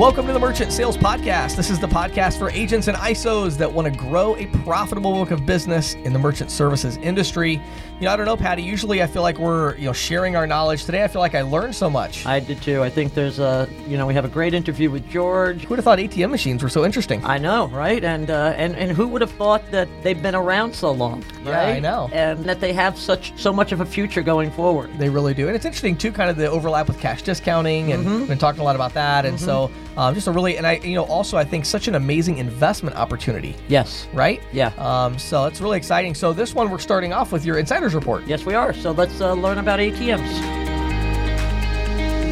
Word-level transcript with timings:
Welcome 0.00 0.26
to 0.28 0.32
the 0.32 0.38
Merchant 0.38 0.72
Sales 0.72 0.96
Podcast. 0.96 1.56
This 1.56 1.68
is 1.68 1.78
the 1.78 1.86
podcast 1.86 2.38
for 2.38 2.48
agents 2.52 2.88
and 2.88 2.96
ISOs 2.96 3.58
that 3.58 3.70
want 3.70 3.92
to 3.92 4.00
grow 4.00 4.34
a 4.36 4.46
profitable 4.64 5.12
book 5.12 5.30
of 5.30 5.44
business 5.44 5.92
in 5.92 6.14
the 6.14 6.18
merchant 6.18 6.50
services 6.50 6.96
industry. 6.96 7.60
You 7.98 8.06
know, 8.06 8.12
I 8.12 8.16
don't 8.16 8.24
know, 8.24 8.34
Patty. 8.38 8.62
Usually, 8.62 9.02
I 9.02 9.06
feel 9.06 9.20
like 9.20 9.38
we're 9.38 9.76
you 9.76 9.84
know 9.84 9.92
sharing 9.92 10.36
our 10.36 10.46
knowledge. 10.46 10.86
Today, 10.86 11.04
I 11.04 11.08
feel 11.08 11.20
like 11.20 11.34
I 11.34 11.42
learned 11.42 11.74
so 11.74 11.90
much. 11.90 12.24
I 12.24 12.40
did 12.40 12.62
too. 12.62 12.82
I 12.82 12.88
think 12.88 13.12
there's 13.12 13.38
a, 13.40 13.68
you 13.86 13.98
know, 13.98 14.06
we 14.06 14.14
have 14.14 14.24
a 14.24 14.28
great 14.28 14.54
interview 14.54 14.90
with 14.90 15.06
George. 15.10 15.64
Who 15.64 15.68
would 15.68 15.78
have 15.78 15.84
thought 15.84 15.98
ATM 15.98 16.30
machines 16.30 16.62
were 16.62 16.70
so 16.70 16.86
interesting? 16.86 17.22
I 17.22 17.36
know, 17.36 17.68
right? 17.68 18.02
And 18.02 18.30
uh, 18.30 18.54
and 18.56 18.74
and 18.76 18.92
who 18.92 19.06
would 19.06 19.20
have 19.20 19.32
thought 19.32 19.70
that 19.70 19.86
they've 20.02 20.22
been 20.22 20.34
around 20.34 20.74
so 20.74 20.92
long? 20.92 21.22
Yeah, 21.44 21.60
I 21.60 21.78
know. 21.78 22.08
And 22.14 22.42
that 22.46 22.60
they 22.60 22.72
have 22.72 22.96
such 22.98 23.38
so 23.38 23.52
much 23.52 23.70
of 23.72 23.82
a 23.82 23.86
future 23.86 24.22
going 24.22 24.50
forward. 24.50 24.98
They 24.98 25.10
really 25.10 25.34
do, 25.34 25.48
and 25.48 25.54
it's 25.54 25.66
interesting 25.66 25.94
too, 25.98 26.10
kind 26.10 26.30
of 26.30 26.38
the 26.38 26.46
overlap 26.50 26.88
with 26.88 26.98
cash 26.98 27.20
discounting, 27.20 27.92
and 27.92 28.00
Mm-hmm. 28.00 28.18
we've 28.20 28.28
been 28.28 28.38
talking 28.38 28.62
a 28.62 28.64
lot 28.64 28.76
about 28.76 28.94
that. 28.94 29.26
And 29.26 29.38
so, 29.38 29.70
um, 29.96 30.14
just 30.14 30.26
a 30.26 30.32
really, 30.32 30.56
and 30.56 30.66
I, 30.66 30.74
you 30.76 30.94
know, 30.94 31.04
also 31.04 31.36
I 31.36 31.44
think 31.44 31.64
such 31.64 31.88
an 31.88 31.94
amazing 31.94 32.38
investment 32.38 32.96
opportunity, 32.96 33.54
Yes. 33.68 34.06
right? 34.12 34.40
Yeah. 34.52 34.72
Um, 34.78 35.18
so 35.18 35.46
it's 35.46 35.60
really 35.60 35.76
exciting. 35.78 36.14
So 36.14 36.32
this 36.32 36.54
one, 36.54 36.70
we're 36.70 36.78
starting 36.78 37.12
off 37.12 37.32
with 37.32 37.44
your 37.44 37.58
insiders 37.58 37.94
report. 37.94 38.26
Yes, 38.26 38.44
we 38.44 38.54
are. 38.54 38.72
So 38.72 38.92
let's 38.92 39.20
uh, 39.20 39.32
learn 39.34 39.58
about 39.58 39.78
ATMs. 39.80 40.58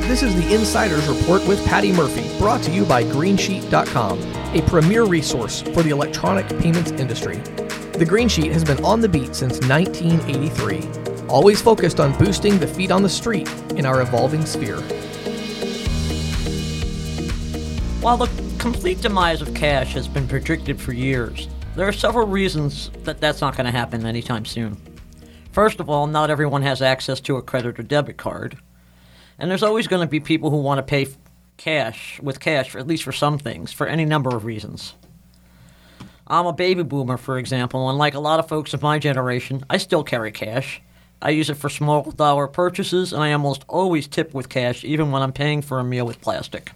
This 0.09 0.23
is 0.23 0.35
the 0.37 0.55
Insiders 0.55 1.07
Report 1.07 1.47
with 1.47 1.63
Patty 1.67 1.93
Murphy, 1.93 2.27
brought 2.39 2.63
to 2.63 2.71
you 2.71 2.87
by 2.87 3.05
Greensheet.com, 3.05 4.19
a 4.57 4.63
premier 4.63 5.05
resource 5.05 5.61
for 5.61 5.83
the 5.83 5.91
electronic 5.91 6.49
payments 6.61 6.93
industry. 6.93 7.37
The 7.93 8.07
Green 8.09 8.27
Sheet 8.29 8.51
has 8.53 8.65
been 8.65 8.83
on 8.83 9.03
the 9.03 9.09
beat 9.09 9.35
since 9.35 9.61
1983, 9.69 11.27
always 11.29 11.61
focused 11.61 12.01
on 12.01 12.17
boosting 12.17 12.59
the 12.59 12.67
feet 12.67 12.91
on 12.91 13.03
the 13.03 13.09
street 13.11 13.51
in 13.77 13.85
our 13.85 14.01
evolving 14.01 14.47
sphere. 14.47 14.79
While 18.01 18.17
the 18.17 18.31
complete 18.59 19.01
demise 19.01 19.43
of 19.43 19.55
cash 19.55 19.93
has 19.95 20.07
been 20.07 20.29
predicted 20.29 20.81
for 20.81 20.93
years, 20.93 21.49
there 21.75 21.89
are 21.89 21.93
several 21.93 22.29
reasons 22.29 22.91
that 23.03 23.21
that's 23.21 23.41
not 23.41 23.57
going 23.57 23.67
to 23.67 23.73
happen 23.73 24.07
anytime 24.07 24.45
soon. 24.45 24.81
First 25.51 25.81
of 25.81 25.91
all, 25.91 26.07
not 26.07 26.31
everyone 26.31 26.63
has 26.63 26.81
access 26.81 27.19
to 27.23 27.37
a 27.37 27.43
credit 27.43 27.81
or 27.81 27.83
debit 27.83 28.17
card, 28.17 28.57
and 29.37 29.51
there's 29.51 29.65
always 29.65 29.89
going 29.89 30.01
to 30.01 30.11
be 30.11 30.21
people 30.21 30.51
who 30.51 30.59
want 30.59 30.79
to 30.79 30.85
pay 30.85 31.09
cash 31.57 32.21
with 32.23 32.39
cash, 32.39 32.77
at 32.77 32.87
least 32.87 33.03
for 33.03 33.11
some 33.11 33.37
things, 33.37 33.73
for 33.73 33.89
any 33.89 34.05
number 34.05 34.31
of 34.31 34.45
reasons. 34.45 34.95
I'm 36.29 36.47
a 36.47 36.53
baby 36.53 36.85
boomer, 36.85 37.17
for 37.17 37.37
example, 37.37 37.91
and 37.91 37.99
like 37.99 38.15
a 38.15 38.21
lot 38.21 38.39
of 38.39 38.49
folks 38.49 38.75
of 38.75 38.81
my 38.81 39.01
generation, 39.01 39.65
I 39.69 39.77
still 39.79 40.05
carry 40.05 40.31
cash. 40.31 40.81
I 41.21 41.31
use 41.31 41.51
it 41.51 41.57
for 41.57 41.69
small 41.69 42.13
dollar 42.13 42.47
purchases, 42.47 43.13
and 43.13 43.25
I 43.25 43.33
almost 43.33 43.65
always 43.67 44.07
tip 44.07 44.35
with 44.35 44.49
cash, 44.49 44.85
even 44.85 45.11
when 45.11 45.21
I'm 45.21 45.33
paying 45.33 45.63
for 45.63 45.81
a 45.81 45.85
meal 45.85 46.07
with 46.07 46.21
plastic. 46.21 46.71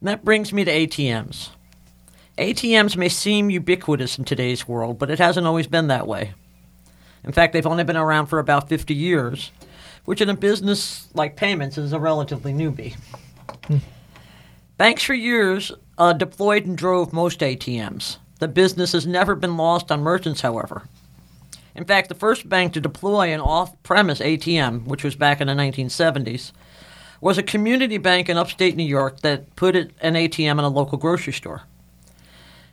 And 0.00 0.08
that 0.08 0.24
brings 0.24 0.52
me 0.52 0.64
to 0.64 0.70
ATMs. 0.70 1.50
ATMs 2.36 2.96
may 2.96 3.08
seem 3.08 3.50
ubiquitous 3.50 4.16
in 4.16 4.24
today's 4.24 4.68
world, 4.68 4.98
but 4.98 5.10
it 5.10 5.18
hasn't 5.18 5.46
always 5.46 5.66
been 5.66 5.88
that 5.88 6.06
way. 6.06 6.34
In 7.24 7.32
fact, 7.32 7.52
they've 7.52 7.66
only 7.66 7.84
been 7.84 7.96
around 7.96 8.26
for 8.26 8.38
about 8.38 8.68
50 8.68 8.94
years, 8.94 9.50
which 10.04 10.20
in 10.20 10.28
a 10.28 10.36
business 10.36 11.08
like 11.14 11.36
payments 11.36 11.76
is 11.76 11.92
a 11.92 11.98
relatively 11.98 12.52
newbie. 12.52 12.96
Banks 14.76 15.02
for 15.02 15.14
years 15.14 15.72
uh, 15.98 16.12
deployed 16.12 16.64
and 16.64 16.78
drove 16.78 17.12
most 17.12 17.40
ATMs. 17.40 18.18
The 18.38 18.46
business 18.46 18.92
has 18.92 19.04
never 19.06 19.34
been 19.34 19.56
lost 19.56 19.90
on 19.90 20.00
merchants, 20.00 20.42
however. 20.42 20.84
In 21.74 21.84
fact, 21.84 22.08
the 22.08 22.14
first 22.14 22.48
bank 22.48 22.72
to 22.72 22.80
deploy 22.80 23.32
an 23.32 23.40
off 23.40 23.80
premise 23.82 24.20
ATM, 24.20 24.84
which 24.84 25.02
was 25.02 25.16
back 25.16 25.40
in 25.40 25.48
the 25.48 25.54
1970s, 25.54 26.52
was 27.20 27.38
a 27.38 27.42
community 27.42 27.98
bank 27.98 28.28
in 28.28 28.36
upstate 28.36 28.76
New 28.76 28.84
York 28.84 29.20
that 29.20 29.54
put 29.56 29.74
an 29.74 29.90
ATM 30.00 30.52
in 30.52 30.60
a 30.60 30.68
local 30.68 30.98
grocery 30.98 31.32
store. 31.32 31.62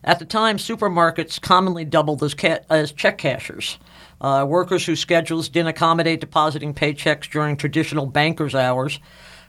At 0.03 0.19
the 0.19 0.25
time, 0.25 0.57
supermarkets 0.57 1.41
commonly 1.41 1.83
doubled 1.83 2.21
as, 2.21 2.35
ca- 2.35 2.59
as 2.69 2.91
check 2.91 3.17
cashers. 3.17 3.79
Uh, 4.21 4.45
workers 4.47 4.85
whose 4.85 4.99
schedules 4.99 5.49
didn't 5.49 5.69
accommodate 5.69 6.21
depositing 6.21 6.73
paychecks 6.73 7.29
during 7.29 7.57
traditional 7.57 8.05
banker's 8.05 8.53
hours 8.53 8.99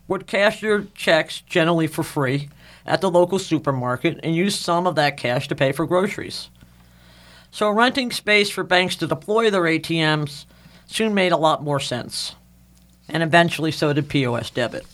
would 0.09 0.27
cash 0.27 0.61
their 0.61 0.85
checks, 0.95 1.43
generally 1.43 1.87
for 1.87 2.03
free, 2.03 2.49
at 2.87 3.01
the 3.01 3.11
local 3.11 3.39
supermarket 3.39 4.19
and 4.23 4.35
use 4.35 4.59
some 4.59 4.87
of 4.87 4.95
that 4.95 5.17
cash 5.17 5.47
to 5.49 5.55
pay 5.55 5.73
for 5.73 5.87
groceries. 5.87 6.49
So, 7.51 7.71
renting 7.71 8.11
space 8.11 8.51
for 8.51 8.65
banks 8.65 8.97
to 8.97 9.07
deploy 9.07 9.51
their 9.51 9.63
ATMs 9.63 10.47
soon 10.87 11.15
made 11.15 11.33
a 11.33 11.37
lot 11.37 11.63
more 11.63 11.81
sense. 11.81 12.35
And 13.09 13.23
eventually, 13.23 13.71
so 13.73 13.93
did 13.93 14.09
POS 14.09 14.51
debit. 14.51 14.85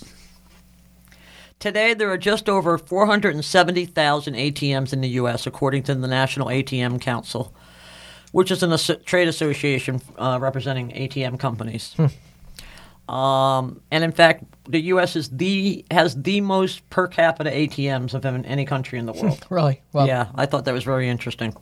Today, 1.58 1.94
there 1.94 2.10
are 2.10 2.18
just 2.18 2.48
over 2.48 2.76
470,000 2.76 4.34
ATMs 4.34 4.92
in 4.92 5.00
the 5.00 5.08
U.S., 5.10 5.46
according 5.46 5.84
to 5.84 5.94
the 5.94 6.08
National 6.08 6.48
ATM 6.48 7.00
Council, 7.00 7.54
which 8.32 8.50
is 8.50 8.62
a 8.62 8.66
as- 8.68 8.90
trade 9.04 9.28
association 9.28 10.02
uh, 10.18 10.38
representing 10.40 10.90
ATM 10.90 11.38
companies. 11.38 11.94
Um, 13.08 13.80
and 13.90 14.04
in 14.04 14.12
fact, 14.12 14.44
the 14.68 14.80
U.S. 14.80 15.16
is 15.16 15.28
the 15.30 15.84
has 15.90 16.20
the 16.20 16.40
most 16.40 16.88
per 16.90 17.06
capita 17.08 17.50
ATMs 17.50 18.14
of 18.14 18.24
any 18.24 18.64
country 18.64 18.98
in 18.98 19.06
the 19.06 19.12
world. 19.22 19.44
Really? 19.50 19.82
Well, 19.92 20.06
Yeah, 20.06 20.28
I 20.34 20.46
thought 20.46 20.64
that 20.64 20.74
was 20.74 20.84
very 20.84 21.08
interesting. 21.08 21.54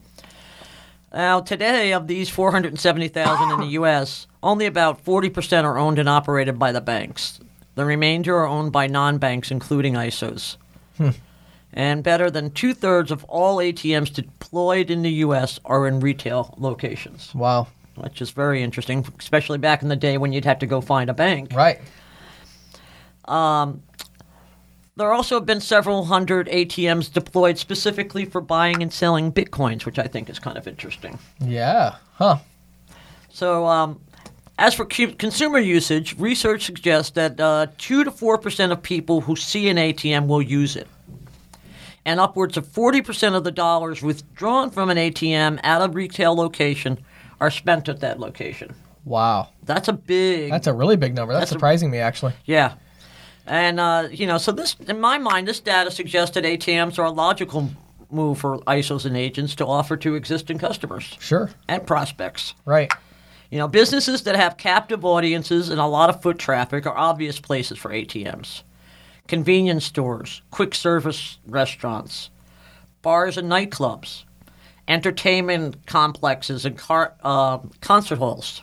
Now, 1.13 1.41
today, 1.41 1.93
of 1.93 2.07
these 2.07 2.29
470,000 2.29 3.51
in 3.53 3.61
the 3.61 3.73
U.S., 3.75 4.27
only 4.43 4.67
about 4.67 5.05
40% 5.05 5.65
are 5.65 5.77
owned 5.79 5.99
and 5.99 6.09
operated 6.09 6.59
by 6.59 6.71
the 6.73 6.81
banks. 6.81 7.41
The 7.75 7.85
remainder 7.85 8.37
are 8.37 8.47
owned 8.47 8.73
by 8.73 8.87
non 8.87 9.19
banks, 9.19 9.51
including 9.51 9.95
ISOs. 9.95 10.57
Hmm. 10.97 11.11
And 11.73 12.03
better 12.03 12.31
than 12.31 12.51
two 12.51 12.75
thirds 12.75 13.11
of 13.11 13.25
all 13.25 13.59
ATMs 13.59 14.13
deployed 14.13 14.91
in 14.91 15.03
the 15.03 15.11
U.S. 15.25 15.59
are 15.65 15.87
in 15.87 16.01
retail 16.01 16.55
locations, 16.59 17.33
Wow. 17.35 17.69
which 17.95 18.21
is 18.21 18.31
very 18.31 18.63
interesting, 18.63 19.07
especially 19.19 19.59
back 19.59 19.83
in 19.83 19.89
the 19.89 19.97
day 19.97 20.19
when 20.19 20.33
you'd 20.33 20.45
have 20.45 20.59
to 20.61 20.67
go 20.67 20.81
find 20.81 21.09
a 21.11 21.15
bank. 21.15 21.53
Right. 21.55 21.81
Um, 23.27 23.83
There 25.01 25.15
also 25.15 25.37
have 25.37 25.47
been 25.47 25.63
several 25.63 26.05
hundred 26.05 26.47
ATMs 26.49 27.11
deployed 27.11 27.57
specifically 27.57 28.27
for 28.27 28.43
buying 28.43 28.83
and 28.83 28.93
selling 28.93 29.33
bitcoins, 29.33 29.87
which 29.87 29.99
I 29.99 30.07
think 30.07 30.29
is 30.29 30.39
kind 30.39 30.59
of 30.59 30.69
interesting. 30.69 31.19
Yeah. 31.41 31.95
Huh. 32.17 32.37
So, 33.31 33.65
um, 33.67 33.99
as 34.59 34.75
for 34.75 34.85
cu- 34.85 35.15
consumer 35.15 35.59
usage, 35.59 36.19
research 36.19 36.67
suggests 36.67 37.13
that 37.13 37.41
uh, 37.41 37.69
2 37.79 38.05
to 38.05 38.11
4% 38.11 38.73
of 38.73 38.83
people 38.83 39.23
who 39.23 39.37
see 39.37 39.71
an 39.71 39.79
ATM 39.79 40.27
will 40.27 40.43
use 40.43 40.77
it. 40.77 40.87
And 42.05 42.21
upwards 42.21 42.59
of 42.59 42.67
40% 42.67 43.35
of 43.35 43.43
the 43.43 43.53
dollars 43.53 44.03
withdrawn 44.03 44.69
from 44.69 44.91
an 44.91 44.99
ATM 44.99 45.61
at 45.63 45.81
a 45.81 45.89
retail 45.89 46.37
location 46.37 46.99
are 47.41 47.51
spent 47.51 47.89
at 47.89 48.01
that 48.01 48.21
location. 48.21 48.75
Wow. 49.07 49.49
That's 49.63 49.89
a 49.89 49.95
big. 49.95 50.51
That's 50.51 50.67
a 50.67 50.75
really 50.75 50.99
big 50.99 51.15
number. 51.15 51.33
That's, 51.33 51.45
That's 51.45 51.53
a- 51.53 51.55
surprising 51.55 51.91
me, 51.91 51.97
actually. 52.01 52.35
Yeah. 52.45 52.75
And, 53.51 53.81
uh, 53.81 54.07
you 54.13 54.29
know, 54.29 54.39
so 54.39 54.53
this, 54.53 54.77
in 54.87 55.01
my 55.01 55.19
mind, 55.19 55.49
this 55.49 55.59
data 55.59 55.91
suggests 55.91 56.35
that 56.37 56.45
ATMs 56.45 57.01
are 57.01 57.07
a 57.07 57.11
logical 57.11 57.69
move 58.09 58.39
for 58.39 58.59
ISOs 58.61 59.05
and 59.05 59.17
agents 59.17 59.57
to 59.57 59.67
offer 59.67 59.97
to 59.97 60.15
existing 60.15 60.59
customers 60.59 61.17
Sure. 61.19 61.51
and 61.67 61.85
prospects. 61.85 62.55
Right. 62.65 62.93
You 63.51 63.59
know, 63.59 63.67
businesses 63.67 64.23
that 64.23 64.37
have 64.37 64.57
captive 64.57 65.05
audiences 65.05 65.69
and 65.69 65.81
a 65.81 65.87
lot 65.87 66.11
of 66.11 66.23
foot 66.23 66.39
traffic 66.39 66.87
are 66.87 66.97
obvious 66.97 67.41
places 67.41 67.77
for 67.77 67.91
ATMs. 67.91 68.63
Convenience 69.27 69.85
stores, 69.85 70.43
quick 70.53 70.73
service 70.73 71.39
restaurants, 71.45 72.31
bars 73.03 73.37
and 73.37 73.51
nightclubs, 73.51 74.23
entertainment 74.87 75.87
complexes 75.87 76.65
and 76.65 76.79
car, 76.79 77.15
uh, 77.25 77.59
concert 77.81 78.19
halls, 78.21 78.63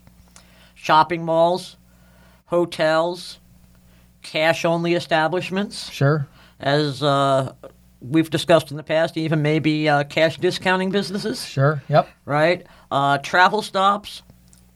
shopping 0.76 1.26
malls, 1.26 1.76
hotels, 2.46 3.40
cash 4.32 4.66
only 4.66 4.94
establishments, 4.94 5.90
Sure. 5.90 6.28
as 6.60 7.02
uh, 7.02 7.54
we've 8.02 8.30
discussed 8.30 8.72
in 8.72 8.78
the 8.78 8.84
past, 8.84 9.18
even 9.18 9.42
maybe 9.42 9.88
uh, 9.90 10.04
cash 10.04 10.38
discounting 10.38 10.92
businesses 10.92 11.44
Sure. 11.46 11.82
Yep. 11.90 12.08
right? 12.26 12.66
Uh, 12.92 13.18
travel 13.20 13.62
stops, 13.62 14.22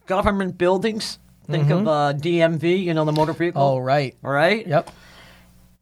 government 0.08 0.58
buildings. 0.58 1.18
Think 1.50 1.70
of 1.70 1.86
uh, 1.86 2.14
DMV, 2.16 2.82
you 2.82 2.94
know, 2.94 3.04
the 3.04 3.12
motor 3.12 3.34
vehicle. 3.34 3.62
Oh, 3.62 3.78
right. 3.78 4.16
All 4.24 4.32
right? 4.32 4.66
Yep. 4.66 4.90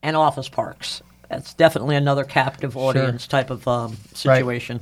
And 0.01 0.15
office 0.17 0.49
parks. 0.49 1.03
That's 1.29 1.53
definitely 1.53 1.95
another 1.95 2.23
captive 2.23 2.75
audience 2.75 3.27
type 3.27 3.51
of 3.51 3.67
um, 3.67 3.95
situation. 4.15 4.79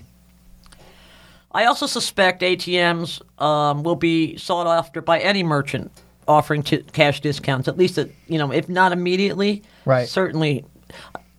I 1.51 1.66
also 1.66 1.88
suspect 1.88 2.42
ATMs 2.42 3.22
um, 3.42 3.83
will 3.83 3.95
be 3.98 4.38
sought 4.38 4.66
after 4.68 5.01
by 5.01 5.19
any 5.19 5.44
merchant 5.44 5.92
offering 6.27 6.63
t- 6.63 6.83
cash 6.94 7.21
discounts, 7.21 7.68
at 7.68 7.77
least, 7.77 7.97
at, 7.97 8.09
you 8.27 8.38
know, 8.38 8.51
if 8.51 8.68
not 8.69 8.91
immediately, 8.91 9.63
Right. 9.85 10.07
certainly, 10.07 10.65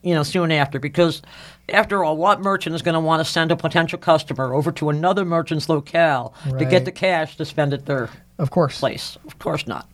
you 0.02 0.14
know, 0.14 0.23
soon 0.23 0.50
after. 0.52 0.79
Because, 0.79 1.23
after 1.69 2.02
all, 2.02 2.17
what 2.17 2.40
merchant 2.40 2.75
is 2.75 2.82
going 2.82 2.94
to 2.94 3.00
want 3.00 3.25
to 3.25 3.31
send 3.31 3.50
a 3.52 3.56
potential 3.56 3.99
customer 3.99 4.55
over 4.55 4.73
to 4.73 4.88
another 4.90 5.25
merchant's 5.25 5.69
locale 5.69 6.32
to 6.58 6.64
get 6.64 6.85
the 6.85 6.93
cash 6.93 7.37
to 7.37 7.44
spend 7.44 7.75
at 7.75 7.87
their 7.87 8.08
Of 8.38 8.50
course. 8.50 8.79
place? 8.79 9.19
Of 9.26 9.38
course 9.38 9.67
not. 9.67 9.87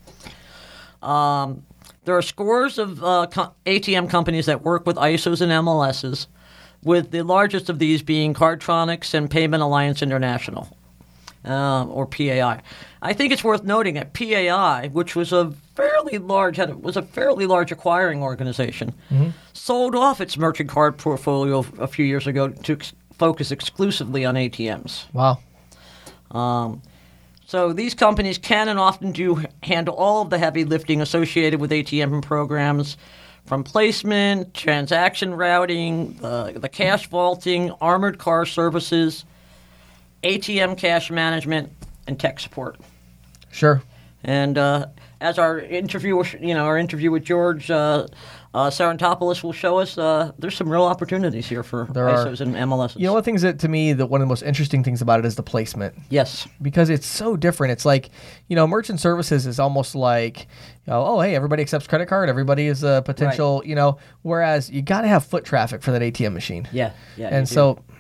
Um, 1.03 1.65
there 2.05 2.17
are 2.17 2.23
scores 2.23 2.79
of 2.79 3.03
uh, 3.03 3.27
co- 3.31 3.53
ATM 3.67 4.09
companies 4.09 4.47
that 4.47 4.63
work 4.63 4.87
with 4.87 4.97
ISOs 4.97 5.41
and 5.41 5.51
MLSs, 5.51 6.27
with 6.83 7.11
the 7.11 7.23
largest 7.23 7.69
of 7.71 7.79
these 7.79 8.03
being 8.03 8.35
Cardtronics 8.35 9.15
and 9.15 9.31
Payment 9.31 9.63
Alliance 9.63 10.03
International, 10.03 10.69
uh, 11.45 11.85
or 11.87 12.07
PAI. 12.07 12.61
I 13.03 13.13
think 13.13 13.33
it's 13.33 13.45
worth 13.45 13.65
noting 13.65 13.95
that 13.95 14.13
PAI, 14.13 14.89
which 14.93 15.15
was 15.15 15.33
a 15.33 15.53
fairly 15.75 16.19
large 16.19 16.57
had 16.57 16.83
was 16.83 16.97
a 16.97 17.03
fairly 17.03 17.47
large 17.47 17.73
acquiring 17.73 18.23
organization, 18.23 18.95
sold 19.53 19.95
off 19.95 20.21
its 20.21 20.37
merchant 20.37 20.71
card 20.71 20.97
portfolio 20.97 21.65
a 21.79 21.87
few 21.87 22.05
years 22.05 22.27
ago 22.27 22.49
to 22.49 22.73
ex- 22.73 22.93
focus 23.19 23.51
exclusively 23.51 24.25
on 24.25 24.35
ATMs. 24.35 25.05
Wow. 25.13 25.39
Um, 26.31 26.83
so 27.47 27.73
these 27.73 27.95
companies 27.95 28.39
can 28.39 28.69
and 28.69 28.79
often 28.79 29.13
do 29.13 29.45
handle 29.63 29.95
all 29.95 30.23
of 30.23 30.31
the 30.31 30.39
heavy 30.39 30.65
lifting 30.65 31.01
associated 31.01 31.61
with 31.61 31.71
ATM 31.71 32.23
programs, 32.23 32.97
from 33.47 33.63
placement, 33.63 34.55
transaction 34.55 35.35
routing, 35.35 36.15
the, 36.15 36.55
the 36.57 36.69
cash 36.69 37.07
vaulting, 37.09 37.71
armored 37.81 38.19
car 38.19 38.47
services, 38.47 39.25
ATM 40.25 40.79
cash 40.79 41.11
management, 41.11 41.71
and 42.07 42.19
tech 42.19 42.41
support. 42.41 42.79
Sure. 43.51 43.83
And 44.25 44.57
uh, 44.57 44.87
as 45.21 45.39
our 45.39 45.61
interview, 45.61 46.23
you 46.41 46.55
know, 46.55 46.65
our 46.65 46.79
interview 46.79 47.11
with 47.11 47.25
George 47.25 47.71
uh, 47.71 48.07
uh, 48.55 48.71
Sarantopoulos 48.71 49.43
will 49.43 49.53
show 49.53 49.79
us, 49.79 49.99
uh, 49.99 50.33
there's 50.39 50.57
some 50.57 50.69
real 50.69 50.85
opportunities 50.85 51.47
here 51.47 51.63
for 51.63 51.89
There 51.93 52.09
are. 52.09 52.25
ISOs 52.25 52.41
and 52.41 52.55
MLSs. 52.55 52.97
You 52.97 53.07
know, 53.07 53.13
one 53.13 53.19
of 53.19 53.25
the 53.25 53.31
things 53.31 53.43
that 53.43 53.59
to 53.59 53.69
me, 53.69 53.93
that 53.93 54.07
one 54.07 54.21
of 54.21 54.27
the 54.27 54.29
most 54.29 54.43
interesting 54.43 54.83
things 54.85 55.03
about 55.03 55.19
it 55.19 55.27
is 55.27 55.35
the 55.35 55.43
placement. 55.43 55.95
yes. 56.09 56.47
because 56.63 56.89
it's 56.89 57.07
so 57.07 57.37
different. 57.37 57.73
It's 57.73 57.85
like, 57.85 58.11
you 58.49 58.57
know, 58.57 58.67
merchant 58.67 59.01
services 59.01 59.47
is 59.47 59.59
almost 59.59 59.95
like, 59.95 60.41
you 60.87 60.93
know, 60.93 61.05
oh, 61.05 61.21
hey, 61.21 61.35
everybody 61.35 61.63
accepts 61.63 61.87
credit 61.87 62.07
card. 62.07 62.29
Everybody 62.29 62.67
is 62.67 62.83
a 62.83 63.03
potential, 63.05 63.63
you 63.67 63.75
know, 63.75 63.99
whereas 64.23 64.71
you 64.71 64.83
got 64.83 65.03
to 65.03 65.09
have 65.09 65.25
foot 65.25 65.45
traffic 65.45 65.83
for 65.83 65.91
that 65.91 66.01
ATM 66.01 66.33
machine. 66.33 66.69
Yeah. 66.73 66.93
Yeah. 67.17 67.29
And 67.29 67.49
do. 67.49 67.53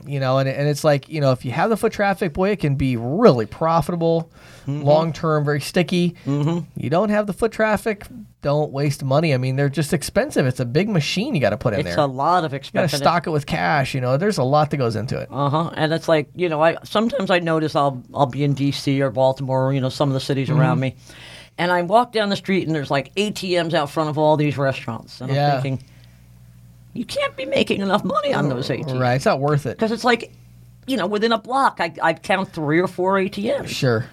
You 0.07 0.21
know, 0.21 0.39
and, 0.39 0.49
and 0.49 0.69
it's 0.69 0.85
like, 0.85 1.09
you 1.09 1.21
know, 1.21 1.33
if 1.33 1.45
you 1.45 1.51
have 1.53 1.71
the 1.71 1.77
foot 1.77 1.93
traffic, 1.93 2.33
boy, 2.33 2.51
it 2.51 2.61
can 2.61 2.75
be 2.77 2.97
really 2.97 3.47
profitable, 3.47 4.31
Mm-hmm. 4.67 4.81
long 4.81 5.13
term, 5.13 5.45
very 5.45 5.61
sticky. 5.61 6.15
Mm-hmm. 6.25 6.61
You 6.81 6.89
don't 6.89 7.11
have 7.11 7.27
the 7.27 7.35
foot 7.35 7.53
traffic, 7.53 8.07
don't 8.41 8.73
waste 8.73 9.05
money. 9.05 9.35
I 9.35 9.37
mean, 9.37 9.57
they're 9.57 9.69
just 9.69 9.93
expensive. 9.93 10.47
It's 10.47 10.59
a 10.59 10.65
big 10.65 10.89
machine 10.89 11.35
you 11.35 11.41
got 11.43 11.51
to 11.51 11.59
put 11.59 11.75
in 11.75 11.81
it's 11.81 11.85
there. 11.85 11.93
It's 11.93 11.99
a 11.99 12.07
lot 12.07 12.45
of 12.47 12.55
expensive. 12.55 12.75
you 12.75 12.79
got 12.81 12.85
expense. 12.85 13.01
to 13.01 13.05
stock 13.05 13.27
it 13.27 13.31
with 13.31 13.45
cash. 13.45 13.95
You 13.95 14.01
know, 14.01 14.17
there's 14.17 14.39
a 14.39 14.43
lot 14.43 14.71
that 14.71 14.79
goes 14.79 14.97
into 14.97 15.19
it. 15.21 15.29
Uh 15.31 15.51
huh. 15.51 15.71
And 15.75 15.93
it's 15.93 16.09
like 16.09 16.31
you 16.35 16.49
know, 16.49 16.63
I 16.63 16.79
sometimes 16.83 17.31
I 17.31 17.41
notice 17.41 17.77
I'll 17.77 18.03
I'll 18.15 18.25
be 18.25 18.43
in 18.43 18.55
D.C. 18.55 19.03
or 19.03 19.11
Baltimore, 19.11 19.67
or, 19.69 19.75
you 19.75 19.83
know, 19.83 19.91
some 19.91 20.09
of 20.09 20.15
the 20.15 20.21
cities 20.21 20.49
Mm-hmm. 20.49 20.59
around 20.61 20.81
me, 20.81 20.97
and 21.59 21.71
I 21.71 21.83
walk 21.83 22.13
down 22.13 22.31
the 22.31 22.37
street 22.37 22.67
and 22.67 22.75
there's 22.75 22.91
like 22.91 23.15
ATMs 23.17 23.75
out 23.75 23.91
front 23.91 24.09
of 24.09 24.17
all 24.17 24.39
these 24.39 24.57
restaurants, 24.57 25.21
and 25.21 25.31
Yeah. 25.31 25.57
I'm 25.57 25.63
thinking, 25.63 25.87
you 26.95 27.05
can't 27.05 27.37
be 27.37 27.45
making 27.45 27.81
enough 27.83 28.05
money 28.05 28.33
on 28.33 28.49
those 28.49 28.69
ATMs, 28.71 28.99
Right. 29.01 29.15
It's 29.15 29.25
not 29.27 29.41
worth 29.41 29.67
it. 29.67 29.77
Because 29.77 29.93
it's 29.93 30.05
like, 30.05 30.33
you 30.87 30.97
know, 30.97 31.07
within 31.07 31.33
a 31.33 31.39
block, 31.39 31.79
I 31.81 31.93
I 32.03 32.15
count 32.15 32.53
three 32.53 32.79
or 32.81 32.87
four 32.89 33.15
ATMs. 33.15 33.69
Sure. 33.69 34.07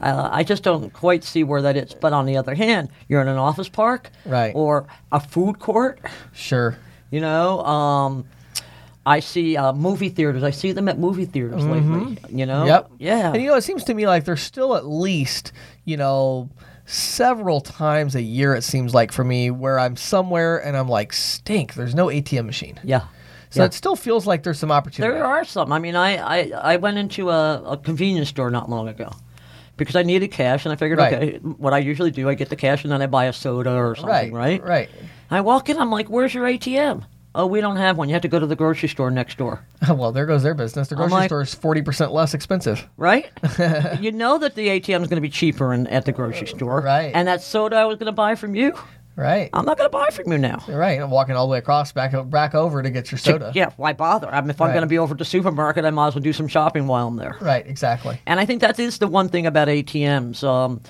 Uh, 0.00 0.28
I 0.30 0.44
just 0.44 0.62
don't 0.62 0.92
quite 0.92 1.24
see 1.24 1.42
where 1.42 1.62
that 1.62 1.76
is. 1.76 1.92
But 1.94 2.12
on 2.12 2.26
the 2.26 2.36
other 2.36 2.54
hand, 2.54 2.88
you're 3.08 3.20
in 3.20 3.26
an 3.28 3.36
office 3.38 3.68
park, 3.68 4.10
Right. 4.24 4.52
or 4.54 4.86
a 5.10 5.18
food 5.20 5.58
court. 5.58 6.00
Sure. 6.32 6.76
You 7.10 7.20
know, 7.20 7.64
um, 7.64 8.24
I 9.06 9.20
see 9.20 9.56
uh, 9.56 9.72
movie 9.72 10.08
theaters. 10.10 10.42
I 10.42 10.50
see 10.50 10.72
them 10.72 10.88
at 10.88 10.98
movie 10.98 11.24
theaters 11.24 11.64
lately. 11.64 12.18
You 12.28 12.46
know. 12.46 12.58
Mm-hmm. 12.60 12.66
Yep. 12.68 12.90
Yeah. 12.98 13.32
And 13.32 13.42
you 13.42 13.48
know, 13.48 13.56
it 13.56 13.62
seems 13.62 13.82
to 13.84 13.94
me 13.94 14.06
like 14.06 14.24
there's 14.24 14.42
still 14.42 14.76
at 14.76 14.86
least, 14.86 15.52
you 15.84 15.96
know, 15.96 16.48
several 16.88 17.60
times 17.60 18.14
a 18.14 18.22
year, 18.22 18.54
it 18.54 18.62
seems 18.64 18.94
like 18.94 19.12
for 19.12 19.22
me, 19.24 19.50
where 19.50 19.78
I'm 19.78 19.96
somewhere 19.96 20.56
and 20.58 20.76
I'm 20.76 20.88
like, 20.88 21.12
stink, 21.12 21.74
there's 21.74 21.94
no 21.94 22.06
ATM 22.06 22.46
machine. 22.46 22.80
yeah. 22.82 23.02
So 23.50 23.60
Yeah. 23.62 23.66
it 23.66 23.72
still 23.74 23.96
feels 23.96 24.26
like 24.26 24.42
there's 24.42 24.58
some 24.58 24.70
opportunity. 24.70 25.14
There 25.14 25.24
are 25.24 25.42
some. 25.44 25.72
I 25.72 25.78
mean, 25.78 25.96
I, 25.96 26.16
I, 26.16 26.50
I 26.74 26.76
went 26.76 26.98
into 26.98 27.30
a, 27.30 27.62
a 27.62 27.76
convenience 27.78 28.28
store 28.28 28.50
not 28.50 28.68
long 28.68 28.88
ago 28.88 29.10
because 29.78 29.96
I 29.96 30.02
needed 30.02 30.28
cash, 30.32 30.66
and 30.66 30.72
I 30.72 30.76
figured, 30.76 30.98
Right. 30.98 31.12
okay, 31.14 31.36
what 31.38 31.72
I 31.72 31.78
usually 31.78 32.10
do, 32.10 32.28
I 32.28 32.34
get 32.34 32.50
the 32.50 32.56
cash 32.56 32.82
and 32.84 32.92
then 32.92 33.00
I 33.00 33.06
buy 33.06 33.24
a 33.26 33.32
soda 33.32 33.72
or 33.72 33.94
something, 33.94 34.32
right. 34.34 34.60
right? 34.60 34.62
Right. 34.62 34.90
I 35.30 35.40
walk 35.40 35.68
in, 35.70 35.78
I'm 35.78 35.90
like, 35.90 36.08
where's 36.10 36.34
your 36.34 36.44
ATM? 36.44 37.04
Oh, 37.38 37.46
we 37.46 37.60
don't 37.60 37.76
have 37.76 37.96
one. 37.96 38.08
You 38.08 38.14
have 38.14 38.22
to 38.22 38.28
go 38.28 38.40
to 38.40 38.46
the 38.46 38.56
grocery 38.56 38.88
store 38.88 39.10
next 39.12 39.38
door. 39.38 39.64
well, 39.88 40.10
there 40.10 40.26
goes 40.26 40.42
their 40.42 40.54
business. 40.54 40.88
The 40.88 40.96
grocery 40.96 41.12
like- 41.12 41.28
store 41.28 41.42
is 41.42 41.54
40% 41.54 42.10
less 42.10 42.34
expensive. 42.34 42.86
right? 42.96 43.30
you 44.00 44.10
know 44.12 44.38
that 44.38 44.56
the 44.56 44.66
ATM 44.68 45.02
is 45.02 45.08
going 45.08 45.16
to 45.16 45.20
be 45.20 45.30
cheaper 45.30 45.72
in, 45.72 45.86
at 45.86 46.04
the 46.04 46.12
grocery 46.12 46.48
store, 46.48 46.80
Right. 46.80 47.12
And 47.14 47.28
that 47.28 47.40
soda 47.40 47.76
I 47.76 47.84
was 47.84 47.96
going 47.96 48.06
to 48.06 48.12
buy 48.12 48.34
from 48.34 48.54
you, 48.54 48.74
Right. 49.14 49.50
I'm 49.52 49.64
not 49.64 49.76
going 49.78 49.90
to 49.90 49.96
buy 49.96 50.10
from 50.10 50.30
you 50.30 50.38
now. 50.38 50.62
right. 50.68 51.00
And 51.00 51.10
walking 51.10 51.34
all 51.34 51.48
the 51.48 51.50
way 51.52 51.58
across 51.58 51.90
back 51.90 52.12
back 52.30 52.54
over 52.54 52.82
to 52.84 52.90
get 52.90 53.10
your 53.10 53.18
soda. 53.18 53.50
Yeah, 53.52 53.70
why 53.76 53.92
bother? 53.92 54.32
I 54.32 54.40
mean, 54.40 54.50
if 54.50 54.60
I'm 54.60 54.70
going 54.70 54.82
to 54.82 54.86
be 54.86 54.98
over 54.98 55.12
at 55.14 55.18
the 55.18 55.24
supermarket, 55.24 55.84
I 55.84 55.90
might 55.90 56.08
as 56.08 56.14
well 56.14 56.22
do 56.22 56.32
some 56.32 56.46
shopping 56.46 56.86
while 56.86 57.08
I'm 57.08 57.16
there. 57.16 57.36
Right, 57.40 57.66
exactly. 57.66 58.20
And 58.26 58.38
I 58.38 58.46
think 58.46 58.60
that 58.60 58.78
is 58.78 58.98
the 58.98 59.08
one 59.08 59.28
thing 59.28 59.46
about 59.46 59.66
ATMs. 59.66 60.44
Um, 60.44 60.80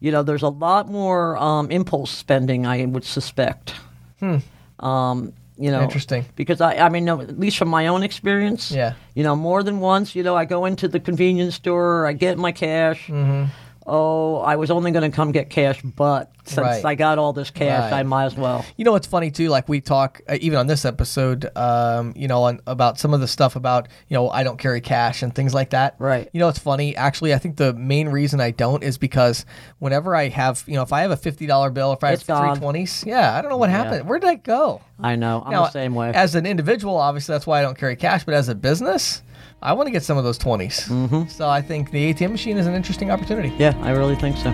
you 0.00 0.12
know, 0.12 0.22
there's 0.22 0.42
a 0.42 0.50
lot 0.50 0.90
more 0.90 1.38
um, 1.38 1.70
impulse 1.70 2.10
spending, 2.10 2.66
I 2.66 2.84
would 2.84 3.04
suspect. 3.04 3.74
Hmm. 4.20 4.38
Um, 4.80 5.32
you 5.58 5.70
know, 5.70 5.82
Interesting. 5.82 6.24
Because 6.36 6.60
I, 6.60 6.76
I 6.76 6.88
mean, 6.88 7.04
no, 7.04 7.20
at 7.20 7.38
least 7.38 7.58
from 7.58 7.68
my 7.68 7.88
own 7.88 8.02
experience. 8.02 8.70
Yeah. 8.70 8.94
You 9.14 9.24
know, 9.24 9.34
more 9.34 9.62
than 9.62 9.80
once, 9.80 10.14
you 10.14 10.22
know, 10.22 10.36
I 10.36 10.44
go 10.44 10.64
into 10.64 10.86
the 10.88 11.00
convenience 11.00 11.56
store, 11.56 12.06
I 12.06 12.12
get 12.12 12.38
my 12.38 12.52
cash. 12.52 13.06
Mm-hmm. 13.08 13.46
Oh, 13.90 14.36
I 14.38 14.56
was 14.56 14.70
only 14.70 14.90
going 14.90 15.10
to 15.10 15.14
come 15.14 15.32
get 15.32 15.48
cash, 15.48 15.80
but 15.82 16.30
since 16.44 16.58
Right. 16.58 16.84
I 16.84 16.94
got 16.94 17.18
all 17.18 17.32
this 17.32 17.50
cash, 17.50 17.90
Right. 17.90 18.00
I 18.00 18.02
might 18.02 18.26
as 18.26 18.36
well. 18.36 18.64
You 18.76 18.84
know 18.84 18.92
what's 18.92 19.06
funny 19.06 19.30
too? 19.30 19.48
Like 19.48 19.68
we 19.68 19.80
talk 19.80 20.20
uh, 20.28 20.36
even 20.40 20.58
on 20.58 20.66
this 20.66 20.84
episode, 20.84 21.50
um, 21.56 22.12
you 22.16 22.28
know, 22.28 22.42
on, 22.44 22.60
about 22.66 22.98
some 22.98 23.14
of 23.14 23.20
the 23.20 23.28
stuff 23.28 23.56
about 23.56 23.88
you 24.08 24.14
know 24.14 24.28
I 24.30 24.42
don't 24.44 24.58
carry 24.58 24.80
cash 24.80 25.22
and 25.22 25.34
things 25.34 25.54
like 25.54 25.70
that. 25.70 25.94
Right. 25.98 26.28
You 26.32 26.40
know, 26.40 26.48
it's 26.48 26.58
funny. 26.58 26.94
Actually, 26.96 27.32
I 27.34 27.38
think 27.38 27.56
the 27.56 27.72
main 27.74 28.08
reason 28.10 28.40
I 28.40 28.50
don't 28.50 28.82
is 28.82 28.98
because 28.98 29.46
whenever 29.78 30.14
I 30.14 30.28
have, 30.28 30.62
you 30.66 30.74
know, 30.74 30.82
if 30.82 30.92
I 30.92 31.00
have 31.00 31.10
a 31.10 31.16
fifty 31.16 31.46
dollar 31.46 31.70
bill, 31.70 31.92
if 31.94 32.04
I 32.04 32.12
It's 32.12 32.26
have 32.26 32.38
three 32.54 32.60
twenties, 32.60 33.04
yeah, 33.06 33.34
I 33.36 33.40
don't 33.40 33.50
know 33.50 33.56
what 33.56 33.70
happened. 33.70 34.08
Where 34.08 34.18
did 34.18 34.28
I 34.28 34.34
go? 34.36 34.82
I 35.00 35.16
know. 35.16 35.42
I'm 35.46 35.52
Now, 35.52 35.64
the 35.64 35.70
same 35.70 35.94
way. 35.94 36.10
As 36.12 36.34
an 36.34 36.44
individual, 36.44 36.96
obviously, 36.96 37.32
that's 37.34 37.46
why 37.46 37.60
I 37.60 37.62
don't 37.62 37.78
carry 37.78 37.94
cash. 37.96 38.24
But 38.24 38.34
as 38.34 38.48
a 38.48 38.54
business, 38.54 39.22
I 39.60 39.72
want 39.72 39.88
to 39.88 39.90
get 39.90 40.04
some 40.04 40.16
of 40.16 40.24
those 40.24 40.38
20s. 40.38 40.88
Mm-hmm. 40.88 41.28
So 41.28 41.48
I 41.48 41.60
think 41.62 41.90
the 41.90 42.14
ATM 42.14 42.30
machine 42.30 42.58
is 42.58 42.66
an 42.66 42.74
interesting 42.74 43.10
opportunity. 43.10 43.52
yeah, 43.58 43.76
I 43.82 43.90
really 43.90 44.14
think 44.14 44.36
so. 44.36 44.50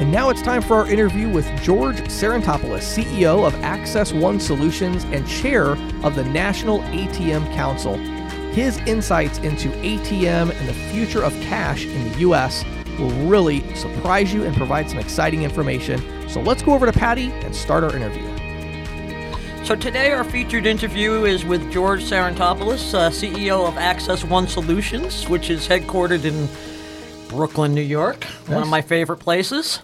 And 0.00 0.10
now 0.10 0.30
it's 0.30 0.40
time 0.40 0.62
for 0.62 0.76
our 0.76 0.86
interview 0.90 1.28
with 1.28 1.46
George 1.62 1.96
Sarantopoulos, 2.04 2.80
CEO 2.80 3.46
of 3.46 3.54
Access 3.62 4.14
One 4.14 4.40
Solutions 4.40 5.04
and 5.04 5.28
chair 5.28 5.72
of 6.02 6.14
the 6.14 6.24
National 6.24 6.80
ATM 6.84 7.52
Council. 7.54 7.96
His 8.54 8.78
insights 8.78 9.36
into 9.40 9.68
ATM 9.68 10.58
and 10.58 10.68
the 10.68 10.72
future 10.72 11.22
of 11.22 11.34
cash 11.42 11.84
in 11.84 12.10
the 12.10 12.18
U.S. 12.20 12.64
will 13.00 13.10
really 13.26 13.74
surprise 13.74 14.32
you 14.32 14.44
and 14.44 14.54
provide 14.56 14.88
some 14.88 14.98
exciting 14.98 15.42
information. 15.42 16.00
So 16.28 16.40
let's 16.40 16.62
go 16.62 16.74
over 16.74 16.86
to 16.86 16.92
Patty 16.92 17.32
and 17.32 17.54
start 17.54 17.82
our 17.82 17.94
interview. 17.96 18.26
So 19.64 19.76
today 19.76 20.12
our 20.12 20.24
featured 20.24 20.66
interview 20.66 21.24
is 21.24 21.44
with 21.44 21.70
George 21.72 22.02
Sarantopoulos, 22.02 22.94
uh, 22.94 23.10
CEO 23.10 23.66
of 23.66 23.76
Access 23.76 24.24
One 24.24 24.48
Solutions, 24.48 25.28
which 25.28 25.50
is 25.50 25.68
headquartered 25.68 26.24
in 26.24 26.48
Brooklyn, 27.28 27.74
New 27.74 27.80
York, 27.80 28.24
one 28.46 28.62
of 28.62 28.68
my 28.68 28.82
favorite 28.82 29.18
places. 29.18 29.80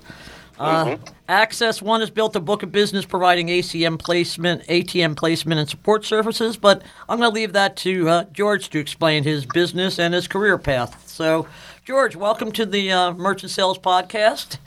Uh, 0.58 0.96
Access 1.28 1.82
One 1.82 2.00
has 2.00 2.10
built 2.10 2.34
a 2.36 2.40
book 2.40 2.62
of 2.62 2.72
business 2.72 3.04
providing 3.04 3.48
ACM 3.48 3.98
placement, 3.98 4.62
ATM 4.64 5.16
placement, 5.16 5.60
and 5.60 5.68
support 5.68 6.04
services. 6.04 6.56
But 6.56 6.82
I'm 7.08 7.18
going 7.18 7.30
to 7.30 7.34
leave 7.34 7.52
that 7.52 7.76
to 7.78 8.08
uh, 8.08 8.24
George 8.32 8.70
to 8.70 8.78
explain 8.78 9.24
his 9.24 9.44
business 9.44 9.98
and 9.98 10.14
his 10.14 10.26
career 10.26 10.56
path. 10.56 11.08
So, 11.08 11.46
George, 11.86 12.16
welcome 12.16 12.50
to 12.50 12.66
the 12.66 12.90
uh, 12.90 13.12
Merchant 13.12 13.52
Sales 13.52 13.78
Podcast. 13.78 14.58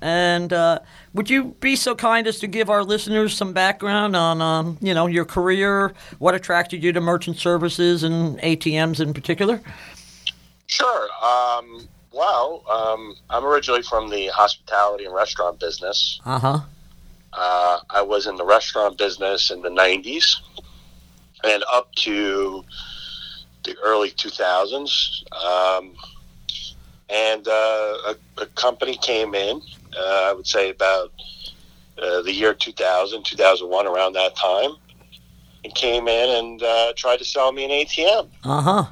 And 0.00 0.50
uh, 0.50 0.78
would 1.12 1.28
you 1.28 1.54
be 1.60 1.76
so 1.76 1.94
kind 1.94 2.26
as 2.26 2.38
to 2.38 2.46
give 2.46 2.70
our 2.70 2.82
listeners 2.82 3.36
some 3.36 3.52
background 3.52 4.16
on, 4.16 4.40
um, 4.40 4.78
you 4.80 4.94
know, 4.94 5.06
your 5.06 5.26
career, 5.26 5.92
what 6.20 6.34
attracted 6.34 6.82
you 6.82 6.90
to 6.92 7.02
merchant 7.02 7.36
services 7.36 8.02
and 8.02 8.38
ATMs 8.38 8.98
in 8.98 9.12
particular? 9.12 9.60
Sure. 10.66 11.08
Um, 11.22 11.86
well, 12.12 12.64
um, 12.70 13.14
I'm 13.28 13.44
originally 13.44 13.82
from 13.82 14.08
the 14.08 14.28
hospitality 14.28 15.04
and 15.04 15.14
restaurant 15.14 15.60
business. 15.60 16.18
Uh 16.24 16.38
huh. 16.38 16.60
Uh, 17.34 17.78
I 17.90 18.00
was 18.00 18.26
in 18.26 18.36
the 18.36 18.44
restaurant 18.46 18.96
business 18.96 19.50
in 19.50 19.60
the 19.60 19.68
90s 19.68 20.36
and 21.44 21.62
up 21.70 21.94
to 21.96 22.64
the 23.64 23.76
early 23.84 24.12
2000s. 24.12 25.30
Um, 25.44 25.94
and 27.08 27.46
uh, 27.46 27.96
a, 28.06 28.16
a 28.38 28.46
company 28.54 28.96
came 28.96 29.34
in, 29.34 29.60
uh, 29.96 30.28
I 30.30 30.32
would 30.32 30.46
say 30.46 30.70
about 30.70 31.12
uh, 31.98 32.22
the 32.22 32.32
year 32.32 32.54
2000, 32.54 33.24
2001, 33.24 33.86
around 33.86 34.14
that 34.14 34.36
time, 34.36 34.72
and 35.64 35.74
came 35.74 36.08
in 36.08 36.30
and 36.30 36.62
uh, 36.62 36.92
tried 36.96 37.18
to 37.18 37.24
sell 37.24 37.52
me 37.52 37.64
an 37.64 37.70
ATM. 37.70 38.28
Uh 38.44 38.60
huh. 38.60 38.84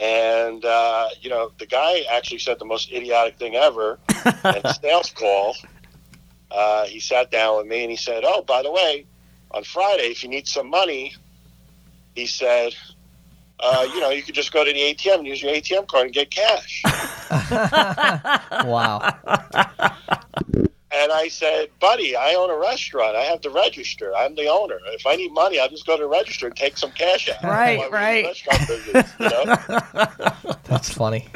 And 0.00 0.64
uh, 0.64 1.08
you 1.20 1.30
know, 1.30 1.52
the 1.58 1.66
guy 1.66 2.04
actually 2.10 2.40
said 2.40 2.58
the 2.58 2.64
most 2.64 2.92
idiotic 2.92 3.38
thing 3.38 3.54
ever 3.54 3.98
in 4.26 4.60
a 4.64 4.74
sales 4.74 5.12
call. 5.12 5.56
Uh, 6.50 6.84
he 6.86 7.00
sat 7.00 7.30
down 7.30 7.58
with 7.58 7.66
me 7.66 7.82
and 7.82 7.90
he 7.90 7.96
said, 7.96 8.24
"Oh, 8.26 8.42
by 8.42 8.62
the 8.62 8.70
way, 8.70 9.06
on 9.52 9.62
Friday, 9.62 10.04
if 10.04 10.22
you 10.22 10.28
need 10.28 10.48
some 10.48 10.68
money, 10.68 11.14
he 12.14 12.26
said, 12.26 12.74
uh, 13.60 13.86
you 13.92 14.00
know, 14.00 14.10
you 14.10 14.22
could 14.22 14.34
just 14.34 14.52
go 14.52 14.64
to 14.64 14.72
the 14.72 14.78
ATM 14.78 15.18
and 15.18 15.26
use 15.26 15.42
your 15.42 15.52
ATM 15.52 15.86
card 15.88 16.06
and 16.06 16.14
get 16.14 16.30
cash." 16.30 16.82
Wow. 18.64 19.00
And 20.96 21.10
I 21.10 21.26
said, 21.28 21.70
buddy, 21.80 22.14
I 22.14 22.34
own 22.34 22.50
a 22.50 22.56
restaurant. 22.56 23.16
I 23.16 23.22
have 23.22 23.40
to 23.40 23.50
register. 23.50 24.14
I'm 24.14 24.36
the 24.36 24.46
owner. 24.46 24.78
If 24.92 25.06
I 25.06 25.16
need 25.16 25.32
money, 25.32 25.58
I'll 25.58 25.68
just 25.68 25.86
go 25.86 25.96
to 25.96 26.04
the 26.04 26.08
register 26.08 26.46
and 26.46 26.54
take 26.54 26.78
some 26.78 26.92
cash 26.92 27.28
out. 27.28 27.42
Right, 27.42 27.90
right. 27.90 28.24
restaurant 28.26 28.68
business, 28.68 29.12
you 29.18 29.28
know? 29.28 30.54
That's 30.64 30.94
funny. 30.94 31.26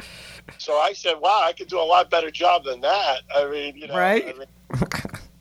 so 0.59 0.75
I 0.75 0.93
said, 0.93 1.15
wow, 1.21 1.43
I 1.45 1.53
could 1.55 1.67
do 1.67 1.81
a 1.81 1.83
lot 1.83 2.09
better 2.09 2.31
job 2.31 2.65
than 2.65 2.83
that. 2.83 3.23
I 3.35 3.51
mean, 3.51 3.77
you 3.77 3.89
know. 3.89 3.99
Right. 3.99 4.29
I 4.29 4.39
mean, 4.39 4.47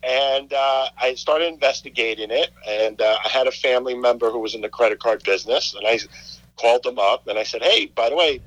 and 0.02 0.52
uh, 0.52 0.88
I 1.00 1.14
started 1.14 1.48
investigating 1.48 2.30
it. 2.32 2.50
And 2.66 3.00
uh, 3.00 3.18
I 3.24 3.28
had 3.28 3.46
a 3.46 3.52
family 3.52 3.94
member 3.94 4.30
who 4.30 4.40
was 4.40 4.54
in 4.54 4.62
the 4.62 4.68
credit 4.68 4.98
card 4.98 5.22
business. 5.22 5.74
And 5.74 5.86
I 5.86 6.00
called 6.58 6.82
them 6.82 6.98
up 6.98 7.26
and 7.26 7.38
I 7.38 7.42
said, 7.42 7.62
hey, 7.62 7.86
by 7.86 8.08
the 8.10 8.16
way, 8.16 8.40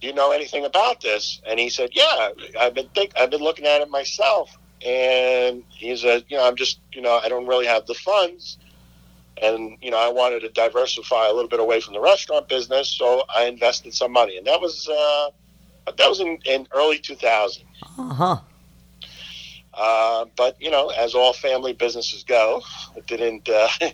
do 0.00 0.06
you 0.06 0.12
know 0.12 0.32
anything 0.32 0.64
about 0.64 1.00
this? 1.00 1.40
And 1.46 1.58
he 1.58 1.68
said, 1.68 1.90
yeah, 1.92 2.30
I've 2.58 2.74
been 2.74 2.88
think 2.88 3.12
I've 3.18 3.30
been 3.30 3.40
looking 3.40 3.66
at 3.66 3.80
it 3.80 3.90
myself. 3.90 4.56
And 4.84 5.62
he 5.70 5.96
said, 5.96 6.24
you 6.28 6.36
know, 6.36 6.46
I'm 6.46 6.56
just, 6.56 6.80
you 6.92 7.00
know, 7.00 7.18
I 7.22 7.28
don't 7.28 7.46
really 7.46 7.66
have 7.66 7.86
the 7.86 7.94
funds. 7.94 8.58
And, 9.42 9.76
you 9.80 9.90
know, 9.90 9.98
I 9.98 10.10
wanted 10.10 10.40
to 10.40 10.48
diversify 10.50 11.28
a 11.28 11.32
little 11.32 11.48
bit 11.48 11.60
away 11.60 11.80
from 11.80 11.94
the 11.94 12.00
restaurant 12.00 12.48
business. 12.48 12.88
So 12.88 13.24
I 13.34 13.44
invested 13.44 13.94
some 13.94 14.12
money. 14.12 14.36
And 14.36 14.46
that 14.46 14.60
was, 14.60 14.88
uh, 14.88 15.30
that 15.86 16.08
was 16.08 16.20
in, 16.20 16.38
in 16.44 16.66
early 16.72 16.98
2000. 16.98 17.62
Uh 17.98 18.14
huh. 18.14 18.36
Uh, 19.76 20.24
but 20.36 20.56
you 20.60 20.70
know, 20.70 20.88
as 20.88 21.14
all 21.14 21.34
family 21.34 21.74
businesses 21.74 22.24
go, 22.24 22.62
it 22.96 23.06
didn't 23.06 23.46
uh, 23.48 23.68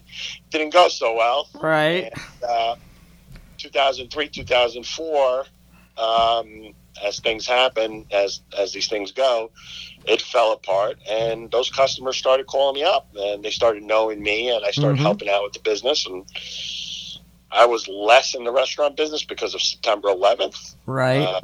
didn't 0.51 0.73
go 0.73 0.89
so 0.89 1.15
well. 1.17 1.49
Right. 1.55 2.13
And, 2.13 2.45
uh, 2.49 2.77
2003, 3.63 4.29
2004, 4.29 5.45
um, 5.97 6.75
as 7.03 7.21
things 7.21 7.47
happen, 7.47 8.05
as 8.13 8.43
as 8.59 8.73
these 8.73 8.89
things 8.89 9.13
go, 9.13 9.51
it 10.05 10.21
fell 10.21 10.53
apart, 10.53 10.97
and 11.09 11.51
those 11.51 11.71
customers 11.71 12.17
started 12.17 12.47
calling 12.47 12.75
me 12.75 12.85
up, 12.85 13.09
and 13.15 13.43
they 13.45 13.51
started 13.51 13.83
knowing 13.83 14.23
me, 14.23 14.51
and 14.51 14.65
I 14.65 14.71
started 14.71 14.99
Mhm. 14.99 15.05
helping 15.05 15.29
out 15.29 15.43
with 15.45 15.53
the 15.55 15.61
business, 15.61 16.07
and 16.07 16.27
I 17.51 17.67
was 17.67 17.87
less 17.89 18.35
in 18.35 18.45
the 18.45 18.53
restaurant 18.53 18.97
business 18.97 19.25
because 19.25 19.55
of 19.55 19.63
September 19.63 20.09
11th. 20.09 20.75
Right. 20.87 21.19
Uh, 21.19 21.41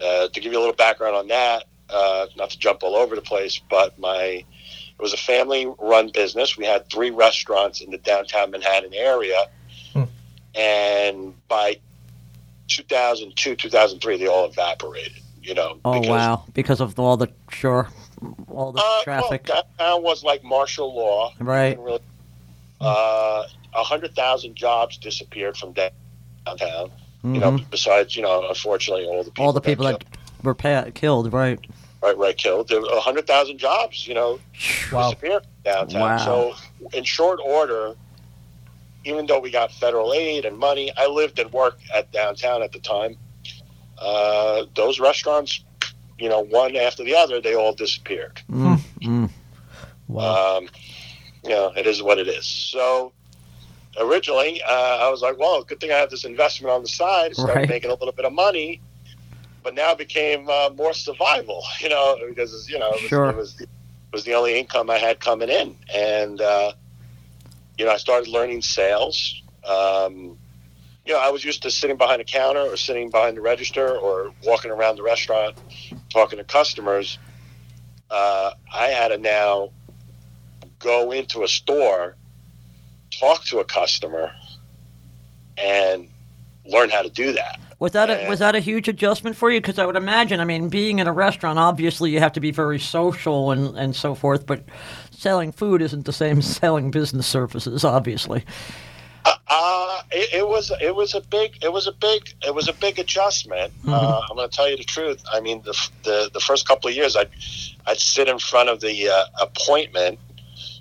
uh, 0.00 0.28
to 0.28 0.40
give 0.40 0.52
you 0.52 0.58
a 0.58 0.60
little 0.60 0.74
background 0.74 1.14
on 1.14 1.28
that, 1.28 1.64
uh, 1.88 2.26
not 2.36 2.50
to 2.50 2.58
jump 2.58 2.82
all 2.82 2.96
over 2.96 3.14
the 3.14 3.22
place, 3.22 3.60
but 3.70 3.98
my 3.98 4.44
it 4.98 5.02
was 5.02 5.12
a 5.12 5.18
family-run 5.18 6.10
business. 6.12 6.56
We 6.56 6.64
had 6.64 6.88
three 6.88 7.10
restaurants 7.10 7.80
in 7.80 7.90
the 7.90 7.98
downtown 7.98 8.50
Manhattan 8.50 8.94
area. 8.94 9.46
And 10.54 11.34
by 11.48 11.78
2002, 12.68 13.56
2003, 13.56 14.16
they 14.18 14.26
all 14.26 14.46
evaporated. 14.46 15.12
You 15.42 15.54
know, 15.54 15.78
oh 15.84 15.94
because, 16.00 16.08
wow. 16.08 16.44
Because 16.54 16.80
of 16.80 16.96
all 17.00 17.16
the 17.16 17.28
sure, 17.50 17.88
all 18.48 18.70
the 18.70 18.80
Uh, 18.80 19.02
traffic. 19.02 19.46
Well, 19.48 19.64
downtown 19.78 20.02
was 20.04 20.22
like 20.22 20.44
martial 20.44 20.94
law. 20.94 21.32
Right. 21.40 21.76
Really- 21.78 21.98
Uh, 22.80 23.44
a 23.74 23.82
hundred 23.84 24.14
thousand 24.14 24.54
jobs 24.56 24.96
disappeared 24.98 25.56
from 25.56 25.72
downtown. 25.72 26.90
You 27.24 27.38
know, 27.38 27.52
Mhm. 27.52 27.70
besides 27.70 28.16
you 28.16 28.22
know, 28.22 28.48
unfortunately, 28.48 29.06
all 29.06 29.22
the 29.22 29.30
people 29.30 29.44
all 29.46 29.52
the 29.52 29.60
people 29.60 29.86
killed. 29.86 30.00
that 30.10 30.44
were 30.44 30.54
pa- 30.54 30.90
killed. 30.94 31.32
Right. 31.32 31.58
right, 32.02 32.16
right, 32.18 32.36
killed. 32.36 32.66
There 32.68 32.80
were 32.80 32.88
100,000 32.96 33.58
jobs, 33.58 34.06
you 34.08 34.14
know, 34.14 34.40
Wow. 34.92 35.10
disappeared 35.10 35.44
downtown. 35.64 36.00
Wow. 36.00 36.16
So, 36.18 36.54
in 36.92 37.04
short 37.04 37.38
order, 37.44 37.94
even 39.04 39.26
though 39.26 39.40
we 39.40 39.50
got 39.50 39.72
federal 39.72 40.12
aid 40.12 40.44
and 40.44 40.56
money, 40.58 40.92
I 40.96 41.06
lived 41.06 41.38
and 41.38 41.52
worked 41.52 41.82
at 41.94 42.12
downtown 42.12 42.62
at 42.62 42.72
the 42.72 42.78
time. 42.78 43.16
Uh, 43.98 44.64
those 44.74 45.00
restaurants, 45.00 45.64
you 46.18 46.28
know, 46.28 46.40
one 46.40 46.76
after 46.76 47.04
the 47.04 47.14
other, 47.14 47.40
they 47.40 47.54
all 47.54 47.72
disappeared. 47.72 48.40
Mm, 48.50 48.80
mm. 49.00 49.30
Wow. 50.08 50.58
Um, 50.58 50.68
you 51.44 51.50
know, 51.50 51.72
it 51.76 51.86
is 51.86 52.02
what 52.02 52.18
it 52.18 52.28
is. 52.28 52.46
So, 52.46 53.12
originally, 54.00 54.62
uh, 54.62 54.98
I 55.00 55.08
was 55.10 55.22
like, 55.22 55.38
well, 55.38 55.62
good 55.62 55.80
thing 55.80 55.90
I 55.92 55.96
have 55.96 56.10
this 56.10 56.24
investment 56.24 56.72
on 56.72 56.82
the 56.82 56.88
side. 56.88 57.34
Started 57.34 57.54
Right. 57.60 57.68
making 57.68 57.90
a 57.90 57.94
little 57.94 58.12
bit 58.12 58.24
of 58.24 58.32
money. 58.32 58.80
But 59.62 59.74
now 59.74 59.92
it 59.92 59.98
became 59.98 60.48
uh, 60.48 60.70
more 60.76 60.92
survival, 60.92 61.62
you 61.80 61.88
know, 61.88 62.18
because, 62.28 62.68
you 62.68 62.78
know, 62.78 62.94
it 62.94 63.02
was, 63.02 63.08
Sure. 63.08 63.30
it 63.30 63.36
was, 63.36 63.60
it 63.60 63.68
was 64.12 64.24
the 64.24 64.34
only 64.34 64.58
income 64.58 64.90
I 64.90 64.98
had 64.98 65.20
coming 65.20 65.48
in. 65.48 65.76
And, 65.94 66.40
uh, 66.40 66.72
you 67.82 67.88
know, 67.88 67.94
I 67.94 67.96
started 67.96 68.28
learning 68.28 68.62
sales. 68.62 69.42
Um, 69.68 70.38
you 71.04 71.12
know, 71.12 71.18
I 71.18 71.30
was 71.30 71.44
used 71.44 71.64
to 71.64 71.70
sitting 71.72 71.96
behind 71.96 72.20
a 72.20 72.24
counter 72.24 72.60
or 72.60 72.76
sitting 72.76 73.10
behind 73.10 73.36
the 73.36 73.40
register 73.40 73.98
or 73.98 74.32
walking 74.44 74.70
around 74.70 74.94
the 74.94 75.02
restaurant 75.02 75.56
talking 76.08 76.38
to 76.38 76.44
customers. 76.44 77.18
Uh, 78.08 78.52
I 78.72 78.86
had 78.86 79.08
to 79.08 79.18
now 79.18 79.70
go 80.78 81.10
into 81.10 81.42
a 81.42 81.48
store, 81.48 82.14
talk 83.10 83.42
to 83.46 83.58
a 83.58 83.64
customer, 83.64 84.30
and 85.58 86.08
learn 86.64 86.88
how 86.88 87.02
to 87.02 87.10
do 87.10 87.32
that. 87.32 87.58
Was 87.80 87.90
that 87.92 88.10
a, 88.10 88.28
was 88.28 88.38
that 88.38 88.54
a 88.54 88.60
huge 88.60 88.86
adjustment 88.86 89.34
for 89.34 89.50
you? 89.50 89.60
Because 89.60 89.80
I 89.80 89.86
would 89.86 89.96
imagine, 89.96 90.38
I 90.38 90.44
mean, 90.44 90.68
being 90.68 91.00
in 91.00 91.08
a 91.08 91.12
restaurant, 91.12 91.58
obviously 91.58 92.12
you 92.12 92.20
have 92.20 92.34
to 92.34 92.40
be 92.40 92.52
very 92.52 92.78
social 92.78 93.50
and, 93.50 93.76
and 93.76 93.96
so 93.96 94.14
forth, 94.14 94.46
but 94.46 94.62
selling 95.22 95.52
food 95.52 95.80
isn't 95.80 96.04
the 96.04 96.12
same 96.12 96.38
as 96.38 96.56
selling 96.56 96.90
business 96.90 97.26
services, 97.26 97.84
obviously. 97.84 98.44
Uh, 99.24 100.02
it, 100.10 100.40
it 100.40 100.48
was 100.48 100.72
it 100.80 100.94
was 100.96 101.14
a 101.14 101.20
big 101.20 101.56
it 101.62 101.72
was 101.72 101.86
a 101.86 101.92
big 101.92 102.34
it 102.44 102.52
was 102.52 102.66
a 102.68 102.72
big 102.72 102.98
adjustment. 102.98 103.72
Uh, 103.86 104.20
I'm 104.28 104.36
going 104.36 104.48
to 104.48 104.54
tell 104.54 104.68
you 104.68 104.76
the 104.76 104.84
truth. 104.84 105.22
I 105.32 105.40
mean, 105.40 105.62
the, 105.62 105.78
the 106.02 106.30
the 106.32 106.40
first 106.40 106.66
couple 106.66 106.90
of 106.90 106.96
years, 106.96 107.14
I'd 107.14 107.30
I'd 107.86 108.00
sit 108.00 108.28
in 108.28 108.38
front 108.40 108.68
of 108.68 108.80
the 108.80 109.08
uh, 109.08 109.24
appointment. 109.40 110.18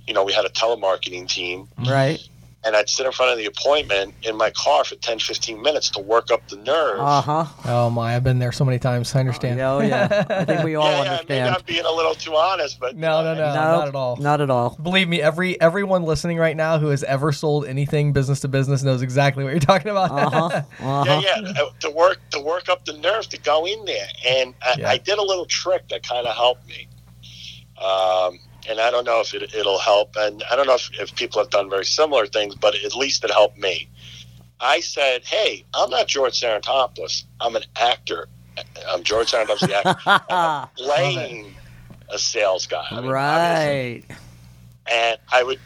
You 0.07 0.15
know, 0.15 0.23
we 0.23 0.33
had 0.33 0.45
a 0.45 0.49
telemarketing 0.49 1.27
team, 1.27 1.67
Right. 1.77 2.27
And 2.63 2.75
I'd 2.75 2.87
sit 2.89 3.05
in 3.07 3.11
front 3.11 3.31
of 3.31 3.37
the 3.39 3.45
appointment 3.45 4.13
in 4.23 4.37
my 4.37 4.51
car 4.51 4.83
for 4.83 4.95
10, 4.95 5.17
15 5.19 5.59
minutes 5.61 5.89
to 5.91 5.99
work 5.99 6.29
up 6.31 6.47
the 6.47 6.57
nerve. 6.57 6.99
Uh 6.99 7.21
huh. 7.21 7.45
Oh 7.65 7.89
my, 7.89 8.15
I've 8.15 8.23
been 8.23 8.37
there 8.39 8.51
so 8.51 8.63
many 8.63 8.77
times. 8.77 9.15
I 9.15 9.19
understand. 9.19 9.59
Oh, 9.59 9.79
yeah. 9.81 10.25
I 10.29 10.45
think 10.45 10.63
we 10.63 10.75
all 10.75 10.85
yeah, 10.85 10.91
yeah, 10.91 10.97
maybe 11.03 11.09
understand. 11.39 11.55
I'm 11.55 11.61
being 11.65 11.85
a 11.85 11.91
little 11.91 12.13
too 12.13 12.35
honest, 12.35 12.79
but 12.79 12.95
No, 12.95 13.23
no, 13.23 13.33
no, 13.33 13.39
no, 13.47 13.53
not 13.53 13.87
at 13.87 13.95
all. 13.95 14.15
Not 14.17 14.41
at 14.41 14.49
all. 14.51 14.77
Believe 14.81 15.07
me, 15.09 15.21
every 15.21 15.59
everyone 15.59 16.03
listening 16.03 16.37
right 16.37 16.55
now 16.55 16.77
who 16.77 16.87
has 16.89 17.03
ever 17.03 17.31
sold 17.31 17.65
anything 17.65 18.13
business 18.13 18.41
to 18.41 18.47
business 18.47 18.83
knows 18.83 19.01
exactly 19.01 19.43
what 19.43 19.49
you're 19.51 19.59
talking 19.59 19.89
about. 19.91 20.11
Uh 20.11 20.29
huh. 20.29 20.61
Uh 20.81 21.03
Yeah, 21.07 21.15
huh. 21.35 21.41
yeah. 21.55 21.61
uh, 21.63 21.69
To 21.79 21.89
work 21.89 22.19
to 22.31 22.39
work 22.39 22.69
up 22.69 22.85
the 22.85 22.93
nerve 22.93 23.27
to 23.29 23.39
go 23.39 23.65
in 23.65 23.83
there, 23.85 24.07
and 24.27 24.53
I, 24.61 24.75
Yeah. 24.77 24.89
I 24.89 24.97
did 24.97 25.17
a 25.17 25.23
little 25.23 25.45
trick 25.45 25.87
that 25.89 26.03
kind 26.07 26.27
of 26.27 26.35
helped 26.35 26.67
me. 26.67 26.87
Um, 27.83 28.39
and 28.69 28.79
I 28.79 28.91
don't 28.91 29.05
know 29.05 29.21
if 29.21 29.33
it, 29.33 29.53
it'll 29.53 29.79
help, 29.79 30.15
and 30.17 30.43
I 30.51 30.55
don't 30.55 30.67
know 30.67 30.75
if, 30.75 30.89
if 30.99 31.15
people 31.15 31.39
have 31.41 31.49
done 31.49 31.69
very 31.69 31.85
similar 31.85 32.25
things, 32.27 32.55
but 32.55 32.75
at 32.75 32.95
least 32.95 33.23
it 33.23 33.31
helped 33.31 33.57
me. 33.57 33.89
I 34.59 34.79
said, 34.81 35.23
"Hey, 35.25 35.65
I'm 35.73 35.89
not 35.89 36.07
George 36.07 36.39
Sarantopoulos. 36.39 37.23
I'm 37.39 37.55
an 37.55 37.63
actor. 37.79 38.27
I'm 38.89 39.03
George 39.03 39.31
Sarantopoulos, 39.31 39.67
the 39.67 39.75
actor. 39.75 39.95
I'm 40.29 40.67
playing 40.77 41.53
a 42.09 42.17
sales 42.19 42.67
guy. 42.67 42.85
I 42.91 43.01
mean, 43.01 43.11
obviously, 43.11 44.05
right. 44.09 44.17
and 44.87 45.17
I 45.31 45.43
would 45.43 45.59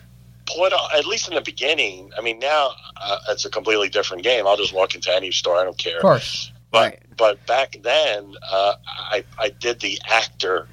put 0.45 0.71
on, 0.73 0.89
at 0.97 1.05
least 1.05 1.27
in 1.27 1.33
the 1.35 1.41
beginning. 1.41 2.11
I 2.17 2.21
mean, 2.21 2.39
now 2.39 2.71
uh, 3.01 3.17
it's 3.29 3.45
a 3.45 3.49
completely 3.49 3.89
different 3.89 4.23
game. 4.23 4.45
I'll 4.47 4.55
just 4.57 4.73
walk 4.73 4.95
into 4.95 5.13
any 5.13 5.31
store. 5.31 5.57
I 5.57 5.63
don't 5.63 5.77
care. 5.77 5.97
Of 5.97 6.01
course, 6.03 6.51
But 6.71 6.79
Right. 6.93 6.99
but 7.17 7.45
back 7.47 7.75
then, 7.81 8.33
uh, 8.49 8.75
I 9.11 9.23
I 9.37 9.49
did 9.49 9.79
the 9.81 9.99
actor. 10.09 10.67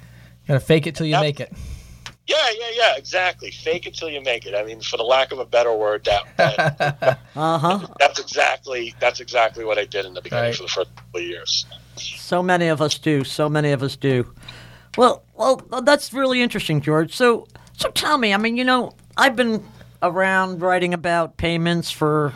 gotta 0.47 0.59
fake 0.59 0.87
it 0.87 0.95
till 0.95 1.07
you 1.07 1.11
Yep. 1.13 1.21
make 1.21 1.39
it. 1.39 1.51
Yeah, 2.25 2.37
yeah, 2.57 2.69
yeah, 2.73 2.95
exactly. 2.95 3.51
Fake 3.51 3.85
it 3.85 3.95
till 3.95 4.09
you 4.09 4.21
make 4.21 4.45
it. 4.45 4.55
I 4.55 4.63
mean, 4.63 4.79
for 4.79 4.95
the 4.97 5.03
lack 5.03 5.31
of 5.33 5.39
a 5.39 5.45
better 5.45 5.73
word, 5.75 6.05
that, 6.05 6.23
that 6.37 7.19
Uh 7.35 7.57
huh. 7.57 7.87
that's 7.99 8.19
exactly 8.19 8.93
that's 8.99 9.19
exactly 9.19 9.65
what 9.65 9.77
I 9.77 9.85
did 9.85 10.05
in 10.05 10.13
the 10.13 10.21
beginning 10.21 10.45
Right. 10.45 10.55
for 10.55 10.63
the 10.63 10.69
first 10.69 10.95
couple 10.95 11.19
of 11.19 11.25
years. 11.25 11.65
So 11.97 12.41
many 12.41 12.67
of 12.69 12.81
us 12.81 12.97
do. 12.97 13.23
So 13.25 13.49
many 13.49 13.71
of 13.71 13.83
us 13.83 13.95
do. 13.97 14.31
Well, 14.97 15.23
well, 15.35 15.57
that's 15.83 16.13
really 16.13 16.41
interesting, 16.41 16.79
George. 16.81 17.13
So, 17.13 17.47
so 17.73 17.89
tell 17.91 18.17
me. 18.17 18.33
I 18.33 18.37
mean, 18.37 18.55
you 18.57 18.63
know, 18.63 18.93
I've 19.17 19.35
been 19.35 19.63
around 20.01 20.61
writing 20.61 20.93
about 20.93 21.35
payments 21.37 21.91
for 21.91 22.33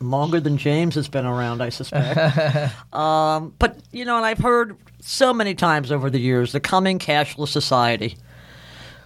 longer 0.00 0.38
than 0.40 0.58
James 0.58 0.94
has 0.94 1.08
been 1.08 1.26
around, 1.26 1.60
I 1.62 1.70
suspect. 1.70 2.72
um, 2.94 3.54
but 3.58 3.78
you 3.92 4.04
know, 4.04 4.16
and 4.16 4.26
I've 4.26 4.38
heard 4.38 4.76
so 5.00 5.32
many 5.32 5.54
times 5.54 5.90
over 5.90 6.08
the 6.10 6.20
years 6.20 6.52
the 6.52 6.60
coming 6.60 6.98
cashless 6.98 7.48
society. 7.48 8.16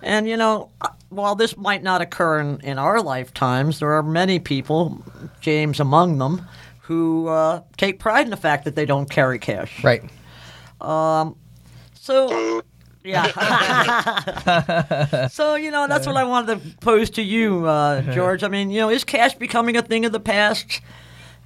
And 0.02 0.28
you 0.28 0.36
know, 0.36 0.70
uh, 0.80 0.88
while 1.10 1.34
this 1.34 1.56
might 1.56 1.82
not 1.82 2.00
occur 2.00 2.40
in, 2.40 2.60
in 2.60 2.78
our 2.78 3.02
lifetimes, 3.02 3.80
there 3.80 3.92
are 3.92 4.02
many 4.02 4.38
people, 4.38 5.04
James 5.40 5.80
among 5.80 6.18
them, 6.18 6.46
who 6.82 7.28
uh, 7.28 7.62
take 7.76 7.98
pride 7.98 8.24
in 8.24 8.30
the 8.30 8.36
fact 8.36 8.64
that 8.64 8.74
they 8.74 8.86
don't 8.86 9.10
carry 9.10 9.38
cash. 9.38 9.84
Right. 9.84 10.02
So, 11.94 12.62
yeah. 13.04 13.26
so, 15.28 15.54
you 15.54 15.70
know, 15.70 15.86
that's 15.86 16.06
what 16.06 16.16
I 16.16 16.24
wanted 16.24 16.62
to 16.62 16.76
pose 16.78 17.10
to 17.10 17.22
you, 17.22 17.66
uh, 17.66 18.02
George. 18.12 18.42
I 18.42 18.48
mean, 18.48 18.70
you 18.70 18.80
know, 18.80 18.90
is 18.90 19.04
cash 19.04 19.34
becoming 19.34 19.76
a 19.76 19.82
thing 19.82 20.04
of 20.04 20.12
the 20.12 20.20
past? 20.20 20.80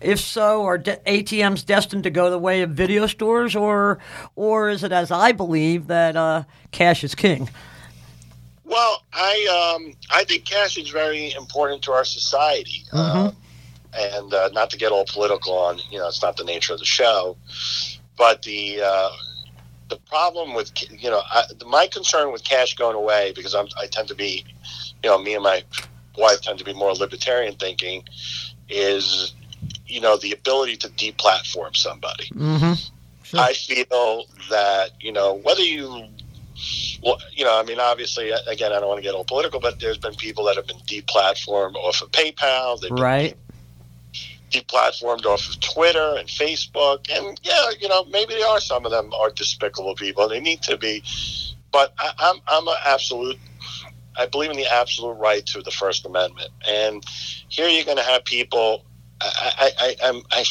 If 0.01 0.21
so, 0.21 0.65
are 0.65 0.79
de- 0.79 0.97
ATMs 1.07 1.65
destined 1.65 2.05
to 2.05 2.11
go 2.11 2.31
the 2.31 2.39
way 2.39 2.63
of 2.63 2.71
video 2.71 3.07
stores, 3.07 3.57
or, 3.57 3.99
or 4.37 4.69
is 4.69 4.85
it, 4.85 4.93
as 4.93 5.11
I 5.11 5.33
believe, 5.33 5.87
that 5.87 6.17
uh, 6.17 6.45
cash 6.73 7.05
is 7.05 7.15
king? 7.15 7.49
Well, 8.65 9.03
I 9.13 9.75
um, 9.77 9.93
I 10.11 10.25
think 10.25 10.45
cash 10.45 10.79
is 10.79 10.89
very 10.89 11.33
important 11.35 11.83
to 11.83 11.93
our 11.93 12.05
society, 12.05 12.85
uh, 12.93 13.31
and 13.93 14.33
uh, 14.33 14.49
not 14.53 14.71
to 14.71 14.79
get 14.79 14.91
all 14.91 15.05
political 15.05 15.53
on 15.53 15.79
you 15.91 15.99
know 15.99 16.09
it's 16.09 16.23
not 16.23 16.37
the 16.37 16.45
nature 16.45 16.73
of 16.73 16.79
the 16.79 16.85
show, 16.85 17.37
but 18.17 18.43
the 18.43 18.81
uh, 18.83 19.11
the 19.89 19.97
problem 20.09 20.55
with 20.55 20.73
you 20.91 21.11
know 21.11 21.23
I, 21.31 21.45
my 21.67 21.87
concern 21.87 22.33
with 22.33 22.45
cash 22.45 22.75
going 22.75 22.97
away 22.97 23.33
because 23.37 23.55
I'm, 23.55 23.69
I 23.79 23.87
tend 23.87 24.09
to 24.09 24.15
be 24.15 24.45
you 25.03 25.11
know 25.11 25.19
me 25.19 25.35
and 25.35 25.43
my 25.43 25.63
wife 26.17 26.41
tend 26.41 26.59
to 26.59 26.65
be 26.65 26.73
more 26.73 26.93
libertarian 26.95 27.57
thinking 27.57 28.05
is 28.69 29.35
you 29.87 30.01
know 30.01 30.17
the 30.17 30.33
ability 30.33 30.77
to 30.79 30.89
deplatform 30.89 31.77
somebody. 31.77 32.29
Mm-hmm. 32.35 33.39
I 33.39 33.53
feel 33.53 34.27
that 34.51 34.91
you 35.01 35.13
know 35.13 35.35
whether 35.35 35.63
you, 35.63 36.07
well, 37.03 37.19
you 37.35 37.45
know, 37.45 37.59
I 37.59 37.65
mean, 37.65 37.81
obviously, 37.81 38.31
again, 38.47 38.73
I 38.73 38.81
don't 38.81 38.89
want 38.89 38.99
to 38.99 39.03
get 39.03 39.15
all 39.15 39.25
political, 39.25 39.61
but 39.61 39.81
there's 39.81 39.99
been 39.99 40.15
people 40.15 40.45
that 40.45 40.57
have 40.57 40.67
been 40.67 40.79
deplatformed 40.87 41.75
off 41.75 42.03
of 42.03 42.11
PayPal, 42.13 42.81
they've 42.81 42.91
been 42.91 42.99
Right. 42.99 43.37
deplatformed 44.51 45.25
off 45.27 45.49
of 45.49 45.61
Twitter 45.61 46.17
and 46.17 46.29
Facebook, 46.29 47.11
and 47.11 47.39
yeah, 47.43 47.71
you 47.81 47.89
know, 47.89 48.05
maybe 48.05 48.35
they 48.35 48.43
are 48.43 48.61
some 48.61 48.85
of 48.85 48.93
them 48.93 49.13
are 49.21 49.31
despicable 49.31 49.95
people. 49.95 50.29
They 50.29 50.41
need 50.41 50.63
to 50.63 50.77
be, 50.77 51.03
but 51.73 51.93
I, 51.99 52.13
I'm 52.19 52.37
I'm 52.49 52.69
an 52.69 52.75
absolute. 52.87 53.39
I 54.17 54.27
believe 54.27 54.51
in 54.51 54.57
the 54.57 54.73
absolute 54.73 55.15
right 55.15 55.45
to 55.47 55.61
the 55.63 55.73
First 55.73 56.07
Amendment, 56.07 56.51
and 56.69 57.03
here 57.49 57.69
you're 57.69 57.85
going 57.85 57.97
to 57.97 58.05
have 58.05 58.25
people. 58.25 58.85
I, 59.21 59.41
I, 59.59 59.71
I, 59.81 60.09
I'm, 60.09 60.23
I, 60.33 60.45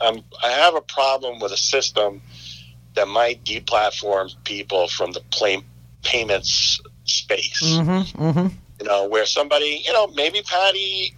I'm, 0.00 0.24
I 0.42 0.50
have 0.50 0.74
a 0.74 0.80
problem 0.80 1.38
with 1.38 1.52
a 1.52 1.56
system 1.56 2.20
that 2.96 3.08
might 3.08 3.44
deplatform 3.44 4.34
people 4.44 4.88
from 4.88 5.12
the 5.12 5.20
play, 5.30 5.62
payments 6.02 6.80
space. 7.04 7.62
Mm-hmm. 7.62 8.22
Mm-hmm. 8.22 8.56
You 8.80 8.86
know, 8.86 9.06
where 9.06 9.26
somebody, 9.26 9.82
you 9.86 9.92
know, 9.92 10.08
maybe 10.08 10.42
Patty, 10.42 11.14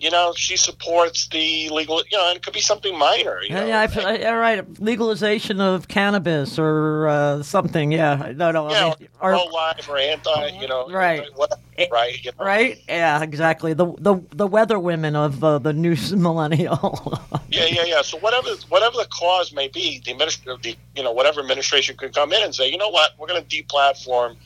you 0.00 0.10
know, 0.10 0.32
she 0.34 0.56
supports 0.56 1.28
the 1.28 1.68
legal, 1.68 2.02
you 2.10 2.16
know, 2.16 2.28
and 2.28 2.36
it 2.38 2.42
could 2.42 2.54
be 2.54 2.60
something 2.60 2.96
minor. 2.98 3.40
You 3.42 3.48
Yeah, 3.50 3.60
know, 3.60 3.66
yeah, 3.66 3.80
I 3.80 3.86
feel, 3.86 4.16
yeah, 4.18 4.30
right. 4.32 4.80
Legalization 4.80 5.60
of 5.60 5.88
cannabis 5.88 6.58
or 6.58 7.06
uh, 7.08 7.42
something. 7.42 7.92
Yeah, 7.92 8.32
no, 8.34 8.50
no. 8.50 8.68
I 8.68 8.72
yeah, 8.72 8.84
mean, 8.98 9.08
or- 9.20 9.32
pro 9.32 9.44
life 9.44 9.86
or 9.88 9.98
anti, 9.98 10.48
you 10.60 10.66
know, 10.68 10.88
Right. 10.90 11.22
whatever, 11.36 11.60
right? 11.92 12.24
You 12.24 12.32
know, 12.38 12.44
right? 12.44 12.82
Yeah, 12.88 13.22
exactly. 13.22 13.74
The 13.74 13.92
the 13.98 14.16
the 14.30 14.46
weather 14.46 14.78
women 14.78 15.14
of 15.16 15.44
uh, 15.44 15.58
the 15.58 15.72
new 15.74 15.94
millennial. 16.16 17.20
Yeah, 17.50 17.66
yeah, 17.66 17.84
yeah. 17.84 18.02
So 18.02 18.16
whatever, 18.18 18.48
whatever 18.70 18.96
the 18.96 19.08
cause 19.12 19.52
may 19.52 19.68
be, 19.68 20.00
the 20.04 20.12
administration, 20.12 20.58
the 20.62 20.76
you 20.96 21.02
know, 21.02 21.12
whatever 21.12 21.40
administration 21.40 21.96
could 21.96 22.14
come 22.14 22.32
in 22.32 22.42
and 22.42 22.54
say, 22.54 22.70
you 22.70 22.78
know 22.78 22.88
what, 22.88 23.10
we're 23.18 23.26
going 23.28 23.44
to 23.44 23.62
deplatform 23.62 24.36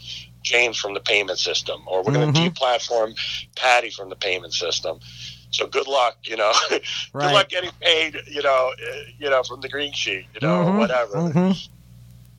James 0.42 0.76
from 0.76 0.92
the 0.94 1.00
payment 1.00 1.38
system, 1.38 1.80
or 1.86 2.02
we're 2.02 2.12
going 2.12 2.32
to 2.32 2.38
Mhm. 2.40 2.50
deplatform 2.54 3.14
Patty 3.56 3.90
from 3.90 4.08
the 4.10 4.16
payment 4.16 4.52
system. 4.52 4.98
So 5.54 5.68
good 5.68 5.86
luck, 5.86 6.16
you 6.24 6.36
know. 6.36 6.52
good 6.70 6.82
Right. 7.14 7.32
luck 7.32 7.48
getting 7.48 7.70
paid, 7.80 8.16
you 8.28 8.42
know, 8.42 8.72
uh, 8.72 8.96
you 9.18 9.30
know, 9.30 9.42
from 9.44 9.60
the 9.60 9.68
green 9.68 9.92
sheet, 9.92 10.26
you 10.34 10.40
know, 10.42 10.48
Mhm, 10.64 10.66
or 10.74 10.78
whatever. 10.78 11.14
mhm. 11.16 11.68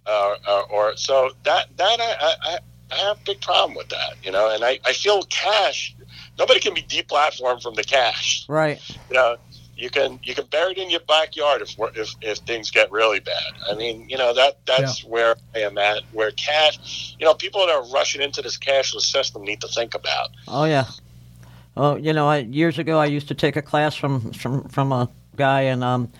uh, 0.05 0.35
uh, 0.47 0.61
or 0.71 0.93
so 0.97 1.31
that 1.45 1.65
that 1.77 1.99
I, 1.99 2.35
I 2.43 2.59
I 2.91 2.95
have 3.07 3.17
a 3.17 3.21
big 3.25 3.41
problem 3.41 3.75
with 3.75 3.89
that, 3.89 4.13
you 4.21 4.31
know, 4.31 4.53
and 4.53 4.63
I, 4.63 4.79
I 4.85 4.93
feel 4.93 5.23
cash. 5.23 5.95
Nobody 6.37 6.59
can 6.59 6.73
be 6.75 6.83
deplatformed 6.83 7.63
from 7.63 7.73
the 7.73 7.83
cash. 7.83 8.45
Right. 8.47 8.79
You 9.09 9.15
know, 9.15 9.37
you 9.75 9.89
can 9.89 10.19
you 10.23 10.35
can 10.35 10.45
bury 10.47 10.73
it 10.73 10.77
in 10.77 10.89
your 10.91 10.99
backyard 11.07 11.61
if 11.61 11.73
if 11.95 12.15
if 12.21 12.37
things 12.39 12.69
get 12.69 12.91
really 12.91 13.19
bad. 13.21 13.51
I 13.71 13.75
mean, 13.75 14.05
you 14.09 14.17
know 14.17 14.33
that 14.33 14.59
that's 14.67 15.03
where 15.05 15.35
I 15.55 15.59
am 15.59 15.77
at. 15.77 16.03
Where 16.11 16.31
cash, 16.31 17.15
you 17.19 17.25
know, 17.25 17.33
people 17.33 17.65
that 17.65 17.73
are 17.73 17.89
rushing 17.91 18.21
into 18.21 18.41
this 18.41 18.57
cashless 18.57 19.01
system 19.03 19.43
need 19.43 19.61
to 19.61 19.67
think 19.69 19.95
about. 19.95 20.27
Oh 20.47 20.65
yeah. 20.65 20.85
Oh, 21.77 21.95
you 21.95 22.13
know, 22.13 22.27
I, 22.27 22.37
years 22.39 22.79
ago 22.79 22.99
I 22.99 23.05
used 23.05 23.27
to 23.27 23.35
take 23.35 23.55
a 23.55 23.61
class 23.61 23.95
from 23.95 24.31
from 24.31 24.67
from 24.69 24.91
a 24.91 25.09
guy, 25.35 25.61
and 25.61 25.83
um, 25.83 26.11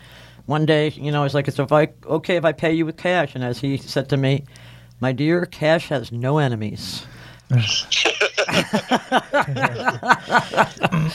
one 0.46 0.66
day, 0.66 0.88
you 0.90 1.10
know, 1.10 1.20
I 1.20 1.24
was 1.24 1.34
like, 1.34 1.48
"It's 1.48 1.58
if 1.58 1.72
I 1.72 1.88
okay 2.06 2.36
if 2.36 2.44
I 2.44 2.52
pay 2.52 2.72
you 2.72 2.84
with 2.84 2.96
cash," 2.96 3.34
and 3.34 3.42
as 3.42 3.60
he 3.60 3.76
said 3.76 4.08
to 4.10 4.16
me, 4.16 4.44
"My 5.00 5.12
dear, 5.12 5.46
cash 5.46 5.88
has 5.88 6.12
no 6.12 6.38
enemies." 6.38 7.06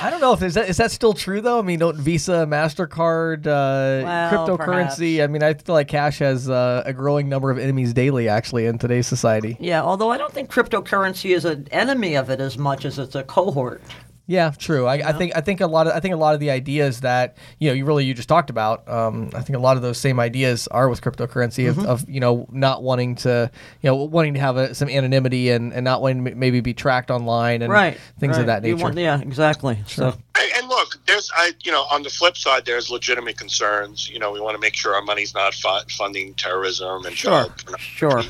I 0.03 0.07
don't 0.09 0.21
know 0.21 0.31
if 0.33 0.41
is 0.41 0.53
that 0.53 0.69
is 0.69 0.77
that 0.77 0.91
still 0.91 1.13
true 1.13 1.41
though. 1.41 1.59
I 1.59 1.61
mean, 1.61 1.79
don't 1.79 1.97
Visa, 1.97 2.45
Mastercard, 2.47 3.45
uh, 3.45 4.03
Well, 4.05 4.47
cryptocurrency. 4.47 5.21
I 5.23 5.27
mean, 5.27 5.43
I 5.43 5.53
feel 5.53 5.75
like 5.75 5.87
cash 5.87 6.19
has 6.19 6.49
uh, 6.49 6.83
a 6.85 6.93
growing 6.93 7.27
number 7.29 7.51
of 7.51 7.57
enemies 7.57 7.93
daily, 7.93 8.29
actually, 8.29 8.65
in 8.65 8.77
today's 8.77 9.07
society. 9.07 9.57
Yeah, 9.59 9.81
although 9.83 10.09
I 10.09 10.17
don't 10.17 10.33
think 10.33 10.49
cryptocurrency 10.51 11.35
is 11.35 11.43
an 11.45 11.67
enemy 11.71 12.15
of 12.15 12.29
it 12.29 12.39
as 12.39 12.57
much 12.57 12.85
as 12.85 12.97
it's 12.97 13.15
a 13.15 13.23
cohort. 13.23 13.81
Yeah, 14.27 14.51
true. 14.57 14.85
I, 14.87 15.09
I 15.09 15.13
think 15.13 15.35
I 15.35 15.41
think 15.41 15.59
a 15.59 15.67
lot 15.67 15.87
of 15.87 15.93
I 15.93 15.99
think 15.99 16.13
a 16.13 16.17
lot 16.17 16.33
of 16.35 16.39
the 16.39 16.51
ideas 16.51 17.01
that 17.01 17.35
you 17.59 17.67
know 17.69 17.73
you 17.73 17.83
really 17.83 18.05
you 18.05 18.13
just 18.13 18.29
talked 18.29 18.49
about. 18.49 18.87
Um, 18.87 19.29
I 19.33 19.41
think 19.41 19.57
a 19.57 19.61
lot 19.61 19.75
of 19.75 19.83
those 19.83 19.97
same 19.97 20.19
ideas 20.21 20.67
are 20.69 20.87
with 20.87 21.01
cryptocurrency 21.01 21.65
Mm-hmm. 21.69 21.81
of, 21.81 22.03
of 22.03 22.09
you 22.09 22.19
know 22.21 22.47
not 22.51 22.81
wanting 22.81 23.15
to 23.15 23.51
you 23.81 23.89
know 23.89 23.95
wanting 23.95 24.35
to 24.35 24.39
have 24.39 24.55
a, 24.57 24.73
some 24.73 24.87
anonymity 24.89 25.49
and, 25.49 25.73
and 25.73 25.83
not 25.83 26.01
wanting 26.01 26.23
to 26.23 26.35
maybe 26.35 26.61
be 26.61 26.73
tracked 26.73 27.11
online 27.11 27.61
and 27.61 27.73
right. 27.73 27.97
things 28.19 28.33
right. 28.35 28.41
of 28.41 28.45
that 28.47 28.63
nature. 28.63 28.77
want- 28.77 28.97
yeah, 28.97 29.19
exactly. 29.19 29.79
So 29.87 30.07
And 30.07 30.51
and 30.55 30.69
look, 30.69 30.99
there's, 31.07 31.29
I, 31.35 31.51
you 31.63 31.71
know, 31.71 31.81
on 31.91 32.03
the 32.03 32.09
flip 32.09 32.37
side, 32.37 32.65
there's 32.65 32.89
legitimate 32.89 33.37
concerns. 33.37 34.09
You 34.09 34.19
know, 34.19 34.31
we 34.31 34.39
want 34.39 34.55
to 34.55 34.59
make 34.61 34.75
sure 34.75 34.95
our 34.95 35.01
money's 35.01 35.33
not 35.33 35.53
fu- 35.53 35.69
funding 35.97 36.33
terrorism 36.35 37.05
and 37.05 37.15
Sure. 37.17 37.47
sure. 37.79 38.23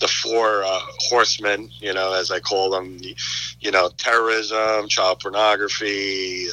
The 0.00 0.08
four 0.08 0.62
uh, 0.64 0.80
horsemen, 1.10 1.70
you 1.80 1.92
know, 1.92 2.12
as 2.12 2.30
I 2.30 2.40
call 2.40 2.70
them, 2.70 2.98
you 3.60 3.70
know, 3.70 3.90
terrorism, 3.96 4.88
child 4.88 5.20
pornography, 5.20 6.46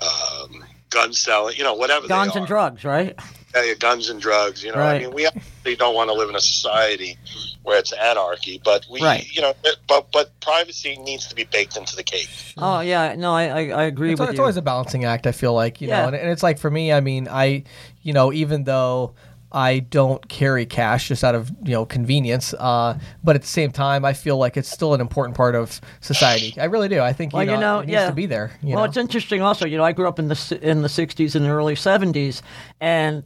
uh, 0.00 0.44
um, 0.44 0.64
gun 0.90 1.12
selling, 1.12 1.56
you 1.56 1.64
know, 1.64 1.74
whatever 1.74 2.08
Guns 2.08 2.32
they 2.34 2.38
and 2.38 2.46
drugs, 2.46 2.84
right? 2.84 3.14
Yeah, 3.54 3.62
yeah, 3.64 3.74
guns 3.74 4.08
and 4.08 4.20
drugs. 4.20 4.64
You 4.64 4.72
know, 4.72 4.78
Right. 4.78 4.96
I 4.96 4.98
mean, 5.04 5.14
we 5.14 5.26
actually 5.26 5.76
don't 5.76 5.94
want 5.94 6.10
to 6.10 6.14
live 6.14 6.28
in 6.28 6.36
a 6.36 6.40
society 6.40 7.16
where 7.62 7.78
it's 7.78 7.92
anarchy, 7.92 8.60
but 8.64 8.84
we, 8.90 9.00
Right. 9.02 9.26
you 9.32 9.40
know, 9.42 9.54
but 9.88 10.08
but 10.12 10.38
privacy 10.40 10.98
needs 10.98 11.26
to 11.28 11.34
be 11.34 11.44
baked 11.44 11.76
into 11.76 11.96
the 11.96 12.02
cake. 12.02 12.28
Oh 12.58 12.80
yeah, 12.80 13.14
no, 13.16 13.32
I 13.32 13.44
I, 13.44 13.68
I 13.68 13.82
agree 13.84 14.12
it's, 14.12 14.20
with 14.20 14.28
it's 14.28 14.32
you. 14.32 14.34
It's 14.34 14.40
always 14.40 14.56
a 14.56 14.62
balancing 14.62 15.04
act. 15.04 15.26
I 15.26 15.32
feel 15.32 15.54
like 15.54 15.80
you 15.80 15.88
Yeah. 15.88 16.02
know, 16.02 16.06
and, 16.08 16.16
and 16.16 16.30
it's 16.30 16.42
like 16.42 16.58
for 16.58 16.70
me. 16.70 16.92
I 16.92 17.00
mean, 17.00 17.28
I 17.30 17.64
you 18.02 18.12
know, 18.12 18.32
even 18.32 18.64
though 18.64 19.14
I 19.54 19.78
don't 19.78 20.28
carry 20.28 20.66
cash 20.66 21.08
just 21.08 21.22
out 21.22 21.36
of 21.36 21.50
you 21.62 21.70
know 21.70 21.86
convenience, 21.86 22.52
uh, 22.54 22.98
but 23.22 23.36
at 23.36 23.42
the 23.42 23.48
same 23.48 23.70
time, 23.70 24.04
I 24.04 24.12
feel 24.12 24.36
like 24.36 24.56
it's 24.56 24.68
still 24.68 24.94
an 24.94 25.00
important 25.00 25.36
part 25.36 25.54
of 25.54 25.80
society. 26.00 26.60
I 26.60 26.64
really 26.64 26.88
do. 26.88 27.00
I 27.00 27.12
think 27.12 27.32
you, 27.32 27.44
know, 27.44 27.54
you 27.54 27.60
know, 27.60 27.78
it 27.78 27.86
needs 27.86 27.92
yeah. 27.92 28.08
to 28.08 28.12
be 28.12 28.26
there. 28.26 28.50
You 28.62 28.70
well, 28.70 28.78
know? 28.78 28.84
it's 28.84 28.96
interesting. 28.96 29.42
Also, 29.42 29.64
you 29.64 29.76
know, 29.76 29.84
I 29.84 29.92
grew 29.92 30.08
up 30.08 30.18
in 30.18 30.26
the 30.26 30.58
in 30.60 30.82
the 30.82 30.88
'60s 30.88 31.36
and 31.36 31.44
the 31.44 31.50
early 31.50 31.76
'70s, 31.76 32.42
and 32.80 33.22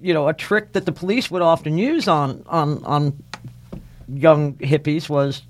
you 0.00 0.14
know, 0.14 0.28
a 0.28 0.34
trick 0.34 0.72
that 0.72 0.86
the 0.86 0.92
police 0.92 1.30
would 1.30 1.42
often 1.42 1.76
use 1.76 2.08
on 2.08 2.42
on 2.46 2.82
on 2.84 3.22
young 4.08 4.54
hippies 4.54 5.10
was, 5.10 5.42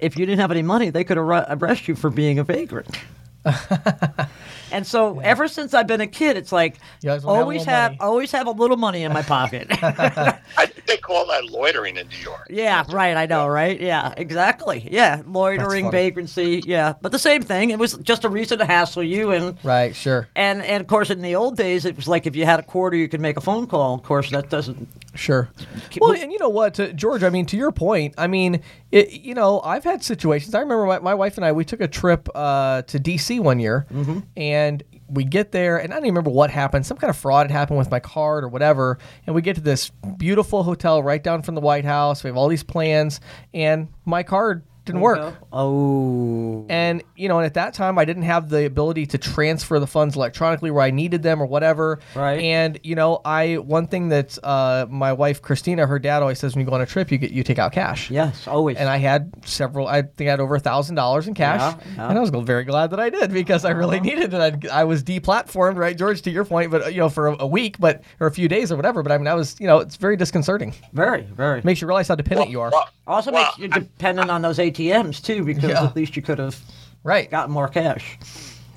if 0.00 0.16
you 0.16 0.24
didn't 0.24 0.40
have 0.40 0.50
any 0.50 0.62
money, 0.62 0.88
they 0.88 1.04
could 1.04 1.18
arre- 1.18 1.46
arrest 1.48 1.88
you 1.88 1.94
for 1.94 2.08
being 2.08 2.38
a 2.38 2.44
vagrant. 2.44 2.96
and 4.72 4.86
so, 4.86 5.20
ever 5.20 5.46
since 5.48 5.74
I've 5.74 5.86
been 5.86 6.00
a 6.00 6.06
kid, 6.06 6.36
it's 6.36 6.52
like 6.52 6.76
You 7.02 7.10
always 7.10 7.22
have 7.22 7.24
a 7.24 7.28
always 7.28 7.58
little 7.60 7.74
have 7.74 7.90
money. 7.92 8.00
always 8.00 8.32
have 8.32 8.46
a 8.46 8.50
little 8.50 8.76
money 8.76 9.02
in 9.04 9.12
my 9.12 9.22
pocket. 9.34 9.66
I 9.82 10.66
think 10.66 10.86
they 10.86 10.96
call 10.96 11.26
that 11.28 11.44
loitering 11.46 11.96
in 11.96 12.08
New 12.08 12.16
York. 12.16 12.46
Yeah, 12.50 12.84
right. 12.90 13.16
I 13.16 13.26
know, 13.26 13.46
right? 13.46 13.80
Yeah, 13.80 14.12
exactly. 14.16 14.88
Yeah, 14.90 15.22
loitering, 15.26 15.90
vagrancy. 15.90 16.62
Yeah, 16.64 16.94
but 17.00 17.12
the 17.12 17.18
same 17.18 17.42
thing. 17.42 17.70
It 17.70 17.78
was 17.78 17.94
just 17.98 18.24
a 18.24 18.28
reason 18.28 18.58
to 18.58 18.64
hassle 18.64 19.02
you, 19.02 19.30
and 19.32 19.56
right, 19.64 19.94
sure, 19.94 20.28
and 20.34 20.62
and 20.62 20.80
of 20.80 20.86
course, 20.86 21.10
in 21.10 21.20
the 21.22 21.34
old 21.36 21.56
days, 21.56 21.84
it 21.84 21.96
was 21.96 22.08
like 22.08 22.26
if 22.26 22.34
you 22.36 22.44
had 22.44 22.60
a 22.60 22.62
quarter, 22.64 22.96
you 22.96 23.08
could 23.08 23.20
make 23.20 23.36
a 23.36 23.40
phone 23.42 23.66
call. 23.66 23.94
Of 23.94 24.02
course, 24.02 24.30
that 24.30 24.50
doesn't. 24.50 24.88
sure. 25.14 25.48
Keep- 25.90 26.00
Well, 26.02 26.12
and 26.12 26.32
you 26.32 26.38
know 26.38 26.48
what, 26.48 26.74
to, 26.74 26.92
George? 26.92 27.22
I 27.22 27.30
mean, 27.30 27.46
to 27.46 27.56
your 27.56 27.72
point, 27.72 28.14
I 28.18 28.26
mean, 28.26 28.60
it, 28.90 29.12
you 29.12 29.34
know, 29.34 29.60
I've 29.60 29.84
had 29.84 30.02
situations. 30.02 30.54
I 30.54 30.60
remember 30.60 30.86
my, 30.86 30.98
my 31.00 31.14
wife 31.14 31.36
and 31.36 31.44
I 31.44 31.52
we 31.52 31.64
took 31.64 31.80
a 31.80 31.88
trip 31.88 32.28
uh, 32.34 32.82
to 32.82 32.98
DC 32.98 33.33
one 33.40 33.58
year, 33.60 33.86
Mm-hmm. 33.92 34.20
and 34.36 34.82
we 35.08 35.24
get 35.24 35.52
there, 35.52 35.76
and 35.76 35.92
I 35.92 35.96
don't 35.96 36.06
even 36.06 36.14
remember 36.14 36.30
what 36.30 36.50
happened. 36.50 36.86
Some 36.86 36.96
kind 36.96 37.10
of 37.10 37.16
fraud 37.16 37.46
had 37.46 37.50
happened 37.50 37.78
with 37.78 37.90
my 37.90 38.00
card 38.00 38.42
or 38.42 38.48
whatever, 38.48 38.98
and 39.26 39.34
we 39.34 39.42
get 39.42 39.54
to 39.56 39.60
this 39.62 39.90
beautiful 40.16 40.62
hotel 40.62 41.02
right 41.02 41.22
down 41.22 41.42
from 41.42 41.54
the 41.54 41.60
White 41.60 41.84
House. 41.84 42.24
We 42.24 42.28
have 42.28 42.36
all 42.36 42.48
these 42.48 42.62
plans, 42.64 43.20
and 43.52 43.88
my 44.06 44.22
card 44.22 44.64
didn't 44.84 45.00
work. 45.00 45.34
Oh. 45.52 46.66
And 46.68 47.02
you 47.16 47.28
know, 47.28 47.38
and 47.38 47.46
at 47.46 47.54
that 47.54 47.74
time, 47.74 47.98
I 47.98 48.04
didn't 48.04 48.24
have 48.24 48.48
the 48.48 48.66
ability 48.66 49.06
to 49.06 49.18
transfer 49.18 49.78
the 49.80 49.86
funds 49.86 50.16
electronically 50.16 50.70
where 50.70 50.82
I 50.82 50.90
needed 50.90 51.22
them 51.22 51.42
or 51.42 51.46
whatever. 51.46 52.00
Right. 52.14 52.40
And 52.40 52.78
you 52.82 52.94
know, 52.94 53.20
I 53.24 53.54
one 53.56 53.86
thing 53.86 54.08
that 54.10 54.38
uh, 54.42 54.86
my 54.90 55.12
wife 55.12 55.40
Christina, 55.42 55.86
her 55.86 55.98
dad 55.98 56.22
always 56.22 56.38
says 56.38 56.54
when 56.54 56.64
you 56.64 56.68
go 56.68 56.74
on 56.74 56.80
a 56.82 56.86
trip, 56.86 57.10
you 57.10 57.18
get 57.18 57.30
you 57.30 57.42
take 57.42 57.58
out 57.58 57.72
cash. 57.72 58.10
yes, 58.10 58.46
always. 58.46 58.76
And 58.76 58.88
I 58.88 58.98
had 58.98 59.32
several. 59.46 59.86
I 59.86 60.02
think 60.02 60.28
I 60.28 60.32
had 60.32 60.40
over 60.40 60.54
a 60.56 60.60
thousand 60.60 60.96
dollars 60.96 61.26
in 61.28 61.34
cash, 61.34 61.60
Yeah, 61.60 61.92
yeah. 61.96 62.08
and 62.08 62.18
I 62.18 62.20
was 62.20 62.30
very 62.30 62.64
glad 62.64 62.90
that 62.90 63.00
I 63.00 63.10
did 63.10 63.32
because 63.32 63.64
I 63.64 63.70
really 63.70 64.00
needed 64.00 64.34
it. 64.34 64.70
I, 64.70 64.80
I 64.80 64.84
was 64.84 65.02
deplatformed, 65.02 65.76
right, 65.76 65.96
George? 65.96 66.22
To 66.22 66.30
your 66.30 66.44
point, 66.44 66.70
but 66.70 66.84
uh, 66.84 66.88
you 66.88 66.98
know, 66.98 67.08
for 67.08 67.28
a, 67.28 67.36
a 67.40 67.46
week, 67.46 67.76
but 67.78 68.02
or 68.20 68.26
a 68.26 68.30
few 68.30 68.48
days 68.48 68.70
or 68.70 68.76
whatever. 68.76 69.02
But 69.02 69.12
I 69.12 69.18
mean, 69.18 69.26
I 69.28 69.34
was, 69.34 69.58
you 69.60 69.66
know, 69.66 69.78
it's 69.78 69.96
very 69.96 70.16
disconcerting. 70.16 70.74
very, 70.92 71.22
very. 71.22 71.62
Makes 71.64 71.80
you 71.80 71.86
realize 71.86 72.08
how 72.08 72.14
dependent 72.14 72.50
you 72.50 72.60
are. 72.60 72.70
Well, 72.70 72.88
also 73.06 73.30
well, 73.32 73.44
makes 73.44 73.58
you 73.58 73.68
dependent 73.68 74.30
on 74.30 74.42
those 74.42 74.58
ATMs 74.74 75.22
too, 75.22 75.44
because 75.44 75.64
Yeah. 75.70 75.84
at 75.84 75.96
least 75.96 76.16
you 76.16 76.22
could 76.22 76.38
have 76.38 76.58
Right. 77.02 77.30
gotten 77.30 77.52
more 77.52 77.68
cash. 77.68 78.18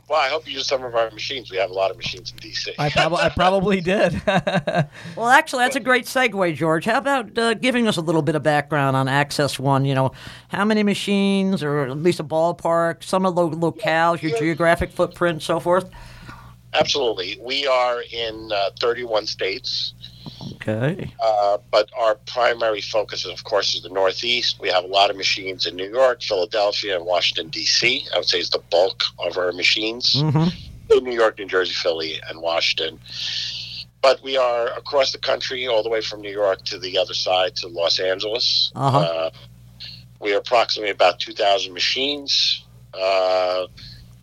well, 0.10 0.19
I 0.19 0.29
hope 0.29 0.47
you 0.47 0.53
use 0.53 0.67
some 0.67 0.83
of 0.83 0.95
our 0.95 1.10
machines. 1.12 1.49
We 1.51 1.57
have 1.57 1.69
a 1.69 1.73
lot 1.73 1.91
of 1.91 1.97
machines 1.97 2.31
in 2.31 2.38
DC. 2.38 2.73
I 2.79 2.89
probably 2.89 3.19
I 3.19 3.29
probably 3.29 3.81
did. 3.81 4.21
Well, 5.15 5.27
actually, 5.29 5.63
that's 5.65 5.75
a 5.75 5.79
great 5.81 6.05
segue, 6.05 6.55
George. 6.55 6.86
How 6.86 6.97
about 6.99 7.38
uh, 7.38 7.55
giving 7.55 7.88
us 7.88 7.97
a 7.97 8.01
little 8.01 8.21
bit 8.21 8.36
of 8.36 8.43
background 8.43 8.95
on 8.95 9.07
Access 9.07 9.57
One? 9.60 9.83
You 9.83 9.95
know, 9.95 10.12
how 10.49 10.63
many 10.63 10.83
machines, 10.83 11.63
or 11.63 11.79
at 11.88 11.97
least 11.97 12.19
a 12.19 12.23
ballpark, 12.23 13.03
some 13.03 13.25
of 13.25 13.36
the 13.36 13.41
lo- 13.47 13.71
locales, 13.71 14.21
your 14.21 14.31
Yeah. 14.33 14.39
geographic 14.39 14.91
footprint, 14.91 15.41
so 15.41 15.60
forth? 15.60 15.89
Absolutely. 16.73 17.38
We 17.41 17.65
are 17.65 18.01
in 18.12 18.51
uh, 18.53 18.69
31 18.79 19.25
states. 19.25 19.93
Okay. 20.67 21.10
Uh, 21.23 21.58
but 21.71 21.89
our 21.97 22.15
primary 22.25 22.82
focus, 22.82 23.25
of 23.25 23.43
course, 23.45 23.73
is 23.73 23.84
the 23.84 23.89
Northeast. 23.89 24.58
We 24.60 24.67
have 24.69 24.84
a 24.84 24.88
lot 24.88 25.10
of 25.10 25.15
machines 25.15 25.65
in 25.65 25.75
New 25.75 25.89
York, 25.89 26.21
Philadelphia, 26.21 26.97
and 26.97 27.06
Washington, 27.06 27.49
D.C. 27.49 28.06
I 28.13 28.17
would 28.17 28.27
say 28.27 28.39
is 28.39 28.49
the 28.49 28.62
bulk 28.69 29.03
of 29.19 29.38
our 29.38 29.51
machines 29.53 30.15
Mm-hmm. 30.17 30.97
in 30.97 31.03
New 31.03 31.13
York, 31.15 31.39
New 31.39 31.45
Jersey, 31.45 31.73
Philly, 31.73 32.19
and 32.30 32.41
Washington. 32.41 32.99
But 34.01 34.21
we 34.23 34.36
are 34.38 34.67
across 34.77 35.12
the 35.12 35.17
country, 35.17 35.67
all 35.67 35.84
the 35.84 35.89
way 35.89 36.01
from 36.01 36.21
New 36.21 36.32
York 36.32 36.63
to 36.65 36.77
the 36.80 36.97
other 36.97 37.13
side 37.13 37.56
to 37.58 37.67
Los 37.67 37.99
Angeles. 37.99 38.71
Uh-huh. 38.75 38.99
Uh, 38.99 39.30
we 40.19 40.34
are 40.34 40.38
approximately 40.39 40.91
about 40.91 41.19
2,000 41.19 41.73
machines. 41.73 42.63
Uh, 42.93 43.67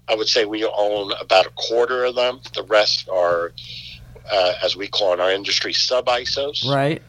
I 0.08 0.14
would 0.14 0.28
say 0.28 0.44
we 0.44 0.64
own 0.64 1.12
about 1.20 1.46
a 1.46 1.50
quarter 1.50 2.04
of 2.04 2.14
them. 2.14 2.40
The 2.54 2.64
rest 2.64 3.08
are, 3.08 3.52
uh, 4.32 4.52
as 4.62 4.76
we 4.76 4.88
call 4.88 5.12
in 5.12 5.20
our 5.20 5.30
industry, 5.30 5.72
sub 5.72 6.06
ISOs 6.06 6.64
Right. 6.68 7.02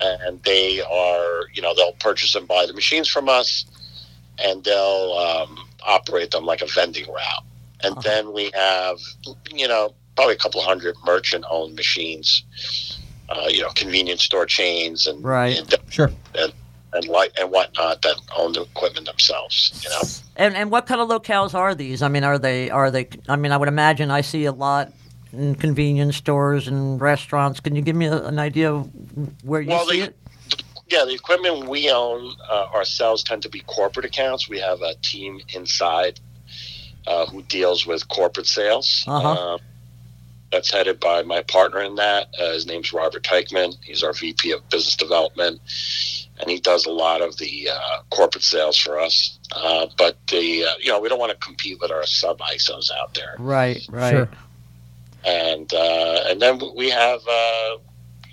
and 0.00 0.42
they 0.44 0.80
are 0.82 1.42
you 1.54 1.60
know 1.62 1.74
they'll 1.74 1.92
purchase 2.00 2.34
and 2.34 2.48
buy 2.48 2.64
the 2.66 2.72
machines 2.72 3.08
from 3.08 3.28
us 3.28 3.64
and 4.42 4.64
they'll 4.64 5.12
um, 5.12 5.58
operate 5.86 6.30
them 6.30 6.44
like 6.46 6.62
a 6.62 6.66
vending 6.66 7.06
route 7.06 7.44
and 7.84 7.92
Uh-huh. 7.92 8.00
then 8.02 8.32
we 8.32 8.50
have 8.54 8.98
you 9.52 9.68
know 9.68 9.94
probably 10.16 10.34
a 10.34 10.38
couple 10.38 10.60
hundred 10.62 10.94
merchant 11.04 11.44
owned 11.50 11.74
machines 11.76 12.44
uh, 13.28 13.46
you 13.48 13.60
know 13.62 13.68
convenience 13.74 14.22
store 14.22 14.46
chains 14.46 15.06
and 15.06 15.22
Right. 15.24 15.58
and, 15.58 15.74
sure. 15.90 16.10
and 16.34 16.52
and 16.94 17.06
like 17.06 17.32
and 17.38 17.50
whatnot 17.50 18.02
that 18.02 18.16
own 18.36 18.52
the 18.52 18.62
equipment 18.62 19.06
themselves 19.06 19.72
you 19.84 19.90
know 19.90 20.02
And 20.36 20.56
and 20.56 20.70
what 20.70 20.86
kind 20.86 21.00
of 21.00 21.08
locales 21.08 21.54
are 21.54 21.74
these? 21.74 22.00
I 22.02 22.08
mean, 22.08 22.24
are 22.24 22.38
they 22.38 22.70
are 22.70 22.90
they? 22.90 23.06
I 23.28 23.36
mean, 23.36 23.52
I 23.52 23.56
would 23.58 23.68
imagine 23.68 24.10
I 24.10 24.22
see 24.22 24.46
a 24.46 24.52
lot 24.52 24.92
in 25.32 25.54
convenience 25.54 26.16
stores 26.16 26.68
and 26.68 27.00
restaurants. 27.00 27.60
Can 27.60 27.74
you 27.76 27.82
give 27.82 27.96
me 27.96 28.06
a, 28.06 28.24
an 28.24 28.38
idea 28.38 28.72
of 28.72 28.88
where 29.44 29.60
you 29.60 29.68
Well, 29.70 29.86
see 29.86 30.00
they- 30.00 30.06
it? 30.06 30.16
yeah, 30.88 31.04
the 31.04 31.14
equipment 31.14 31.68
we 31.68 31.90
own 31.90 32.34
uh, 32.50 32.66
ourselves 32.74 33.22
tend 33.24 33.42
to 33.42 33.48
be 33.48 33.60
corporate 33.60 34.04
accounts. 34.06 34.48
We 34.48 34.58
have 34.60 34.80
a 34.82 34.94
team 35.02 35.40
inside 35.54 36.20
uh, 37.06 37.26
who 37.26 37.42
deals 37.42 37.86
with 37.86 38.06
corporate 38.08 38.46
sales. 38.46 39.04
Uh-huh. 39.08 39.54
Uh, 39.54 39.58
that's 40.50 40.70
headed 40.70 41.00
by 41.00 41.22
my 41.22 41.40
partner 41.44 41.80
in 41.80 41.94
that. 41.94 42.28
Uh, 42.38 42.52
his 42.52 42.66
name's 42.66 42.92
Robert 42.92 43.22
Teichman. 43.24 43.74
He's 43.82 44.02
our 44.02 44.12
VP 44.12 44.52
of 44.52 44.68
Business 44.68 44.96
Development, 44.96 45.58
and 46.38 46.50
he 46.50 46.60
does 46.60 46.84
a 46.84 46.90
lot 46.92 47.22
of 47.22 47.38
the 47.38 47.70
uh, 47.72 48.02
corporate 48.10 48.44
sales 48.44 48.76
for 48.76 49.00
us. 49.00 49.38
Uh, 49.50 49.86
but 49.96 50.18
the 50.28 50.66
uh, 50.66 50.72
you 50.78 50.88
know 50.88 51.00
we 51.00 51.08
don't 51.08 51.18
want 51.18 51.32
to 51.32 51.38
compete 51.38 51.78
with 51.80 51.90
our 51.90 52.04
sub 52.04 52.38
ISOs 52.40 52.90
out 53.00 53.14
there 53.14 53.34
Right. 53.38 53.80
Right. 53.90 54.10
Sure. 54.10 54.28
And 55.24 55.72
uh, 55.72 56.24
and 56.26 56.40
then 56.40 56.60
we 56.76 56.90
have 56.90 57.20
uh, 57.28 57.76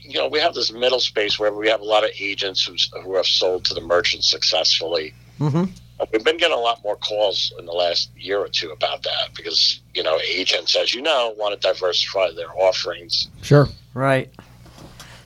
you 0.02 0.16
know 0.16 0.28
we 0.28 0.40
have 0.40 0.54
this 0.54 0.72
middle 0.72 1.00
space 1.00 1.40
where 1.40 1.54
we 1.54 1.68
have 1.68 1.82
a 1.82 1.86
lot 1.86 2.04
of 2.04 2.12
agents 2.20 2.66
who's, 2.66 2.92
who 3.04 3.16
have 3.16 3.28
sold 3.28 3.66
to 3.66 3.74
the 3.74 3.82
merchants 3.82 4.30
successfully. 4.30 5.14
Mm-hmm. 5.40 5.66
We've 6.14 6.24
been 6.24 6.38
getting 6.38 6.56
a 6.56 6.62
lot 6.62 6.82
more 6.84 6.96
calls 6.96 7.54
in 7.60 7.66
the 7.66 7.74
last 7.74 8.10
year 8.16 8.40
or 8.40 8.48
two 8.48 8.72
about 8.72 9.04
that 9.04 9.36
because 9.36 9.82
you 9.94 10.04
know 10.04 10.20
agents, 10.20 10.76
as 10.76 10.94
you 10.94 11.02
know, 11.02 11.34
want 11.38 11.60
to 11.60 11.68
diversify 11.68 12.32
their 12.36 12.52
offerings. 12.58 13.30
Sure. 13.42 13.68
Right. 13.94 14.32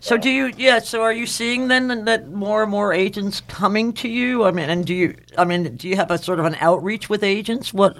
So 0.03 0.17
do 0.17 0.29
you? 0.29 0.51
Yeah. 0.57 0.79
So 0.79 1.01
are 1.01 1.13
you 1.13 1.25
seeing 1.25 1.69
then 1.69 2.03
that 2.03 2.27
more 2.27 2.63
and 2.63 2.69
more 2.69 2.91
agents 2.91 3.39
coming 3.47 3.93
to 3.93 4.09
you? 4.09 4.43
I 4.43 4.51
mean, 4.51 4.69
and 4.69 4.85
do 4.85 4.93
you? 4.93 5.15
I 5.37 5.45
mean, 5.45 5.77
do 5.77 5.87
you 5.87 5.95
have 5.95 6.11
a 6.11 6.17
sort 6.17 6.39
of 6.39 6.45
an 6.45 6.57
outreach 6.59 7.09
with 7.09 7.23
agents? 7.23 7.73
What 7.73 7.95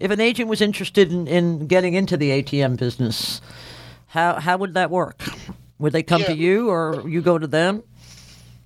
if 0.00 0.10
an 0.10 0.20
agent 0.20 0.48
was 0.48 0.60
interested 0.60 1.12
in, 1.12 1.28
in 1.28 1.68
getting 1.68 1.94
into 1.94 2.16
the 2.16 2.42
ATM 2.42 2.76
business? 2.76 3.40
How 4.08 4.40
how 4.40 4.56
would 4.56 4.74
that 4.74 4.90
work? 4.90 5.22
Would 5.78 5.92
they 5.92 6.02
come 6.02 6.24
to 6.24 6.34
you 6.34 6.70
or 6.70 7.08
you 7.08 7.22
go 7.22 7.38
to 7.38 7.46
them? 7.46 7.84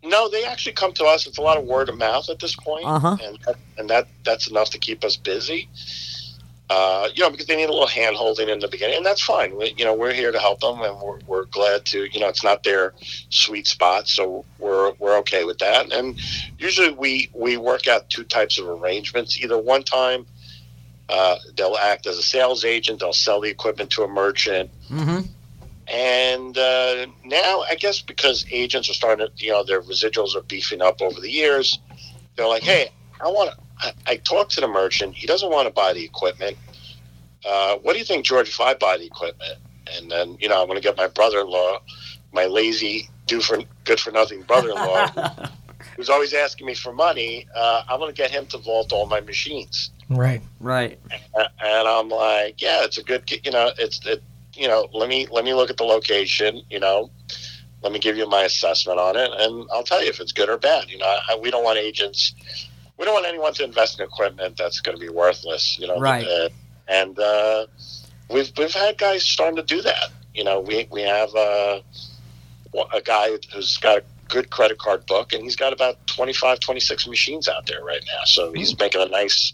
No, 0.03 0.31
they 0.31 0.45
actually 0.47 0.73
come 0.73 0.95
to 0.95 1.05
us. 1.05 1.27
It's 1.27 1.37
a 1.37 1.43
lot 1.43 1.59
of 1.59 1.65
word 1.65 1.91
of 1.91 1.99
mouth 1.99 2.31
at 2.31 2.39
this 2.39 2.57
point, 2.57 2.87
Uh-huh. 2.87 3.19
and 3.23 3.39
and 3.77 3.91
that 3.91 4.09
that's 4.25 4.49
enough 4.49 4.71
to 4.71 4.79
keep 4.79 5.05
us 5.05 5.17
busy. 5.17 5.69
Uh, 6.75 7.09
you 7.15 7.23
know, 7.23 7.29
because 7.31 7.47
they 7.47 7.57
need 7.57 7.69
a 7.69 7.73
little 7.73 7.87
hand 8.01 8.17
holding 8.17 8.49
in 8.49 8.59
the 8.59 8.69
beginning, 8.69 8.97
and 8.97 9.05
that's 9.05 9.23
fine. 9.23 9.51
We, 9.59 9.75
you 9.77 9.85
know, 9.85 9.95
we're 9.95 10.15
here 10.15 10.33
to 10.33 10.39
help 10.39 10.61
them, 10.61 10.81
and 10.81 10.95
we're, 11.05 11.19
we're 11.27 11.45
glad 11.45 11.85
to. 11.93 11.99
You 12.11 12.21
know, 12.21 12.29
it's 12.29 12.43
not 12.43 12.63
their 12.63 12.95
sweet 13.29 13.67
spot, 13.67 14.09
so 14.09 14.47
we're 14.59 14.93
we're 14.99 15.17
okay 15.19 15.45
with 15.45 15.59
that. 15.59 15.93
And 15.93 16.19
usually, 16.59 16.91
we 16.91 17.29
we 17.35 17.59
work 17.59 17.89
out 17.89 18.09
two 18.09 18.25
types 18.25 18.59
of 18.59 18.65
arrangements. 18.69 19.39
Either 19.43 19.59
one 19.59 19.83
time, 19.83 20.25
uh, 21.11 21.37
they'll 21.57 21.77
act 21.77 22.07
as 22.07 22.17
a 22.17 22.23
sales 22.23 22.65
agent, 22.65 23.01
they'll 23.01 23.13
sell 23.13 23.41
the 23.41 23.51
equipment 23.51 23.91
to 23.91 24.05
a 24.05 24.09
merchant, 24.09 24.71
Mm-hmm. 24.91 25.21
and 25.89 26.57
uh, 26.57 27.07
now, 27.25 27.65
I 27.69 27.75
guess 27.75 28.01
because 28.01 28.47
agents 28.51 28.89
are 28.89 28.95
starting 28.95 29.27
to, 29.27 29.45
you 29.45 29.53
know, 29.53 29.63
their 29.65 29.83
residuals 29.83 30.35
are 30.35 30.43
beefing 30.43 30.81
up 30.81 31.03
over 31.03 31.21
the 31.21 31.31
years, 31.31 31.79
they're 32.37 32.49
like, 32.49 32.63
hey, 32.63 32.91
I 33.21 33.29
want 33.29 33.51
to, 33.51 33.57
I, 33.83 33.93
I 34.07 34.17
talked 34.17 34.53
to 34.53 34.61
the 34.61 34.69
merchant. 34.69 35.15
He 35.15 35.27
doesn't 35.27 35.51
want 35.51 35.67
to 35.69 35.73
buy 35.73 35.93
the 35.93 36.05
equipment. 36.05 36.57
Uh, 37.47 37.77
what 37.79 37.93
do 37.93 37.99
you 37.99 38.05
think, 38.05 38.25
George, 38.25 38.49
if 38.49 38.61
I 38.61 38.75
buy 38.75 38.97
the 38.99 39.07
equipment? 39.07 39.59
And 39.95 40.11
then, 40.11 40.39
you 40.41 40.49
know, 40.49 40.61
I'm 40.61 40.69
going 40.69 40.81
to 40.81 40.83
get 40.83 40.97
my 40.97 41.09
brother 41.09 41.41
in 41.41 41.49
law, 41.49 41.81
my 42.33 42.47
lazy, 42.47 43.09
do 43.27 43.41
for 43.41 43.59
good 43.85 44.01
for 44.01 44.11
nothing 44.11 44.43
brother 44.43 44.71
in 44.71 44.77
law, 44.77 45.07
who's 45.97 46.09
always 46.09 46.33
asking 46.33 46.67
me 46.67 46.75
for 46.75 46.93
money. 46.93 47.47
Uh, 47.55 47.83
I'm 47.89 47.99
going 47.99 48.13
to 48.13 48.17
get 48.17 48.31
him 48.31 48.47
to 48.47 48.59
vault 48.59 48.93
all 48.93 49.07
my 49.07 49.21
machines. 49.21 49.91
Right. 50.09 50.41
Right. 50.61 50.99
Uh, 51.35 51.45
and 51.61 51.89
I'm 51.89 52.09
like, 52.09 52.63
yeah, 52.63 52.85
it's 52.85 52.99
a 52.99 53.03
good, 53.03 53.31
you 53.45 53.51
know, 53.51 53.73
it's, 53.79 54.05
it, 54.07 54.23
you 54.55 54.69
know, 54.69 54.89
let 54.93 55.09
me 55.09 55.27
let 55.31 55.45
me 55.45 55.55
look 55.55 55.71
at 55.71 55.77
the 55.77 55.85
location, 55.85 56.63
you 56.69 56.79
know, 56.79 57.11
let 57.83 57.93
me 57.93 57.99
give 57.99 58.17
you 58.17 58.29
my 58.29 58.43
assessment 58.43 58.99
on 58.99 59.17
it, 59.17 59.31
and 59.39 59.67
I'll 59.73 59.83
tell 59.83 60.03
you 60.03 60.09
if 60.09 60.21
it's 60.21 60.33
good 60.33 60.49
or 60.49 60.57
bad. 60.57 60.89
You 60.89 60.99
know, 60.99 61.19
I, 61.29 61.37
we 61.37 61.51
don't 61.51 61.65
want 61.65 61.79
agents, 61.79 62.35
we 62.99 63.05
don't 63.05 63.15
want 63.15 63.27
anyone 63.27 63.53
to 63.55 63.65
invest 63.65 63.99
in 63.99 64.05
equipment 64.05 64.57
that's 64.57 64.81
going 64.81 64.97
to 64.97 65.01
be 65.01 65.09
worthless. 65.09 65.79
You 65.79 65.89
know, 65.89 65.99
Right. 65.99 66.27
Uh, 66.27 66.49
and 66.89 67.19
uh, 67.19 67.67
we've 68.31 68.53
we've 68.59 68.75
had 68.75 68.99
guys 68.99 69.25
starting 69.25 69.57
to 69.57 69.63
do 69.63 69.83
that. 69.83 70.11
You 70.35 70.45
know, 70.45 70.61
we 70.61 70.89
we 70.91 71.03
have 71.03 71.35
uh, 71.35 71.81
a 72.95 73.01
guy 73.03 73.31
who's 73.53 73.77
got 73.79 73.99
a 73.99 74.05
good 74.29 74.51
credit 74.51 74.79
card 74.79 75.07
book, 75.07 75.33
and 75.33 75.43
he's 75.43 75.57
got 75.57 75.73
about 75.73 76.07
25, 76.07 76.61
26 76.61 77.07
machines 77.07 77.49
out 77.49 77.67
there 77.67 77.85
right 77.85 78.03
now. 78.07 78.25
So 78.25 78.53
he's 78.53 78.79
making 78.79 79.03
a 79.03 79.07
nice 79.07 79.53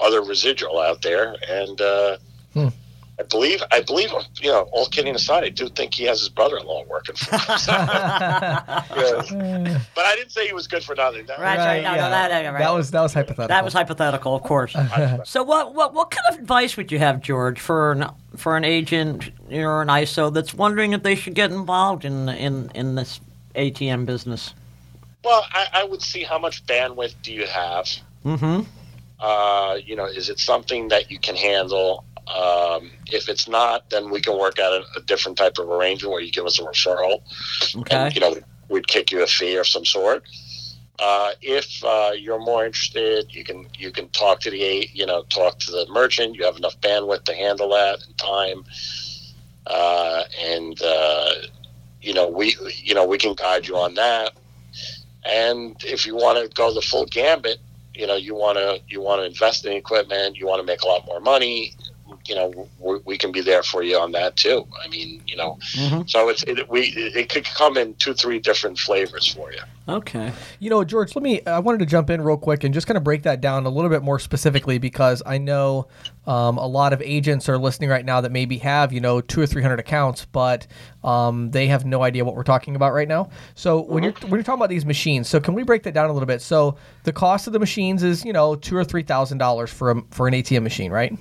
other 0.00 0.22
residual 0.22 0.78
out 0.80 1.02
there, 1.02 1.36
and 1.48 1.80
uh, 1.80 2.16
Hmm. 2.54 2.68
I 3.18 3.22
believe, 3.22 3.62
I 3.72 3.80
believe, 3.80 4.10
you 4.42 4.50
know, 4.52 4.68
all 4.72 4.86
kidding 4.86 5.14
aside, 5.14 5.42
I 5.42 5.48
do 5.48 5.68
think 5.68 5.94
he 5.94 6.04
has 6.04 6.20
his 6.20 6.28
brother-in-law 6.28 6.84
working 6.86 7.16
for 7.16 7.36
him. 7.36 7.40
Yeah. 8.96 9.80
But 9.94 10.04
I 10.04 10.14
didn't 10.16 10.32
say 10.32 10.46
he 10.46 10.52
was 10.52 10.66
good 10.66 10.82
for 10.84 10.94
nothing. 10.94 11.24
That- 11.26 11.38
Right. 11.38 11.56
Right, 11.58 11.82
no, 11.82 11.92
no, 11.92 11.96
that- 11.96 12.28
that- 12.28 12.52
right. 12.52 12.58
That 12.58 12.74
was 12.74 12.90
that 12.90 13.00
was 13.02 13.14
hypothetical. 13.14 13.48
That 13.48 13.64
was 13.64 13.72
hypothetical, 13.72 14.34
of 14.34 14.42
course. 14.42 14.74
so, 15.24 15.42
what, 15.42 15.74
what 15.74 15.94
what 15.94 16.10
kind 16.10 16.24
of 16.34 16.40
advice 16.40 16.76
would 16.76 16.92
you 16.92 16.98
have, 16.98 17.20
George, 17.22 17.58
for 17.60 17.92
an 17.92 18.06
for 18.36 18.56
an 18.56 18.64
agent 18.64 19.30
or 19.50 19.82
an 19.82 19.88
ISO 19.88 20.32
that's 20.32 20.52
wondering 20.54 20.92
if 20.92 21.02
they 21.02 21.14
should 21.14 21.34
get 21.34 21.50
involved 21.50 22.04
in 22.04 22.28
in 22.28 22.70
in 22.74 22.94
this 22.96 23.20
ATM 23.54 24.04
business? 24.06 24.52
Well, 25.24 25.44
I, 25.52 25.66
I 25.72 25.84
would 25.84 26.02
see 26.02 26.22
how 26.22 26.38
much 26.38 26.64
bandwidth 26.66 27.14
do 27.22 27.32
you 27.32 27.46
have. 27.46 27.86
Mm-hmm. 28.24 28.62
Uh, 29.18 29.74
you 29.84 29.96
know, 29.96 30.04
is 30.06 30.28
it 30.28 30.38
something 30.38 30.88
that 30.88 31.10
you 31.10 31.18
can 31.18 31.34
handle? 31.36 32.04
Um, 32.26 32.90
if 33.06 33.28
it's 33.28 33.48
not, 33.48 33.88
then 33.90 34.10
we 34.10 34.20
can 34.20 34.36
work 34.38 34.58
out 34.58 34.72
a, 34.72 34.98
a 34.98 35.02
different 35.02 35.38
type 35.38 35.58
of 35.58 35.70
arrangement 35.70 36.12
where 36.12 36.20
you 36.20 36.32
give 36.32 36.44
us 36.44 36.58
a 36.58 36.62
referral. 36.62 37.22
Okay. 37.76 37.96
And, 37.96 38.14
you 38.14 38.20
know, 38.20 38.36
we'd 38.68 38.88
kick 38.88 39.12
you 39.12 39.22
a 39.22 39.26
fee 39.26 39.56
of 39.56 39.66
some 39.66 39.84
sort. 39.84 40.24
Uh, 40.98 41.32
if 41.42 41.84
uh, 41.84 42.12
you're 42.16 42.38
more 42.38 42.64
interested, 42.64 43.26
you 43.30 43.44
can 43.44 43.66
you 43.78 43.90
can 43.90 44.08
talk 44.10 44.40
to 44.40 44.50
the 44.50 44.88
you 44.92 45.04
know 45.04 45.22
talk 45.24 45.58
to 45.58 45.70
the 45.70 45.86
merchant. 45.90 46.34
You 46.34 46.44
have 46.44 46.56
enough 46.56 46.80
bandwidth 46.80 47.24
to 47.24 47.34
handle 47.34 47.68
that 47.70 47.98
and 48.06 48.16
time, 48.16 48.64
uh, 49.66 50.22
and 50.42 50.80
uh, 50.82 51.32
you 52.00 52.14
know 52.14 52.28
we 52.28 52.56
you 52.82 52.94
know 52.94 53.04
we 53.04 53.18
can 53.18 53.34
guide 53.34 53.66
you 53.66 53.76
on 53.76 53.94
that. 53.94 54.32
And 55.24 55.76
if 55.84 56.06
you 56.06 56.16
want 56.16 56.38
to 56.38 56.54
go 56.54 56.72
the 56.72 56.80
full 56.80 57.04
gambit, 57.04 57.58
you 57.94 58.06
know 58.06 58.16
you 58.16 58.34
want 58.34 58.56
to 58.56 58.80
you 58.88 59.02
want 59.02 59.20
to 59.20 59.26
invest 59.26 59.66
in 59.66 59.72
equipment, 59.72 60.36
you 60.36 60.46
want 60.46 60.60
to 60.60 60.66
make 60.66 60.80
a 60.80 60.86
lot 60.86 61.04
more 61.04 61.20
money. 61.20 61.74
You 62.28 62.34
know 62.34 62.68
we, 62.80 62.98
we 63.04 63.18
can 63.18 63.32
be 63.32 63.40
there 63.40 63.62
for 63.62 63.82
you 63.82 63.96
on 63.98 64.12
that 64.12 64.36
too. 64.36 64.66
I 64.84 64.88
mean, 64.88 65.22
you 65.26 65.36
know, 65.36 65.58
Mhm. 65.74 66.08
so 66.08 66.28
it's 66.28 66.42
it, 66.44 66.68
we 66.68 66.82
it 67.14 67.28
could 67.28 67.44
come 67.44 67.76
in 67.76 67.94
two 67.94 68.14
three 68.14 68.38
different 68.38 68.78
flavors 68.78 69.26
for 69.32 69.52
you. 69.52 69.60
Okay. 69.88 70.32
You 70.58 70.68
know, 70.68 70.82
George, 70.82 71.14
let 71.14 71.22
me. 71.22 71.40
I 71.46 71.60
wanted 71.60 71.78
to 71.78 71.86
jump 71.86 72.10
in 72.10 72.20
real 72.20 72.36
quick 72.36 72.64
and 72.64 72.74
just 72.74 72.88
kind 72.88 72.96
of 72.96 73.04
break 73.04 73.22
that 73.22 73.40
down 73.40 73.66
a 73.66 73.68
little 73.68 73.88
bit 73.90 74.02
more 74.02 74.18
specifically 74.18 74.78
because 74.78 75.22
I 75.24 75.38
know 75.38 75.86
um, 76.26 76.58
a 76.58 76.66
lot 76.66 76.92
of 76.92 77.00
agents 77.02 77.48
are 77.48 77.56
listening 77.56 77.88
right 77.90 78.04
now 78.04 78.20
that 78.20 78.32
maybe 78.32 78.58
have 78.58 78.92
you 78.92 79.00
know 79.00 79.20
two 79.20 79.40
or 79.40 79.46
three 79.46 79.62
hundred 79.62 79.78
accounts, 79.78 80.24
but 80.24 80.66
um, 81.04 81.52
they 81.52 81.68
have 81.68 81.84
no 81.84 82.02
idea 82.02 82.24
what 82.24 82.34
we're 82.34 82.42
talking 82.42 82.74
about 82.74 82.92
right 82.94 83.06
now. 83.06 83.28
So 83.54 83.80
when 83.82 84.02
you're 84.02 84.12
when 84.22 84.32
you're 84.32 84.42
talking 84.42 84.58
about 84.58 84.70
these 84.70 84.84
machines, 84.84 85.28
so 85.28 85.38
can 85.38 85.54
we 85.54 85.62
break 85.62 85.84
that 85.84 85.94
down 85.94 86.10
a 86.10 86.12
little 86.12 86.26
bit? 86.26 86.42
So 86.42 86.76
the 87.04 87.12
cost 87.12 87.46
of 87.46 87.52
the 87.52 87.60
machines 87.60 88.02
is 88.02 88.24
you 88.24 88.32
know 88.32 88.56
two 88.56 88.76
or 88.76 88.82
three 88.84 89.04
thousand 89.04 89.38
dollars 89.38 89.70
for 89.72 89.92
a, 89.92 90.02
for 90.10 90.26
an 90.26 90.34
ATM 90.34 90.64
machine, 90.64 90.90
right? 90.90 91.16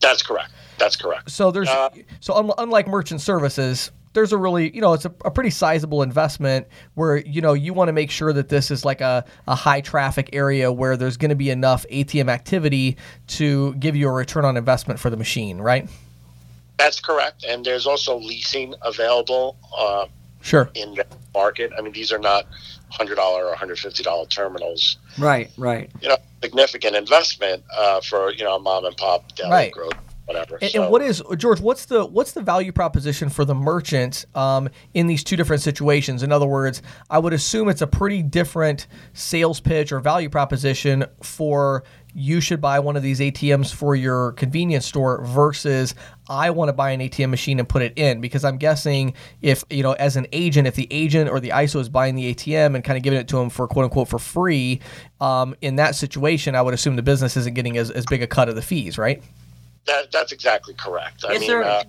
That's 0.00 0.22
correct. 0.22 0.50
That's 0.78 0.96
correct. 0.96 1.30
So 1.30 1.50
there's 1.50 1.68
Uh, 1.68 1.90
so 2.20 2.34
un- 2.34 2.52
unlike 2.58 2.88
merchant 2.88 3.20
services, 3.20 3.90
there's 4.12 4.32
a 4.32 4.36
really 4.38 4.74
you 4.74 4.80
know 4.80 4.92
it's 4.94 5.04
a, 5.04 5.12
a 5.24 5.30
pretty 5.30 5.50
sizable 5.50 6.02
investment 6.02 6.66
where 6.94 7.18
you 7.18 7.40
know 7.40 7.52
you 7.52 7.72
want 7.74 7.88
to 7.88 7.92
make 7.92 8.10
sure 8.10 8.32
that 8.32 8.48
this 8.48 8.70
is 8.70 8.84
like 8.84 9.00
a, 9.00 9.24
a 9.46 9.54
high 9.54 9.80
traffic 9.82 10.30
area 10.32 10.72
where 10.72 10.96
there's 10.96 11.16
going 11.16 11.28
to 11.28 11.34
be 11.36 11.50
enough 11.50 11.84
ATM 11.92 12.28
activity 12.28 12.96
to 13.28 13.74
give 13.74 13.94
you 13.94 14.08
a 14.08 14.12
return 14.12 14.44
on 14.44 14.56
investment 14.56 14.98
for 14.98 15.10
the 15.10 15.16
machine, 15.16 15.58
right? 15.58 15.88
That's 16.78 16.98
correct. 16.98 17.44
And 17.46 17.62
there's 17.64 17.86
also 17.86 18.16
leasing 18.18 18.74
available 18.82 19.56
uh, 19.76 20.06
Sure. 20.40 20.70
in 20.74 20.94
the 20.94 21.04
market. 21.34 21.70
I 21.76 21.82
mean, 21.82 21.92
these 21.92 22.10
are 22.10 22.18
not 22.18 22.46
$100 22.92 23.18
or 23.18 23.54
$150 23.54 24.28
terminals. 24.28 24.98
Right. 25.18 25.50
Right. 25.56 25.90
You 26.00 26.08
know, 26.08 26.16
significant 26.42 26.96
investment 26.96 27.62
uh, 27.76 28.00
for, 28.00 28.32
you 28.32 28.44
know, 28.44 28.56
a 28.56 28.60
mom 28.60 28.84
and 28.84 28.96
pop 28.96 29.34
deli 29.34 29.50
Right. 29.50 29.72
growth, 29.72 29.92
whatever. 30.24 30.58
And, 30.60 30.70
So- 30.70 30.82
and 30.82 30.90
what 30.92 31.02
is 31.02 31.22
George? 31.36 31.60
What's 31.60 31.84
the 31.86 32.04
what's 32.04 32.32
the 32.32 32.40
value 32.42 32.72
proposition 32.72 33.28
for 33.28 33.44
the 33.44 33.54
merchant 33.54 34.24
um, 34.34 34.68
in 34.94 35.06
these 35.06 35.22
two 35.24 35.36
different 35.36 35.62
situations? 35.62 36.22
In 36.22 36.32
other 36.32 36.46
words, 36.46 36.82
I 37.10 37.18
would 37.18 37.32
assume 37.32 37.68
it's 37.68 37.82
a 37.82 37.86
pretty 37.86 38.22
different 38.22 38.86
sales 39.12 39.60
pitch 39.60 39.92
or 39.92 40.00
value 40.00 40.28
proposition 40.30 41.04
for 41.22 41.84
you 42.14 42.40
should 42.40 42.60
buy 42.60 42.78
one 42.80 42.96
of 42.96 43.02
these 43.02 43.20
ATMs 43.20 43.72
for 43.72 43.94
your 43.94 44.32
convenience 44.32 44.84
store 44.86 45.24
versus 45.24 45.94
I 46.28 46.50
want 46.50 46.68
to 46.68 46.72
buy 46.72 46.90
an 46.90 47.00
ATM 47.00 47.30
machine 47.30 47.58
and 47.58 47.68
put 47.68 47.82
it 47.82 47.92
in 47.96 48.20
because 48.20 48.44
I'm 48.44 48.56
guessing 48.56 49.14
if 49.42 49.64
you 49.70 49.82
know 49.82 49.92
as 49.92 50.16
an 50.16 50.26
agent, 50.32 50.66
if 50.66 50.74
the 50.74 50.88
agent 50.90 51.30
or 51.30 51.40
the 51.40 51.50
ISO 51.50 51.80
is 51.80 51.88
buying 51.88 52.14
the 52.16 52.34
ATM 52.34 52.74
and 52.74 52.82
kind 52.84 52.96
of 52.96 53.02
giving 53.02 53.18
it 53.18 53.28
to 53.28 53.36
them 53.36 53.50
for 53.50 53.66
quote 53.68 53.84
unquote 53.84 54.08
for 54.08 54.18
free, 54.18 54.80
um, 55.20 55.54
in 55.60 55.76
that 55.76 55.94
situation, 55.94 56.54
I 56.54 56.62
would 56.62 56.74
assume 56.74 56.96
the 56.96 57.02
business 57.02 57.36
isn't 57.36 57.54
getting 57.54 57.76
as, 57.76 57.90
as 57.90 58.04
big 58.06 58.22
a 58.22 58.26
cut 58.26 58.48
of 58.48 58.54
the 58.54 58.62
fees, 58.62 58.98
right? 58.98 59.22
that, 59.86 60.12
that's 60.12 60.30
exactly 60.30 60.74
correct. 60.74 61.24
I 61.26 61.32
Is 61.32 61.40
mean, 61.40 61.48
there- 61.50 61.64
uh, 61.64 61.82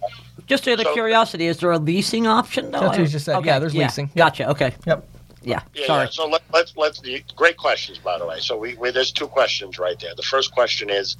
Just 0.47 0.67
out 0.67 0.79
of 0.79 0.86
So- 0.88 0.93
curiosity, 0.93 1.45
is 1.47 1.57
there 1.57 1.71
a 1.71 1.77
leasing 1.77 2.25
option? 2.25 2.71
though? 2.71 2.79
That's 2.79 2.97
what 2.97 2.99
you 2.99 3.07
just 3.07 3.25
said. 3.25 3.36
Okay, 3.38 3.47
Yeah, 3.47 3.60
there's 3.60 3.75
leasing. 3.75 4.10
Gotcha. 4.15 4.49
Okay. 4.51 4.73
Yep. 4.88 5.07
Yeah. 5.41 5.62
yeah, 5.73 5.88
Sorry. 5.88 6.04
yeah. 6.06 6.10
So 6.12 6.27
let, 6.27 6.41
let's 6.54 6.75
let's 6.77 7.01
great 7.36 7.58
questions 7.58 7.97
by 7.97 8.17
the 8.19 8.25
way. 8.25 8.39
So 8.39 8.58
we, 8.58 8.75
we 8.75 8.91
there's 8.91 9.12
two 9.12 9.27
questions 9.27 9.80
right 9.80 9.99
there. 9.99 10.13
The 10.15 10.21
first 10.23 10.51
question 10.51 10.89
is, 10.89 11.17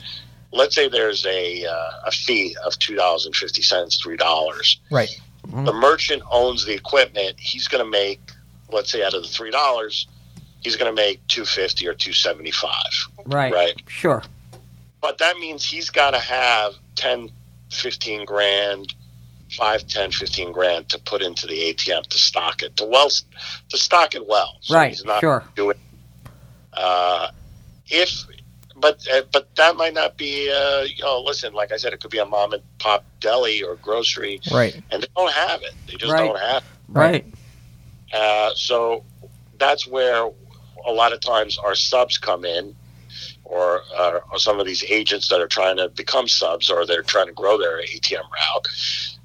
let's 0.52 0.76
say 0.76 0.88
there's 0.88 1.26
a 1.26 1.66
uh, 1.66 1.92
a 2.06 2.12
fee 2.12 2.56
of 2.66 2.78
two 2.80 2.96
dollars 2.96 3.26
and 3.26 3.36
fifty 3.36 3.62
cents, 3.62 3.98
three 4.02 4.18
dollars. 4.18 4.80
Right. 4.92 5.10
the 5.48 5.74
merchant 5.74 6.22
owns 6.32 6.66
the 6.66 6.74
equipment, 6.74 7.40
he's 7.40 7.68
going 7.68 7.84
to 7.84 7.90
make, 7.90 8.20
let's 8.72 8.92
say, 8.92 9.04
out 9.04 9.14
of 9.16 9.24
the 9.24 9.28
three 9.28 9.50
dollars, 9.52 10.08
he's 10.62 10.76
going 10.76 10.94
to 10.96 11.02
make 11.02 11.26
two 11.28 11.46
fifty 11.46 11.88
or 11.88 11.94
two 11.96 12.14
seventy 12.14 12.52
five, 12.52 12.92
Right. 13.26 13.52
right? 13.52 13.82
Sure. 13.88 14.22
But 15.02 15.18
that 15.18 15.38
means 15.38 15.64
he's 15.66 15.90
got 15.90 16.12
to 16.12 16.20
have 16.20 16.74
10, 16.96 17.32
15 17.72 18.24
grand, 18.26 18.94
5, 19.58 19.88
10, 19.88 20.12
15 20.12 20.52
grand 20.52 20.90
to 20.90 21.00
put 21.00 21.22
into 21.22 21.48
the 21.48 21.74
ATM 21.74 22.04
to 22.08 22.18
stock 22.18 22.62
it, 22.64 22.76
to 22.78 22.86
well, 22.86 23.10
to 23.70 23.78
stock 23.78 24.16
it 24.16 24.28
well. 24.28 24.54
So 24.62 24.76
Right, 24.76 24.90
He's 24.90 25.06
not 25.06 25.20
sure. 25.20 25.44
doing. 25.56 25.76
Uh, 26.74 27.28
if, 27.88 28.26
but 28.78 29.06
uh, 29.14 29.24
but 29.34 29.54
that 29.58 29.76
might 29.76 29.94
not 29.94 30.18
be. 30.18 30.50
Uh, 30.50 30.82
you 30.84 31.04
know, 31.04 31.22
listen, 31.22 31.54
like 31.54 31.72
I 31.72 31.78
said, 31.78 31.92
it 31.94 32.00
could 32.00 32.12
be 32.12 32.20
a 32.20 32.26
mom 32.26 32.54
and 32.54 32.64
pop 32.80 33.06
deli 33.20 33.62
or 33.62 33.76
grocery, 33.76 34.40
Right. 34.52 34.82
and 34.92 35.04
they 35.04 35.08
don't 35.18 35.34
have 35.34 35.62
it. 35.62 35.74
They 35.88 35.98
just 35.98 36.14
Right. 36.14 36.26
don't 36.28 36.40
have. 36.40 36.64
It. 36.64 36.64
Right. 36.88 37.26
Uh, 38.14 38.52
so 38.56 39.04
that's 39.60 39.86
where 39.88 40.30
a 40.88 40.92
lot 40.92 41.14
of 41.14 41.20
times 41.20 41.58
our 41.58 41.76
subs 41.76 42.18
come 42.18 42.46
in, 42.46 42.76
or, 43.44 43.82
uh, 43.98 44.20
or 44.32 44.40
some 44.40 44.60
of 44.60 44.66
these 44.66 44.84
agents 44.86 45.28
that 45.28 45.42
are 45.42 45.48
trying 45.48 45.78
to 45.78 45.90
become 45.90 46.28
subs 46.28 46.70
or 46.70 46.86
they're 46.86 47.04
trying 47.04 47.28
to 47.28 47.34
grow 47.34 47.58
their 47.58 47.82
ATM 47.82 48.24
route. 48.24 48.68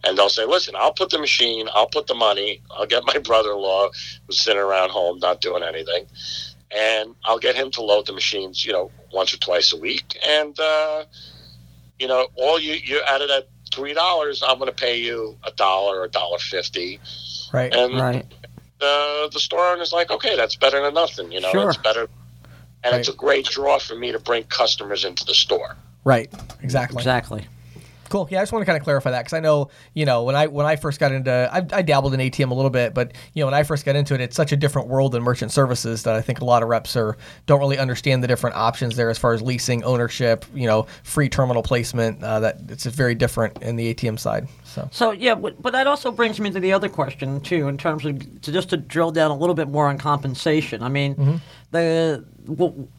And 0.06 0.16
they'll 0.16 0.28
say, 0.28 0.44
listen, 0.44 0.74
I'll 0.76 0.92
put 0.92 1.10
the 1.10 1.18
machine, 1.18 1.68
I'll 1.74 1.88
put 1.88 2.06
the 2.06 2.14
money, 2.14 2.62
I'll 2.70 2.86
get 2.86 3.02
my 3.04 3.18
brother 3.24 3.50
in 3.50 3.58
law 3.58 3.88
who's 4.26 4.40
sitting 4.40 4.60
around 4.62 4.90
home 4.90 5.18
not 5.18 5.40
doing 5.40 5.62
anything, 5.64 6.06
and 6.70 7.14
I'll 7.24 7.38
get 7.38 7.56
him 7.56 7.70
to 7.72 7.82
load 7.82 8.06
the 8.06 8.12
machines, 8.12 8.64
you 8.64 8.72
know, 8.72 8.90
once 9.12 9.34
or 9.34 9.38
twice 9.38 9.72
a 9.72 9.76
week. 9.76 10.16
And, 10.26 10.58
uh, 10.60 11.04
you 11.98 12.06
know, 12.06 12.28
all 12.36 12.60
you, 12.60 12.74
you 12.74 13.00
added 13.08 13.30
at 13.30 13.48
$3, 13.72 14.42
I'm 14.46 14.58
going 14.58 14.70
to 14.70 14.74
pay 14.76 14.96
you 15.00 15.36
a 15.44 15.50
dollar 15.52 16.00
or 16.00 16.04
a 16.04 16.08
dollar 16.08 16.38
fifty. 16.38 17.00
Right. 17.52 17.74
And 17.74 17.98
Right. 17.98 18.26
the 18.78 19.28
the 19.32 19.40
store 19.40 19.66
owner's 19.72 19.92
like, 19.92 20.10
okay, 20.10 20.36
that's 20.36 20.56
better 20.56 20.80
than 20.82 20.94
nothing. 20.94 21.32
You 21.32 21.40
know, 21.40 21.50
Sure. 21.50 21.68
it's 21.70 21.78
better, 21.78 22.08
and 22.84 22.94
it's 22.96 23.08
a 23.08 23.12
great 23.12 23.46
draw 23.46 23.78
for 23.78 23.94
me 23.96 24.12
to 24.12 24.18
bring 24.20 24.44
customers 24.44 25.04
into 25.04 25.24
the 25.24 25.34
store. 25.34 25.76
Right. 26.04 26.30
Exactly. 26.62 26.98
Exactly. 27.00 27.46
Cool. 28.08 28.28
Yeah, 28.30 28.38
I 28.38 28.42
just 28.42 28.52
want 28.52 28.62
to 28.62 28.66
kind 28.66 28.76
of 28.76 28.84
clarify 28.84 29.10
that 29.10 29.20
because 29.20 29.32
I 29.32 29.40
know, 29.40 29.68
you 29.94 30.04
know, 30.04 30.22
when 30.24 30.34
I 30.36 30.46
when 30.46 30.66
I 30.66 30.76
first 30.76 31.00
got 31.00 31.12
into, 31.12 31.30
I, 31.52 31.58
I 31.76 31.82
dabbled 31.82 32.14
in 32.14 32.20
ATM 32.20 32.50
a 32.50 32.54
little 32.54 32.70
bit, 32.70 32.94
but 32.94 33.12
you 33.34 33.42
know, 33.42 33.46
when 33.46 33.54
I 33.54 33.62
first 33.62 33.84
got 33.84 33.96
into 33.96 34.14
it, 34.14 34.20
it's 34.20 34.36
such 34.36 34.52
a 34.52 34.56
different 34.56 34.88
world 34.88 35.12
than 35.12 35.22
merchant 35.22 35.52
services 35.52 36.02
that 36.04 36.14
I 36.14 36.20
think 36.22 36.40
a 36.40 36.44
lot 36.44 36.62
of 36.62 36.68
reps 36.68 36.96
are 36.96 37.16
don't 37.46 37.60
really 37.60 37.78
understand 37.78 38.22
the 38.22 38.28
different 38.28 38.56
options 38.56 38.96
there 38.96 39.10
as 39.10 39.18
far 39.18 39.32
as 39.34 39.42
leasing, 39.42 39.82
ownership, 39.84 40.44
you 40.54 40.66
know, 40.66 40.86
free 41.02 41.28
terminal 41.28 41.62
placement. 41.62 42.22
Uh, 42.22 42.40
that 42.40 42.60
it's 42.68 42.86
very 42.86 43.14
different 43.14 43.60
in 43.62 43.76
the 43.76 43.92
ATM 43.94 44.18
side. 44.18 44.48
So 44.64 44.88
So 44.92 45.10
yeah, 45.12 45.34
but, 45.34 45.62
that 45.72 45.86
also 45.86 46.10
brings 46.10 46.40
me 46.40 46.50
to 46.50 46.60
the 46.60 46.72
other 46.72 46.88
question 46.88 47.40
too, 47.40 47.68
in 47.68 47.76
terms 47.78 48.04
of 48.04 48.18
to 48.42 48.52
just 48.52 48.70
to 48.70 48.76
drill 48.76 49.10
down 49.10 49.30
a 49.30 49.36
little 49.36 49.54
bit 49.54 49.68
more 49.68 49.88
on 49.88 49.98
compensation. 49.98 50.82
I 50.82 50.88
mean, 50.88 51.14
Mm-hmm. 51.16 51.36
the 51.72 52.24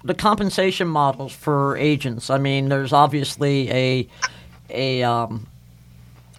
the 0.04 0.14
compensation 0.14 0.88
models 0.88 1.34
for 1.34 1.78
agents. 1.78 2.30
I 2.30 2.38
mean, 2.38 2.70
there's 2.70 2.94
obviously 2.94 3.70
a 3.72 4.08
a 4.70 5.04
um, 5.04 5.48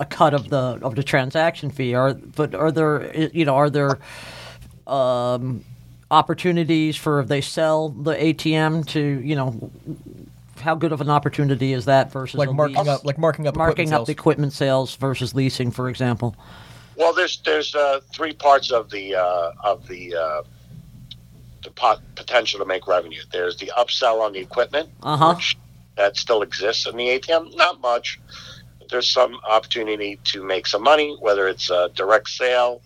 a 0.00 0.04
cut 0.04 0.34
of 0.34 0.48
the 0.50 0.78
of 0.82 0.94
the 0.94 1.02
transaction 1.02 1.70
fee. 1.70 1.94
Are 1.94 2.14
but 2.14 2.54
are 2.54 2.70
there 2.72 3.28
you 3.32 3.44
know 3.44 3.54
are 3.56 3.70
there 3.70 3.98
um, 4.86 5.64
opportunities 6.10 6.96
for 6.96 7.20
if 7.20 7.28
they 7.28 7.40
sell 7.40 7.90
the 7.90 8.14
ATM 8.14 8.86
to 8.88 9.00
you 9.00 9.36
know 9.36 9.70
how 10.60 10.74
good 10.74 10.90
of 10.92 11.00
an 11.00 11.08
opportunity 11.10 11.72
is 11.72 11.84
that 11.84 12.10
versus 12.10 12.36
like 12.38 12.48
a 12.48 12.52
marking 12.52 12.76
lease? 12.78 12.88
up, 12.88 13.04
like 13.04 13.18
marking 13.18 13.46
up, 13.46 13.56
marking 13.56 13.86
equipment 13.88 13.92
up 13.92 13.98
sales. 14.00 14.06
the 14.06 14.12
equipment 14.12 14.52
sales 14.52 14.94
versus 14.96 15.34
leasing, 15.34 15.70
for 15.70 15.88
example. 15.88 16.34
Well, 16.96 17.12
there's 17.12 17.38
there's 17.44 17.74
uh, 17.74 18.00
three 18.12 18.32
parts 18.32 18.70
of 18.72 18.90
the 18.90 19.14
uh, 19.14 19.52
of 19.62 19.86
the 19.86 20.16
uh, 20.16 20.42
the 21.62 21.70
pot, 21.70 22.00
potential 22.16 22.58
to 22.58 22.64
make 22.66 22.86
revenue. 22.88 23.20
There's 23.32 23.56
the 23.56 23.70
upsell 23.78 24.20
on 24.20 24.32
the 24.32 24.40
equipment, 24.40 24.88
Uh-huh. 25.02 25.34
which 25.34 25.56
that 25.98 26.16
still 26.16 26.42
exists 26.42 26.86
in 26.86 26.96
the 26.96 27.08
ATM. 27.08 27.54
Not 27.56 27.80
much. 27.82 28.18
There's 28.88 29.10
some 29.10 29.38
opportunity 29.46 30.18
to 30.24 30.42
make 30.42 30.66
some 30.66 30.82
money, 30.82 31.14
whether 31.20 31.46
it's 31.46 31.68
a 31.68 31.90
direct 31.94 32.30
sale 32.30 32.80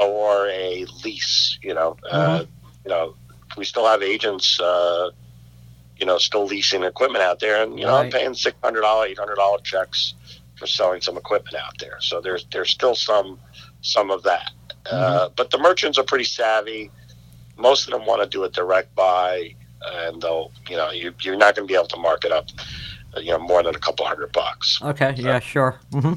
or 0.00 0.48
a 0.48 0.86
lease. 1.04 1.58
You 1.62 1.74
know, 1.74 1.98
uh, 2.10 2.44
you 2.84 2.88
know, 2.88 3.14
we 3.58 3.66
still 3.66 3.86
have 3.86 4.02
agents. 4.02 4.58
Uh, 4.58 5.10
you 5.98 6.06
know, 6.06 6.16
still 6.18 6.46
leasing 6.46 6.82
equipment 6.82 7.22
out 7.22 7.38
there, 7.38 7.62
and 7.62 7.78
you 7.78 7.84
know, 7.84 7.94
I'm 7.96 8.10
paying 8.10 8.34
six 8.34 8.56
hundred 8.64 8.80
dollar, 8.80 9.06
eight 9.06 9.18
hundred 9.18 9.36
dollar 9.36 9.58
checks 9.62 10.14
for 10.56 10.66
selling 10.66 11.00
some 11.00 11.16
equipment 11.16 11.56
out 11.56 11.74
there. 11.78 11.98
So 12.00 12.20
there's 12.20 12.46
there's 12.50 12.70
still 12.70 12.94
some 12.94 13.38
some 13.82 14.10
of 14.10 14.22
that. 14.22 14.50
Uh, 14.90 15.28
but 15.36 15.50
the 15.50 15.58
merchants 15.58 15.98
are 15.98 16.04
pretty 16.04 16.24
savvy. 16.24 16.90
Most 17.56 17.86
of 17.86 17.92
them 17.92 18.06
want 18.06 18.22
to 18.22 18.28
do 18.28 18.44
a 18.44 18.48
direct 18.48 18.94
buy, 18.94 19.54
and 19.92 20.20
they'll 20.22 20.50
you 20.68 20.76
know 20.76 20.90
you, 20.90 21.14
you're 21.22 21.36
not 21.36 21.54
going 21.54 21.66
to 21.66 21.72
be 21.72 21.76
able 21.76 21.88
to 21.88 21.96
mark 21.98 22.24
it 22.24 22.32
up, 22.32 22.46
uh, 23.16 23.20
you 23.20 23.30
know, 23.30 23.38
more 23.38 23.62
than 23.62 23.74
a 23.74 23.78
couple 23.78 24.04
hundred 24.06 24.32
bucks. 24.32 24.80
Okay, 24.82 25.14
yeah, 25.16 25.38
sure. 25.40 25.78
hmm 25.92 26.14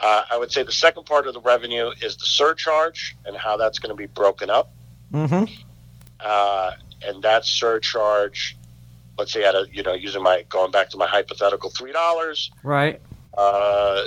Uh, 0.00 0.22
I 0.30 0.36
would 0.38 0.52
say 0.52 0.62
the 0.62 0.72
second 0.72 1.04
part 1.06 1.26
of 1.26 1.34
the 1.34 1.40
revenue 1.40 1.90
is 2.02 2.16
the 2.16 2.26
surcharge 2.26 3.16
and 3.26 3.36
how 3.36 3.56
that's 3.56 3.78
going 3.78 3.90
to 3.90 3.96
be 3.96 4.06
broken 4.06 4.50
up. 4.50 4.70
hmm 5.12 5.44
uh, 6.20 6.72
and 7.06 7.22
that 7.22 7.44
surcharge, 7.44 8.56
let's 9.18 9.32
say 9.32 9.44
at 9.44 9.54
a 9.54 9.66
you 9.72 9.82
know 9.82 9.94
using 9.94 10.22
my 10.22 10.44
going 10.48 10.70
back 10.72 10.90
to 10.90 10.96
my 10.96 11.06
hypothetical 11.06 11.70
three 11.70 11.92
dollars, 11.92 12.50
Right. 12.64 13.00
uh, 13.36 14.02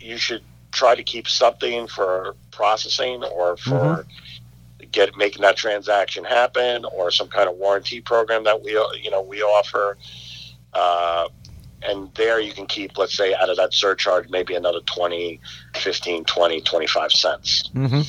you 0.00 0.16
should 0.18 0.42
try 0.72 0.94
to 0.94 1.02
keep 1.02 1.26
something 1.28 1.86
for 1.86 2.34
processing 2.50 3.22
or 3.24 3.56
for 3.56 4.06
get 4.96 5.14
making 5.16 5.42
that 5.42 5.56
transaction 5.56 6.24
happen 6.24 6.84
or 6.96 7.10
some 7.10 7.28
kind 7.28 7.48
of 7.50 7.54
warranty 7.56 8.00
program 8.00 8.42
that 8.44 8.58
we 8.64 8.70
you 9.04 9.10
know 9.10 9.22
we 9.22 9.42
offer 9.42 9.96
uh, 10.72 11.28
and 11.82 11.98
there 12.14 12.40
you 12.40 12.52
can 12.58 12.66
keep 12.66 12.96
let's 12.96 13.16
say 13.16 13.34
out 13.34 13.50
of 13.50 13.56
that 13.58 13.72
surcharge 13.74 14.28
maybe 14.30 14.54
another 14.54 14.80
20 14.86 15.38
15 15.74 16.24
20 16.24 16.60
25 16.62 17.12
cents 17.12 17.70
Mm-hmm. 17.74 18.00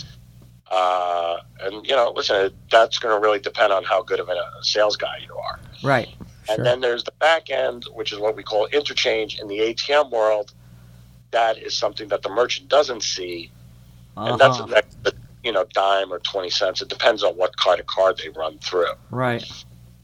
uh, 0.72 1.38
and 1.64 1.86
you 1.86 1.96
know 1.96 2.14
listen 2.16 2.52
that's 2.72 2.98
going 3.00 3.14
to 3.16 3.22
really 3.26 3.40
depend 3.40 3.72
on 3.74 3.84
how 3.84 4.02
good 4.02 4.20
of 4.22 4.30
a 4.30 4.36
sales 4.62 4.96
guy 4.96 5.18
you 5.28 5.34
are 5.36 5.60
Right. 5.84 6.10
Sure. 6.18 6.56
and 6.56 6.66
then 6.66 6.80
there's 6.82 7.04
the 7.04 7.12
back 7.20 7.50
end, 7.50 7.84
which 7.94 8.12
is 8.14 8.20
what 8.20 8.36
we 8.36 8.42
call 8.42 8.66
interchange 8.68 9.38
in 9.40 9.48
the 9.48 9.60
ATM 9.60 10.10
world. 10.12 10.54
That 11.32 11.58
is 11.58 11.76
something 11.76 12.08
that 12.08 12.22
the 12.24 12.30
merchant 12.30 12.70
doesn't 12.70 13.04
see, 13.04 13.52
and 14.16 14.40
that's 14.40 14.60
Uh-huh. 14.60 14.82
An 15.48 15.56
extra, 15.56 15.74
you 15.74 15.82
know 15.84 16.04
dime 16.04 16.12
or 16.12 16.20
twenty 16.20 16.50
cents. 16.50 16.82
It 16.82 16.90
depends 16.90 17.24
on 17.24 17.36
what 17.36 17.56
kind 17.58 17.80
of 17.80 17.86
card 17.88 18.18
they 18.18 18.30
run 18.30 18.58
through. 18.60 18.94
Right. 19.12 19.44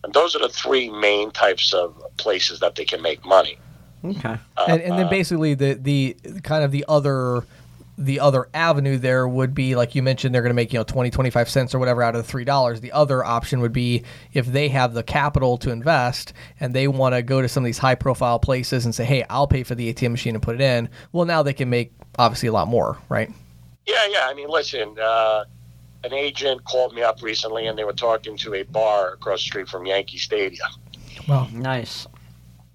And 0.03 0.13
those 0.13 0.35
are 0.35 0.39
the 0.39 0.49
three 0.49 0.89
main 0.89 1.31
types 1.31 1.73
of 1.73 2.01
places 2.17 2.59
that 2.59 2.75
they 2.75 2.85
can 2.85 3.01
make 3.01 3.25
money. 3.25 3.57
Okay. 4.03 4.37
Uh, 4.57 4.65
and, 4.67 4.81
and 4.81 4.93
then 4.93 5.05
uh, 5.05 5.09
basically 5.09 5.53
the 5.53 5.73
the 5.73 6.17
kind 6.43 6.63
of 6.63 6.71
the 6.71 6.85
other 6.87 7.45
the 7.97 8.19
other 8.19 8.49
avenue 8.53 8.97
there 8.97 9.27
would 9.27 9.53
be 9.53 9.75
like 9.75 9.93
you 9.93 10.01
mentioned 10.01 10.33
they're 10.33 10.41
going 10.41 10.49
to 10.49 10.55
make 10.55 10.73
you 10.73 10.79
know 10.79 10.83
20 10.83 11.11
25 11.11 11.49
cents 11.49 11.75
or 11.75 11.79
whatever 11.79 12.01
out 12.01 12.15
of 12.15 12.23
the 12.23 12.27
three 12.27 12.43
dollars 12.43 12.81
the 12.81 12.91
other 12.91 13.23
option 13.23 13.61
would 13.61 13.71
be 13.71 14.03
if 14.33 14.47
they 14.47 14.67
have 14.67 14.93
the 14.93 15.03
capital 15.03 15.57
to 15.57 15.69
invest 15.69 16.33
and 16.59 16.73
they 16.73 16.87
want 16.87 17.13
to 17.13 17.21
go 17.21 17.41
to 17.41 17.47
some 17.47 17.63
of 17.63 17.65
these 17.65 17.77
high 17.77 17.93
profile 17.93 18.39
places 18.39 18.85
and 18.85 18.95
say 18.95 19.05
hey 19.05 19.23
i'll 19.29 19.47
pay 19.47 19.63
for 19.63 19.75
the 19.75 19.93
atm 19.93 20.11
machine 20.11 20.33
and 20.33 20.41
put 20.41 20.55
it 20.55 20.61
in 20.61 20.89
well 21.11 21.25
now 21.25 21.43
they 21.43 21.53
can 21.53 21.69
make 21.69 21.93
obviously 22.17 22.49
a 22.49 22.51
lot 22.51 22.67
more 22.67 22.97
right 23.09 23.29
Yeah, 23.85 24.05
yeah. 24.09 24.27
I 24.27 24.33
mean, 24.33 24.49
listen, 24.49 24.97
uh, 24.99 25.45
an 26.03 26.13
agent 26.13 26.63
called 26.65 26.93
me 26.93 27.01
up 27.01 27.21
recently, 27.21 27.67
and 27.67 27.77
they 27.77 27.83
were 27.83 27.93
talking 27.93 28.37
to 28.37 28.55
a 28.55 28.63
bar 28.63 29.13
across 29.13 29.39
the 29.39 29.45
street 29.45 29.69
from 29.69 29.85
Yankee 29.85 30.17
Stadium. 30.17 30.69
well 31.27 31.49
Nice. 31.53 32.07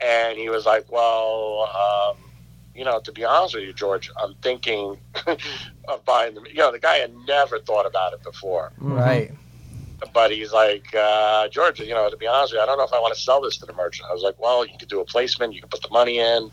and 0.01 0.39
he 0.39 0.49
was 0.49 0.65
like, 0.67 0.91
"Well, 0.91 1.69
um, 1.75 2.17
you 2.75 2.85
know, 2.85 3.01
to 3.01 3.13
be 3.13 3.25
honest 3.25 3.55
with 3.55 3.65
you, 3.65 3.73
George, 3.73 4.11
I'm 4.17 4.35
thinking 4.43 4.99
of 5.89 6.05
buying 6.05 6.35
them." 6.35 6.45
You 6.47 6.59
know, 6.59 6.73
the 6.73 6.79
guy 6.79 6.97
had 6.97 7.15
never 7.27 7.59
thought 7.59 7.87
about 7.87 8.13
it 8.13 8.23
before, 8.23 8.73
right 8.79 9.33
but 10.13 10.31
he's 10.31 10.53
like, 10.53 10.95
uh, 10.95 11.49
"George, 11.49 11.81
you 11.81 11.95
know, 11.95 12.09
to 12.09 12.17
be 12.17 12.27
honest 12.27 12.53
with 12.53 12.59
you, 12.59 12.63
I 12.63 12.67
don't 12.67 12.79
know 12.79 12.85
if 12.85 12.93
I 12.93 13.01
want 13.01 13.15
to 13.15 13.21
sell 13.21 13.41
this 13.41 13.57
to 13.59 13.67
the 13.67 13.73
merchant." 13.73 14.09
I 14.11 14.15
was 14.15 14.23
like, 14.23 14.41
"Well, 14.41 14.65
you 14.65 14.79
could 14.79 14.89
do 14.89 15.01
a 15.01 15.05
placement, 15.05 15.55
you 15.55 15.61
could 15.61 15.71
put 15.71 15.83
the 15.83 15.91
money 15.91 16.19
in," 16.19 16.51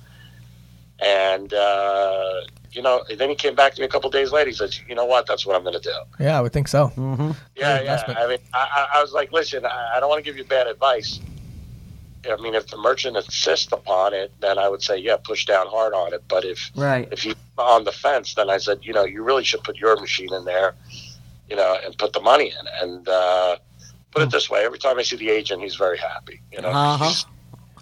and 1.00 1.54
uh, 1.54 2.41
you 2.76 2.82
know, 2.82 3.04
and 3.10 3.18
then 3.20 3.30
he 3.30 3.36
came 3.36 3.56
back 3.56 3.74
to 3.76 3.82
me 3.82 3.86
a 3.86 3.90
couple 3.90 4.10
days 4.10 4.32
later. 4.32 4.50
He 4.50 4.56
says, 4.56 4.80
"You 4.88 4.96
know 4.96 5.06
what? 5.06 5.26
That's 5.28 5.46
what 5.46 5.56
I'm 5.56 5.64
going 5.64 5.80
to 5.82 5.88
do." 5.94 5.98
yeah 6.20 6.38
i 6.38 6.42
would 6.42 6.54
think 6.54 6.68
so 6.68 6.88
Mm-hmm. 6.96 7.32
Yeah, 7.56 7.82
yeah. 7.82 8.04
I 8.08 8.28
mean, 8.28 8.38
I, 8.54 8.88
I 8.94 9.00
I 9.00 9.02
was 9.02 9.12
like, 9.14 9.32
listen, 9.32 9.66
I, 9.66 9.94
I 9.96 10.00
don't 10.00 10.10
want 10.10 10.20
to 10.24 10.30
give 10.30 10.38
you 10.38 10.44
bad 10.44 10.68
advice. 10.68 11.20
I 12.30 12.36
mean, 12.38 12.56
if 12.56 12.68
the 12.68 12.78
merchant 12.78 13.16
insists 13.18 13.72
upon 13.72 14.14
it, 14.14 14.32
then 14.40 14.58
I 14.58 14.68
would 14.68 14.82
say, 14.82 14.98
yeah, 14.98 15.16
push 15.18 15.46
down 15.46 15.68
hard 15.68 15.94
on 15.94 16.14
it. 16.14 16.24
But 16.28 16.44
if 16.44 16.72
Right. 16.76 17.08
if 17.12 17.22
he's 17.22 17.36
on 17.58 17.84
the 17.84 17.92
fence, 17.92 18.34
then 18.34 18.50
I 18.50 18.58
said, 18.58 18.80
you 18.82 18.94
know, 18.94 19.06
you 19.06 19.22
really 19.24 19.44
should 19.44 19.64
put 19.64 19.78
your 19.78 19.96
machine 19.96 20.34
in 20.34 20.44
there, 20.44 20.74
you 21.50 21.56
know, 21.56 21.78
and 21.86 21.96
put 21.98 22.14
the 22.14 22.20
money 22.22 22.48
in. 22.60 22.66
And 22.82 23.08
uh, 23.08 23.58
put 24.12 24.24
it 24.24 24.32
this 24.32 24.50
way: 24.50 24.66
every 24.66 24.80
time 24.80 24.98
I 24.98 25.04
see 25.04 25.18
the 25.18 25.30
agent, 25.30 25.62
he's 25.62 25.76
very 25.76 25.98
happy. 25.98 26.42
You 26.52 26.62
know, 26.62 26.70
Uh-huh. 26.70 27.14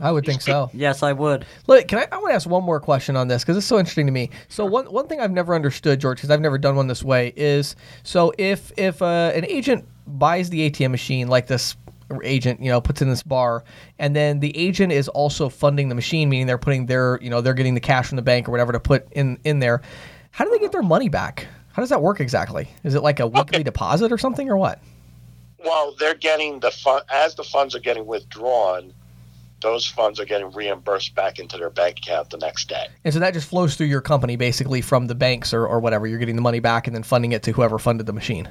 He's- 0.03 0.09
i 0.09 0.11
would 0.11 0.25
think 0.25 0.41
so 0.41 0.69
Yes, 0.73 1.03
I 1.03 1.13
would. 1.13 1.45
Look, 1.67 1.87
can 1.87 1.99
I? 1.99 2.07
I 2.11 2.17
want 2.17 2.31
to 2.31 2.35
ask 2.35 2.49
one 2.49 2.63
more 2.63 2.79
question 2.79 3.15
on 3.15 3.27
this 3.27 3.43
because 3.43 3.57
it's 3.57 3.65
so 3.65 3.79
interesting 3.79 4.05
to 4.05 4.11
me. 4.11 4.29
So 4.49 4.65
one 4.65 4.85
one 4.85 5.07
thing 5.07 5.19
I've 5.19 5.31
never 5.31 5.55
understood, 5.55 5.99
George, 5.99 6.17
because 6.17 6.29
I've 6.29 6.41
never 6.41 6.57
done 6.57 6.75
one 6.75 6.87
this 6.87 7.03
way, 7.03 7.33
is 7.35 7.75
so 8.03 8.33
if 8.37 8.71
if 8.77 9.01
uh, 9.01 9.31
an 9.33 9.45
agent 9.45 9.85
buys 10.05 10.49
the 10.49 10.69
ATM 10.69 10.91
machine 10.91 11.27
like 11.27 11.47
this 11.47 11.75
agent, 12.23 12.61
you 12.61 12.69
know, 12.69 12.81
puts 12.81 13.01
in 13.01 13.09
this 13.09 13.23
bar, 13.23 13.63
and 13.97 14.15
then 14.15 14.39
the 14.39 14.55
agent 14.57 14.91
is 14.91 15.07
also 15.09 15.49
funding 15.49 15.89
the 15.89 15.95
machine, 15.95 16.29
meaning 16.29 16.45
they're 16.47 16.57
putting 16.57 16.85
their, 16.85 17.17
you 17.21 17.29
know, 17.29 17.41
they're 17.41 17.53
getting 17.53 17.73
the 17.73 17.79
cash 17.79 18.07
from 18.07 18.17
the 18.17 18.21
bank 18.21 18.47
or 18.47 18.51
whatever 18.51 18.71
to 18.71 18.79
put 18.79 19.07
in 19.13 19.39
in 19.43 19.59
there. 19.59 19.81
How 20.31 20.45
do 20.45 20.51
they 20.51 20.59
get 20.59 20.71
their 20.71 20.83
money 20.83 21.09
back? 21.09 21.47
How 21.71 21.81
does 21.81 21.89
that 21.89 22.01
work 22.01 22.19
exactly? 22.19 22.67
Is 22.83 22.93
it 22.93 23.01
like 23.03 23.19
a 23.19 23.27
weekly 23.27 23.63
deposit 23.63 24.11
or 24.11 24.17
something, 24.17 24.49
or 24.49 24.57
what? 24.57 24.79
well, 25.65 25.95
they're 25.97 26.13
getting 26.15 26.59
the 26.59 26.71
fun 26.71 27.01
as 27.09 27.35
the 27.35 27.43
funds 27.43 27.73
are 27.73 27.79
getting 27.79 28.05
withdrawn. 28.05 28.93
Those 29.63 29.87
funds 29.87 30.19
are 30.19 30.25
getting 30.25 30.51
reimbursed 30.51 31.15
back 31.15 31.39
into 31.39 31.57
their 31.57 31.71
bank 31.71 31.97
account 31.97 32.29
the 32.29 32.37
next 32.37 32.69
day. 32.69 32.85
And 33.03 33.13
so 33.13 33.19
that 33.21 33.33
just 33.33 33.49
flows 33.49 33.75
through 33.75 33.87
your 33.87 34.01
company 34.01 34.35
basically 34.35 34.81
from 34.81 35.07
the 35.07 35.15
banks 35.15 35.53
or, 35.53 35.65
or 35.65 35.79
whatever. 35.79 36.05
You're 36.05 36.19
getting 36.19 36.35
the 36.35 36.41
money 36.41 36.59
back 36.59 36.85
and 36.85 36.95
then 36.95 37.01
funding 37.03 37.31
it 37.31 37.41
to 37.43 37.51
whoever 37.53 37.79
funded 37.79 38.05
the 38.05 38.13
machine. 38.13 38.49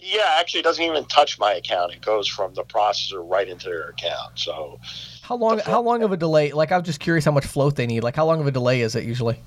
Yeah, 0.00 0.36
actually, 0.40 0.60
it 0.60 0.64
doesn't 0.64 0.82
even 0.82 1.04
touch 1.06 1.38
my 1.38 1.52
account. 1.52 1.92
It 1.92 2.00
goes 2.00 2.26
from 2.26 2.54
the 2.54 2.64
processor 2.64 3.20
right 3.28 3.46
into 3.48 3.66
their 3.66 3.90
account. 3.90 4.38
So, 4.38 4.80
How 5.22 5.34
long? 5.36 5.58
How 5.58 5.82
long 5.82 6.02
of 6.02 6.12
a 6.12 6.16
delay? 6.16 6.52
Like, 6.52 6.72
I'm 6.72 6.82
just 6.82 6.98
curious 7.00 7.24
how 7.24 7.32
much 7.32 7.44
float 7.44 7.76
they 7.76 7.86
need. 7.86 8.02
Like, 8.02 8.16
how 8.16 8.24
long 8.24 8.40
of 8.40 8.46
a 8.46 8.50
delay 8.50 8.80
is 8.80 8.94
it 8.96 9.04
usually? 9.04 9.38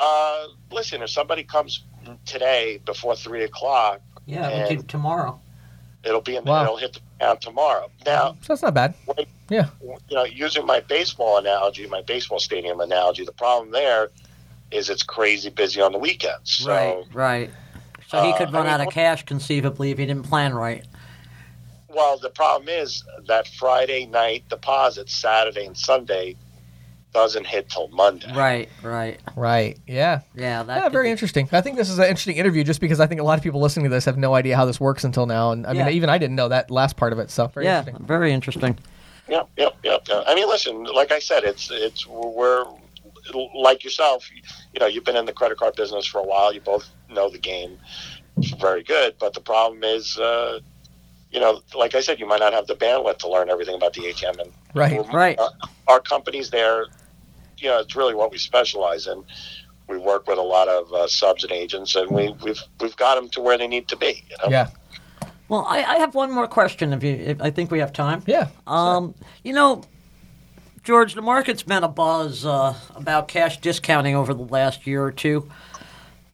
uh, 0.00 0.46
listen, 0.72 1.02
if 1.02 1.10
somebody 1.10 1.44
comes 1.44 1.84
today 2.26 2.80
before 2.86 3.14
three 3.14 3.44
o'clock, 3.44 4.00
Yeah, 4.26 4.62
we 4.62 4.68
could 4.68 4.78
do 4.78 4.86
tomorrow. 4.88 5.38
it'll 6.04 6.20
be 6.22 6.36
in. 6.36 6.44
Wow. 6.44 6.62
It'll 6.64 6.76
hit 6.78 6.94
the 6.94 7.00
account 7.20 7.40
tomorrow. 7.42 7.90
Now, 8.06 8.32
So 8.40 8.54
that's 8.54 8.62
not 8.62 8.74
bad. 8.74 8.94
Wait. 9.06 9.28
Yeah. 9.50 9.68
you 9.82 9.96
know, 10.16 10.24
using 10.24 10.64
my 10.64 10.80
baseball 10.80 11.36
analogy, 11.38 11.86
my 11.86 12.02
baseball 12.02 12.38
stadium 12.38 12.80
analogy, 12.80 13.24
the 13.24 13.32
problem 13.32 13.72
there 13.72 14.10
is 14.70 14.88
it's 14.88 15.02
crazy 15.02 15.50
busy 15.50 15.80
on 15.80 15.92
the 15.92 15.98
weekends. 15.98 16.50
So, 16.58 16.70
Right. 16.70 17.04
Right. 17.12 17.50
So 18.08 18.22
he 18.22 18.30
Uh, 18.32 18.36
could 18.38 18.48
I 18.48 18.52
run 18.52 18.62
mean, 18.64 18.72
out 18.74 18.80
of 18.80 18.92
cash 18.92 19.24
conceivably 19.24 19.90
if 19.90 19.98
he 19.98 20.06
didn't 20.06 20.24
plan 20.28 20.54
right. 20.54 20.84
well, 21.88 22.16
the 22.18 22.30
problem 22.30 22.68
is 22.68 23.02
that 23.26 23.48
Friday 23.48 24.06
night 24.06 24.44
deposit, 24.48 25.08
Saturday 25.10 25.66
and 25.66 25.76
Sunday, 25.76 26.36
doesn't 27.12 27.44
hit 27.44 27.68
till 27.68 27.88
Monday. 27.88 28.32
Right. 28.32 28.68
Right. 28.84 29.18
Right. 29.34 29.76
Yeah. 29.88 30.20
Yeah. 30.36 30.62
That 30.62 30.76
Yeah. 30.84 30.88
Very 30.90 31.08
be- 31.08 31.10
interesting. 31.10 31.48
I 31.50 31.60
think 31.60 31.76
this 31.76 31.90
is 31.90 31.98
an 31.98 32.04
interesting 32.04 32.36
interview 32.36 32.62
just 32.62 32.80
because 32.80 33.00
I 33.00 33.08
think 33.08 33.20
a 33.20 33.24
lot 33.24 33.36
of 33.36 33.42
people 33.42 33.60
listening 33.60 33.84
to 33.84 33.90
this 33.90 34.04
have 34.04 34.16
no 34.16 34.34
idea 34.34 34.56
how 34.56 34.64
this 34.64 34.78
works 34.78 35.02
until 35.02 35.26
now. 35.26 35.50
And 35.50 35.66
I 35.66 35.72
mean, 35.72 35.88
even 35.88 36.08
I 36.08 36.18
didn't 36.18 36.36
know 36.36 36.46
that 36.48 36.70
last 36.70 36.96
part 36.96 37.12
of 37.12 37.18
it. 37.18 37.28
So 37.32 37.48
very 37.48 37.66
yeah. 37.66 37.80
interesting. 37.80 38.06
Very 38.06 38.32
interesting. 38.32 38.78
Yep, 39.30 39.48
yep, 39.56 39.76
yep. 39.84 40.02
yep. 40.08 40.24
I 40.26 40.34
mean, 40.34 40.48
listen, 40.48 40.84
like 40.84 41.12
I 41.12 41.20
said, 41.20 41.44
it's 41.44 41.70
it's 41.70 42.06
we're 42.06 42.64
like 43.54 43.84
yourself. 43.84 44.28
You 44.74 44.80
know, 44.80 44.86
you've 44.86 45.04
been 45.04 45.16
in 45.16 45.26
the 45.26 45.32
credit 45.32 45.58
card 45.58 45.76
business 45.76 46.06
for 46.06 46.18
a 46.18 46.24
while. 46.24 46.52
You 46.52 46.60
both 46.60 46.88
know 47.08 47.30
the 47.30 47.38
game 47.38 47.78
very 48.58 48.82
good. 48.82 49.14
But 49.18 49.34
the 49.34 49.40
problem 49.40 49.84
is, 49.84 50.18
uh, 50.18 50.60
you 51.30 51.40
know, 51.40 51.60
like 51.76 51.94
I 51.94 52.00
said, 52.00 52.18
you 52.18 52.26
might 52.26 52.40
not 52.40 52.52
have 52.52 52.66
the 52.66 52.74
bandwidth 52.74 53.18
to 53.18 53.28
learn 53.28 53.50
everything 53.50 53.74
about 53.74 53.92
the 53.92 54.02
ATM. 54.02 54.40
And 54.40 54.52
Right. 54.74 55.00
Right. 55.12 55.38
Our, 55.38 55.50
our 55.88 56.00
company's 56.00 56.50
there. 56.50 56.86
You 57.58 57.68
know, 57.68 57.80
it's 57.80 57.94
really 57.94 58.14
what 58.14 58.30
we 58.30 58.38
specialize 58.38 59.06
in. 59.06 59.24
We 59.88 59.98
work 59.98 60.28
with 60.28 60.38
a 60.38 60.42
lot 60.42 60.68
of 60.68 60.92
uh, 60.92 61.08
subs 61.08 61.42
and 61.42 61.52
agents, 61.52 61.96
and 61.96 62.10
we, 62.10 62.32
we've 62.44 62.62
we've 62.80 62.96
got 62.96 63.16
them 63.16 63.28
to 63.30 63.40
where 63.40 63.58
they 63.58 63.66
need 63.66 63.88
to 63.88 63.96
be. 63.96 64.24
You 64.30 64.36
know? 64.42 64.50
Yeah. 64.50 64.68
Well, 65.50 65.66
I, 65.68 65.82
I 65.82 65.96
have 65.96 66.14
one 66.14 66.30
more 66.30 66.46
question. 66.46 66.92
If 66.92 67.02
you, 67.02 67.10
if 67.10 67.42
I 67.42 67.50
think 67.50 67.72
we 67.72 67.80
have 67.80 67.92
time. 67.92 68.22
Yeah. 68.24 68.48
Um, 68.68 69.16
you 69.42 69.52
know, 69.52 69.82
George, 70.84 71.14
the 71.14 71.22
market's 71.22 71.64
been 71.64 71.82
a 71.82 71.88
buzz 71.88 72.46
uh, 72.46 72.72
about 72.94 73.26
cash 73.26 73.60
discounting 73.60 74.14
over 74.14 74.32
the 74.32 74.44
last 74.44 74.86
year 74.86 75.02
or 75.02 75.10
two. 75.10 75.50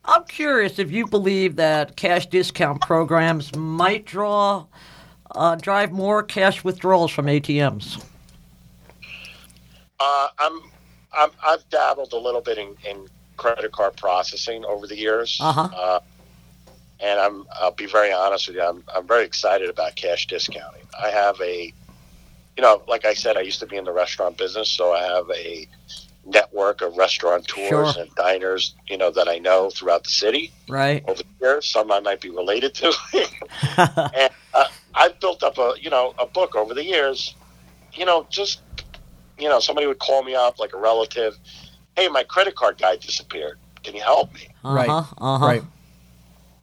I'm 0.04 0.24
curious 0.24 0.78
if 0.78 0.92
you 0.92 1.06
believe 1.06 1.56
that 1.56 1.96
cash 1.96 2.26
discount 2.26 2.82
programs 2.82 3.56
might 3.56 4.04
draw, 4.04 4.66
uh, 5.30 5.54
drive 5.56 5.92
more 5.92 6.22
cash 6.22 6.62
withdrawals 6.62 7.10
from 7.10 7.24
ATMs. 7.24 8.04
Uh, 9.98 10.28
I'm, 10.38 10.60
I'm 11.16 11.30
I've 11.42 11.66
dabbled 11.70 12.12
a 12.12 12.18
little 12.18 12.42
bit 12.42 12.58
in, 12.58 12.76
in 12.86 13.08
credit 13.38 13.72
card 13.72 13.96
processing 13.96 14.66
over 14.66 14.86
the 14.86 14.96
years. 14.96 15.38
Uh-huh. 15.40 15.70
Uh, 15.74 16.00
and 17.00 17.20
I'm 17.20 17.44
I'll 17.60 17.72
be 17.72 17.86
very 17.86 18.12
honest 18.12 18.48
with 18.48 18.56
you. 18.56 18.62
I'm 18.62 18.82
I'm 18.94 19.06
very 19.06 19.24
excited 19.24 19.68
about 19.70 19.96
cash 19.96 20.26
discounting. 20.26 20.82
I 21.02 21.10
have 21.10 21.40
a, 21.40 21.72
you 22.56 22.62
know, 22.62 22.82
like 22.88 23.04
I 23.04 23.14
said, 23.14 23.36
I 23.36 23.40
used 23.42 23.60
to 23.60 23.66
be 23.66 23.76
in 23.76 23.84
the 23.84 23.92
restaurant 23.92 24.36
business, 24.38 24.70
so 24.70 24.92
I 24.92 25.02
have 25.02 25.30
a 25.30 25.66
network 26.24 26.80
of 26.82 26.96
restaurateurs 26.96 27.68
Sure. 27.68 28.02
and 28.02 28.12
diners, 28.16 28.74
you 28.88 28.96
know, 28.98 29.10
that 29.12 29.28
I 29.28 29.38
know 29.38 29.70
throughout 29.70 30.04
the 30.04 30.10
city 30.10 30.50
Right. 30.68 31.04
over 31.06 31.22
the 31.22 31.46
years. 31.46 31.70
Some 31.70 31.92
I 31.92 32.00
might 32.00 32.20
be 32.20 32.30
related 32.30 32.74
to. 32.76 32.92
and 34.16 34.30
uh, 34.54 34.64
I've 34.94 35.18
built 35.20 35.42
up 35.42 35.58
a 35.58 35.74
you 35.80 35.90
know 35.90 36.14
a 36.18 36.26
book 36.26 36.54
over 36.56 36.74
the 36.74 36.84
years. 36.84 37.34
You 37.94 38.04
know, 38.06 38.26
just 38.30 38.62
you 39.38 39.48
know, 39.48 39.60
somebody 39.60 39.86
would 39.86 39.98
call 39.98 40.22
me 40.22 40.34
up 40.34 40.58
like 40.58 40.72
a 40.72 40.78
relative. 40.78 41.36
Hey, 41.96 42.08
my 42.08 42.24
credit 42.24 42.54
card 42.56 42.78
guy 42.78 42.96
disappeared. 42.96 43.58
Can 43.82 43.94
you 43.94 44.02
help 44.02 44.32
me? 44.34 44.48
Uh 44.64 44.74
Right. 44.74 44.90
Uh 44.90 45.02
huh. 45.38 45.46
Right. 45.46 45.62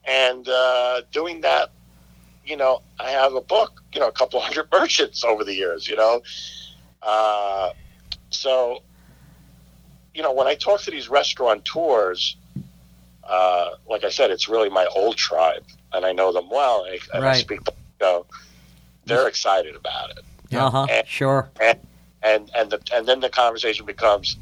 And 0.05 0.47
uh, 0.47 1.01
doing 1.11 1.41
that 1.41 1.69
you 2.45 2.57
know, 2.57 2.81
I 2.99 3.09
have 3.11 3.35
a 3.35 3.41
book, 3.41 3.81
you 3.93 4.01
know, 4.01 4.07
a 4.07 4.11
couple 4.11 4.39
hundred 4.41 4.67
merchants 4.71 5.23
over 5.23 5.43
the 5.45 5.53
years, 5.53 5.87
you 5.87 5.95
know. 5.95 6.21
Uh, 7.01 7.71
so, 8.31 8.79
you 10.13 10.21
know, 10.21 10.33
when 10.33 10.47
I 10.47 10.55
talk 10.55 10.81
to 10.81 10.91
these 10.91 11.09
restaurateurs, 11.09 12.35
uh, 13.23 13.69
like 13.89 14.03
I 14.03 14.09
said, 14.09 14.31
it's 14.31 14.49
really 14.49 14.69
my 14.69 14.85
old 14.93 15.15
tribe, 15.15 15.63
and 15.93 16.05
I 16.05 16.11
know 16.11 16.31
them 16.33 16.49
well. 16.49 16.83
And 16.83 16.99
I, 17.13 17.17
and 17.17 17.25
I 17.25 17.37
speak, 17.37 17.61
you 17.65 17.73
know, 18.01 18.25
they're 19.05 19.27
excited 19.27 19.75
about 19.75 20.11
it, 20.11 20.19
Uh 20.53 20.69
huh. 20.69 20.87
And- 20.89 21.07
Sure. 21.07 21.49
and 21.61 21.79
and 22.21 22.51
and 22.55 22.69
the 22.69 22.81
and 22.93 23.05
then 23.07 23.19
the 23.21 23.29
conversation 23.29 23.85
becomes, 23.85 24.37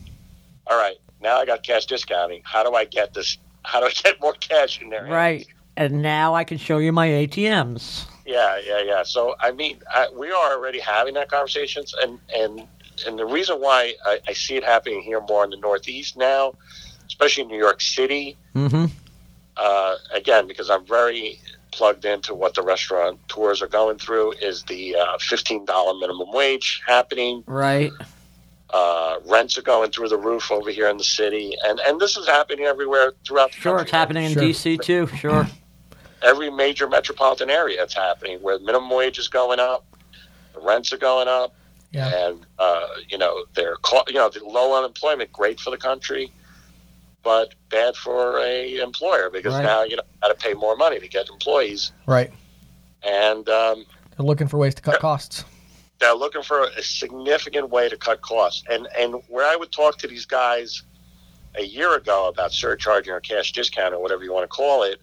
all 0.68 0.78
right, 0.78 0.98
now 1.22 1.38
I 1.38 1.46
got 1.46 1.64
cash 1.64 1.86
discounting. 1.86 2.42
How 2.46 2.64
do 2.64 2.74
I 2.76 2.86
get 2.86 3.14
this? 3.14 3.38
How 3.64 3.80
do 3.80 3.86
I 3.86 3.92
get 3.92 4.20
more 4.22 4.34
cash 4.34 4.82
in 4.82 4.90
there? 4.90 5.06
Right. 5.06 5.48
And 5.78 6.02
now 6.02 6.34
I 6.36 6.44
can 6.44 6.58
show 6.58 6.78
you 6.80 6.92
my 6.92 7.08
ATMs. 7.08 8.06
Yeah, 8.26 8.60
yeah, 8.66 8.82
yeah. 8.82 9.04
So 9.04 9.36
I 9.40 9.52
mean, 9.52 9.80
I, 9.94 10.08
we 10.16 10.30
are 10.32 10.54
already 10.54 10.80
having 10.80 11.14
that 11.16 11.30
conversations, 11.30 11.94
and 12.02 12.20
and 12.36 12.68
and 13.08 13.18
the 13.18 13.26
reason 13.26 13.58
why 13.60 13.94
I, 14.06 14.20
I 14.28 14.34
see 14.34 14.56
it 14.56 14.64
happening 14.64 15.02
here 15.02 15.22
more 15.22 15.44
in 15.44 15.50
the 15.50 15.58
Northeast 15.58 16.18
now, 16.18 16.54
especially 17.08 17.44
in 17.44 17.50
New 17.50 17.58
York 17.58 17.82
City, 17.82 18.38
Mm-hmm. 18.56 18.86
uh, 19.58 19.96
again 20.14 20.48
because 20.48 20.70
I'm 20.70 20.86
very 20.86 21.40
plugged 21.72 22.04
into 22.04 22.36
what 22.36 22.54
the 22.54 22.62
restaurant 22.62 23.18
tours 23.30 23.62
are 23.62 23.68
going 23.68 23.98
through, 23.98 24.34
is 24.34 24.64
the 24.64 24.96
uh, 24.98 25.18
fifteen 25.20 25.66
dollar 25.66 25.98
minimum 25.98 26.32
wage 26.34 26.82
happening. 26.86 27.44
Right. 27.48 27.92
Uh, 28.74 29.18
rents 29.26 29.58
are 29.58 29.62
going 29.64 29.92
through 29.92 30.08
the 30.08 30.18
roof 30.18 30.50
over 30.52 30.70
here 30.70 30.88
in 30.90 30.98
the 30.98 31.04
city, 31.04 31.56
and 31.66 31.80
and 31.82 32.00
this 32.00 32.16
is 32.18 32.28
happening 32.28 32.66
everywhere 32.66 33.14
throughout 33.26 33.52
the 33.52 33.58
Sure. 33.58 33.72
country. 33.78 33.84
It's 33.84 33.92
happening 33.92 34.26
in 34.26 34.32
Sure. 34.34 34.44
D.C. 34.44 34.78
too. 34.78 35.08
Sure. 35.08 35.48
every 36.24 36.50
major 36.50 36.88
metropolitan 36.88 37.50
area 37.50 37.82
it's 37.82 37.94
happening 37.96 38.40
where 38.42 38.60
minimum 38.60 38.90
wage 38.90 39.18
is 39.20 39.28
going 39.28 39.60
up 39.60 39.86
the 40.54 40.60
rents 40.60 40.92
are 40.94 40.98
going 40.98 41.28
up 41.28 41.54
Yeah. 41.92 42.28
and 42.28 42.46
uh, 42.60 42.86
you 43.10 43.18
know 43.18 43.46
they're 43.56 43.78
you 44.08 44.14
know 44.16 44.30
the 44.30 44.44
low 44.46 44.78
unemployment 44.78 45.32
great 45.32 45.60
for 45.60 45.70
the 45.72 45.78
country 45.78 46.32
but 47.24 47.54
bad 47.70 47.96
for 47.96 48.40
a 48.40 48.80
employer 48.80 49.30
because 49.30 49.54
Right. 49.54 49.64
now 49.64 49.84
you 49.84 49.96
know 49.96 50.04
got 50.22 50.30
to 50.30 50.36
pay 50.36 50.54
more 50.54 50.76
money 50.76 51.00
to 51.00 51.08
get 51.08 51.30
employees 51.30 51.92
Right. 52.06 52.32
and 53.04 53.48
um, 53.50 53.86
They're 54.18 54.26
looking 54.26 54.48
for 54.48 54.58
ways 54.58 54.76
to 54.76 54.82
cut 54.82 55.00
costs. 55.00 55.44
they're 56.00 56.14
looking 56.16 56.42
for 56.44 56.64
a 56.64 56.82
significant 56.82 57.70
way 57.70 57.90
to 57.90 57.98
cut 57.98 58.22
costs 58.22 58.64
and 58.70 58.88
and 58.98 59.16
where 59.28 59.46
i 59.52 59.56
would 59.56 59.72
talk 59.72 59.98
to 60.00 60.08
these 60.08 60.26
guys 60.26 60.84
a 61.56 61.64
year 61.64 61.96
ago 61.96 62.28
about 62.30 62.52
surcharging 62.54 63.12
or 63.14 63.20
cash 63.20 63.52
discount 63.52 63.94
or 63.94 64.00
whatever 64.02 64.24
you 64.24 64.32
want 64.34 64.44
to 64.44 64.48
call 64.48 64.84
it 64.84 65.00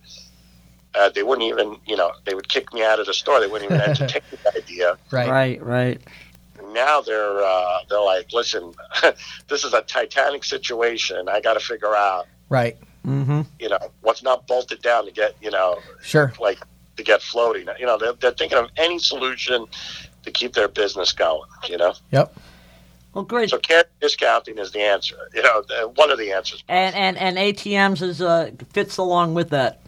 uh, 0.94 1.08
they 1.10 1.22
wouldn't 1.22 1.46
even 1.48 1.76
you 1.86 1.96
know 1.96 2.12
they 2.24 2.34
would 2.34 2.48
kick 2.48 2.72
me 2.72 2.82
out 2.84 2.98
of 3.00 3.06
the 3.06 3.14
store 3.14 3.40
they 3.40 3.46
wouldn't 3.46 3.70
even 3.70 3.80
entertain 3.82 4.22
the 4.44 4.56
idea 4.56 4.96
Right. 5.10 5.28
Right. 5.28 5.62
Right. 5.62 6.00
now 6.72 7.00
they're 7.00 7.42
uh, 7.42 7.78
they're 7.88 8.00
like 8.00 8.32
listen 8.32 8.74
this 9.48 9.64
is 9.64 9.72
a 9.74 9.82
titanic 9.82 10.44
situation 10.44 11.28
i 11.28 11.40
got 11.40 11.54
to 11.54 11.60
figure 11.60 11.94
out 11.94 12.26
Right. 12.48 12.76
Mm-hmm. 13.06 13.42
you 13.58 13.68
know 13.68 13.78
what's 14.00 14.22
not 14.22 14.46
bolted 14.46 14.82
down 14.82 15.04
to 15.06 15.12
get 15.12 15.34
you 15.40 15.50
know 15.50 15.78
Sure. 16.02 16.32
like 16.40 16.58
to 16.96 17.02
get 17.04 17.22
floating 17.22 17.66
you 17.78 17.86
know 17.86 17.96
they're, 17.98 18.12
they're 18.14 18.32
thinking 18.32 18.58
of 18.58 18.70
any 18.76 18.98
solution 18.98 19.66
to 20.24 20.30
keep 20.30 20.52
their 20.54 20.68
business 20.68 21.12
going 21.12 21.48
you 21.68 21.76
know 21.76 21.94
Yep. 22.10 22.34
Well, 23.14 23.24
great. 23.24 23.48
So 23.48 23.58
cash 23.58 23.84
discounting 24.02 24.58
is 24.58 24.70
the 24.70 24.80
answer. 24.82 25.16
You 25.34 25.42
know, 25.42 25.62
one 25.96 26.10
of 26.10 26.18
the 26.18 26.30
answers. 26.30 26.62
And 26.68 26.94
and 26.94 27.16
and 27.16 27.36
ATMs 27.38 28.02
is 28.02 28.20
uh 28.20 28.50
fits 28.74 28.98
along 28.98 29.32
with 29.34 29.48
that. 29.48 29.80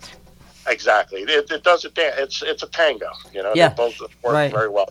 Exactly. 0.66 1.22
It, 1.22 1.50
it 1.50 1.62
does 1.64 1.84
it. 1.84 1.94
dan- 1.94 2.12
It's 2.18 2.42
it's 2.42 2.62
a 2.62 2.66
tango. 2.68 3.10
You 3.32 3.42
know, 3.42 3.52
Yeah, 3.54 3.68
they 3.70 3.74
both 3.76 3.98
work 4.00 4.10
right. 4.34 4.52
very 4.52 4.68
well. 4.68 4.90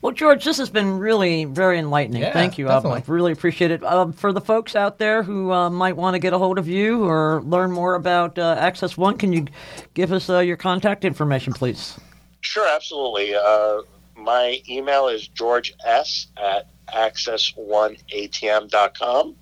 Well, 0.00 0.12
George, 0.12 0.44
this 0.44 0.58
has 0.58 0.70
been 0.70 1.00
really 1.00 1.44
very 1.44 1.76
enlightening. 1.76 2.22
Yeah, 2.22 2.32
Thank 2.32 2.56
you. 2.56 2.68
I 2.68 2.74
definitely. 2.74 3.02
really 3.08 3.32
appreciate 3.32 3.72
it. 3.72 3.82
Um, 3.82 4.12
for 4.12 4.32
the 4.32 4.40
folks 4.40 4.76
out 4.76 4.98
there 4.98 5.24
who 5.24 5.50
uh, 5.50 5.68
might 5.70 5.96
want 5.96 6.14
to 6.14 6.20
get 6.20 6.32
a 6.32 6.38
hold 6.38 6.56
of 6.56 6.68
you 6.68 7.02
or 7.04 7.42
learn 7.44 7.72
more 7.72 7.96
about 7.96 8.38
uh, 8.38 8.54
Access 8.60 8.96
One, 8.96 9.18
can 9.18 9.32
you 9.32 9.46
give 9.94 10.12
us 10.12 10.30
uh, 10.30 10.38
your 10.38 10.56
contact 10.56 11.04
information, 11.04 11.52
please? 11.52 11.98
Sure, 12.42 12.68
absolutely. 12.68 13.34
Uh, 13.34 13.80
my 14.16 14.62
email 14.68 15.08
is 15.08 15.26
george 15.26 15.74
s 15.84 16.28
at 16.36 16.68
access1atm.com. 16.86 19.34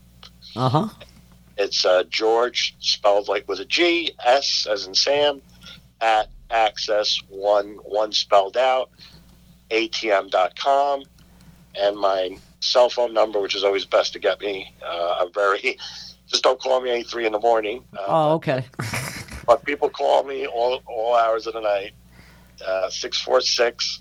Uh 0.57 0.69
huh. 0.69 0.89
It's 1.57 1.85
uh, 1.85 2.05
George 2.11 2.75
spelled 2.81 3.29
like 3.29 3.49
with 3.49 3.61
a 3.61 3.65
G, 3.65 4.13
S 4.25 4.67
as 4.71 4.87
in 4.87 4.95
Sam, 4.95 5.41
at 6.01 6.29
access 6.51 7.19
one 7.29 7.77
one 7.85 8.13
spelled 8.13 8.57
out, 8.57 8.91
atm.com, 9.71 11.03
and 11.75 11.97
my 11.97 12.37
cell 12.61 12.89
phone 12.89 13.15
number, 13.15 13.41
which 13.41 13.55
is 13.55 13.65
always 13.65 13.85
best 13.85 14.13
to 14.15 14.19
get 14.19 14.41
me. 14.41 14.73
Uh, 14.85 15.17
I'm 15.21 15.33
very 15.33 15.79
just 16.29 16.43
don't 16.43 16.61
call 16.61 16.81
me 16.81 17.01
at 17.01 17.07
three 17.07 17.27
in 17.27 17.33
the 17.33 17.41
morning. 17.41 17.85
Uh, 17.97 18.05
Oh, 18.07 18.33
okay. 18.35 18.65
but 19.47 19.65
people 19.65 19.89
call 19.89 20.25
me 20.25 20.47
all 20.47 20.83
all 20.87 21.15
hours 21.17 21.47
of 21.47 21.55
the 21.55 21.61
night. 21.61 21.93
Uh, 22.67 22.89
Six 22.91 23.21
four 23.21 23.41
six 23.41 24.01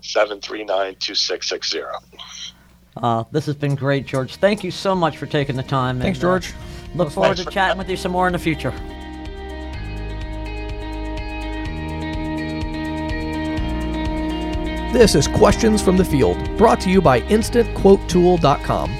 seven 0.00 0.40
three 0.40 0.64
nine 0.64 0.96
two 0.98 1.14
six 1.14 1.48
six 1.48 1.70
zero. 1.70 1.92
Uh, 2.96 3.24
this 3.30 3.44
has 3.46 3.54
been 3.54 3.74
great, 3.74 4.06
George. 4.06 4.36
Thank 4.36 4.64
you 4.64 4.70
so 4.70 4.94
much 4.94 5.18
for 5.18 5.26
taking 5.26 5.54
the 5.56 5.62
time. 5.62 6.00
Thanks, 6.00 6.18
and, 6.18 6.24
uh, 6.24 6.28
George. 6.28 6.54
Look 6.96 7.10
forward 7.10 7.36
to 7.36 7.44
for- 7.44 7.50
chatting 7.50 7.78
with 7.78 7.88
you 7.88 7.96
some 7.96 8.12
more 8.12 8.26
in 8.26 8.32
the 8.32 8.38
future. 8.38 8.72
This 14.92 15.14
is 15.14 15.28
Questions 15.28 15.82
from 15.82 15.98
the 15.98 16.04
Field, 16.04 16.56
brought 16.56 16.80
to 16.80 16.90
you 16.90 17.02
by 17.02 17.20
InstantQuoteTool.com. 17.22 18.96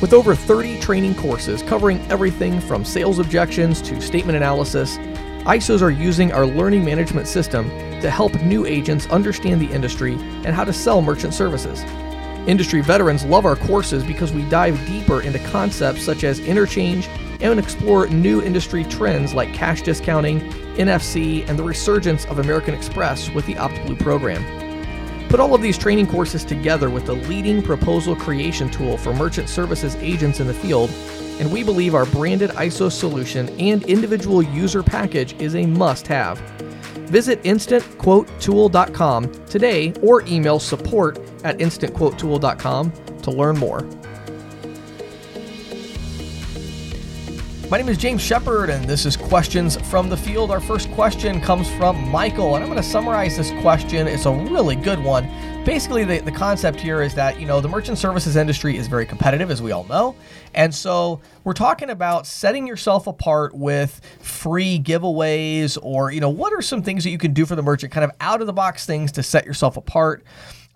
With 0.00 0.12
over 0.12 0.34
30 0.34 0.78
training 0.80 1.16
courses 1.16 1.62
covering 1.62 2.00
everything 2.10 2.60
from 2.60 2.84
sales 2.84 3.18
objections 3.18 3.82
to 3.82 4.00
statement 4.00 4.36
analysis, 4.36 4.96
ISOs 5.46 5.82
are 5.82 5.90
using 5.90 6.32
our 6.32 6.46
learning 6.46 6.84
management 6.84 7.26
system 7.26 7.68
to 8.00 8.10
help 8.10 8.32
new 8.42 8.64
agents 8.64 9.06
understand 9.08 9.60
the 9.60 9.72
industry 9.72 10.12
and 10.44 10.54
how 10.54 10.62
to 10.64 10.72
sell 10.72 11.02
merchant 11.02 11.34
services. 11.34 11.82
Industry 12.46 12.80
veterans 12.80 13.24
love 13.24 13.44
our 13.44 13.56
courses 13.56 14.04
because 14.04 14.32
we 14.32 14.48
dive 14.48 14.78
deeper 14.86 15.20
into 15.22 15.38
concepts 15.50 16.02
such 16.02 16.22
as 16.22 16.38
interchange 16.40 17.08
and 17.42 17.58
explore 17.58 18.06
new 18.08 18.42
industry 18.42 18.84
trends 18.84 19.34
like 19.34 19.52
cash 19.54 19.82
discounting, 19.82 20.40
NFC, 20.76 21.48
and 21.48 21.58
the 21.58 21.62
resurgence 21.62 22.26
of 22.26 22.38
American 22.38 22.74
Express 22.74 23.30
with 23.30 23.46
the 23.46 23.54
OptBlue 23.54 23.98
program. 23.98 24.44
Put 25.28 25.40
all 25.40 25.54
of 25.54 25.62
these 25.62 25.78
training 25.78 26.08
courses 26.08 26.44
together 26.44 26.90
with 26.90 27.06
the 27.06 27.14
leading 27.14 27.62
proposal 27.62 28.16
creation 28.16 28.68
tool 28.68 28.98
for 28.98 29.14
merchant 29.14 29.48
services 29.48 29.94
agents 29.96 30.40
in 30.40 30.48
the 30.48 30.54
field, 30.54 30.90
and 31.38 31.50
we 31.52 31.62
believe 31.62 31.94
our 31.94 32.06
branded 32.06 32.50
ISO 32.50 32.90
solution 32.90 33.48
and 33.60 33.84
individual 33.84 34.42
user 34.42 34.82
package 34.82 35.34
is 35.34 35.54
a 35.54 35.66
must 35.66 36.08
have. 36.08 36.40
Visit 37.10 37.40
instantquotetool.com 37.44 39.46
today 39.46 39.92
or 40.02 40.22
email 40.22 40.58
support 40.58 41.18
at 41.44 41.58
instantquotetool.com 41.58 42.92
to 43.22 43.30
learn 43.30 43.58
more. 43.58 43.86
My 47.70 47.78
name 47.78 47.88
is 47.88 47.98
James 47.98 48.20
Shepard, 48.20 48.68
and 48.68 48.84
this 48.84 49.06
is 49.06 49.16
Questions 49.16 49.76
from 49.88 50.08
the 50.08 50.16
Field. 50.16 50.50
Our 50.50 50.58
first 50.58 50.90
question 50.90 51.40
comes 51.40 51.70
from 51.74 52.08
Michael, 52.08 52.56
and 52.56 52.64
I'm 52.64 52.68
going 52.68 52.82
to 52.82 52.88
summarize 52.88 53.36
this 53.36 53.52
question. 53.62 54.08
It's 54.08 54.26
a 54.26 54.32
really 54.32 54.74
good 54.74 54.98
one. 54.98 55.30
Basically, 55.64 56.02
the, 56.02 56.18
the 56.18 56.32
concept 56.32 56.80
here 56.80 57.00
is 57.00 57.14
that, 57.14 57.38
you 57.38 57.46
know, 57.46 57.60
the 57.60 57.68
merchant 57.68 57.96
services 57.96 58.34
industry 58.34 58.76
is 58.76 58.88
very 58.88 59.06
competitive, 59.06 59.52
as 59.52 59.62
we 59.62 59.70
all 59.70 59.84
know. 59.84 60.16
And 60.52 60.74
so 60.74 61.20
we're 61.44 61.52
talking 61.52 61.90
about 61.90 62.26
setting 62.26 62.66
yourself 62.66 63.06
apart 63.06 63.54
with 63.54 64.00
free 64.18 64.80
giveaways 64.80 65.78
or, 65.80 66.10
you 66.10 66.20
know, 66.20 66.28
what 66.28 66.52
are 66.52 66.62
some 66.62 66.82
things 66.82 67.04
that 67.04 67.10
you 67.10 67.18
can 67.18 67.32
do 67.32 67.46
for 67.46 67.54
the 67.54 67.62
merchant, 67.62 67.92
kind 67.92 68.02
of 68.02 68.10
out 68.20 68.40
of 68.40 68.48
the 68.48 68.52
box 68.52 68.84
things 68.84 69.12
to 69.12 69.22
set 69.22 69.46
yourself 69.46 69.76
apart. 69.76 70.24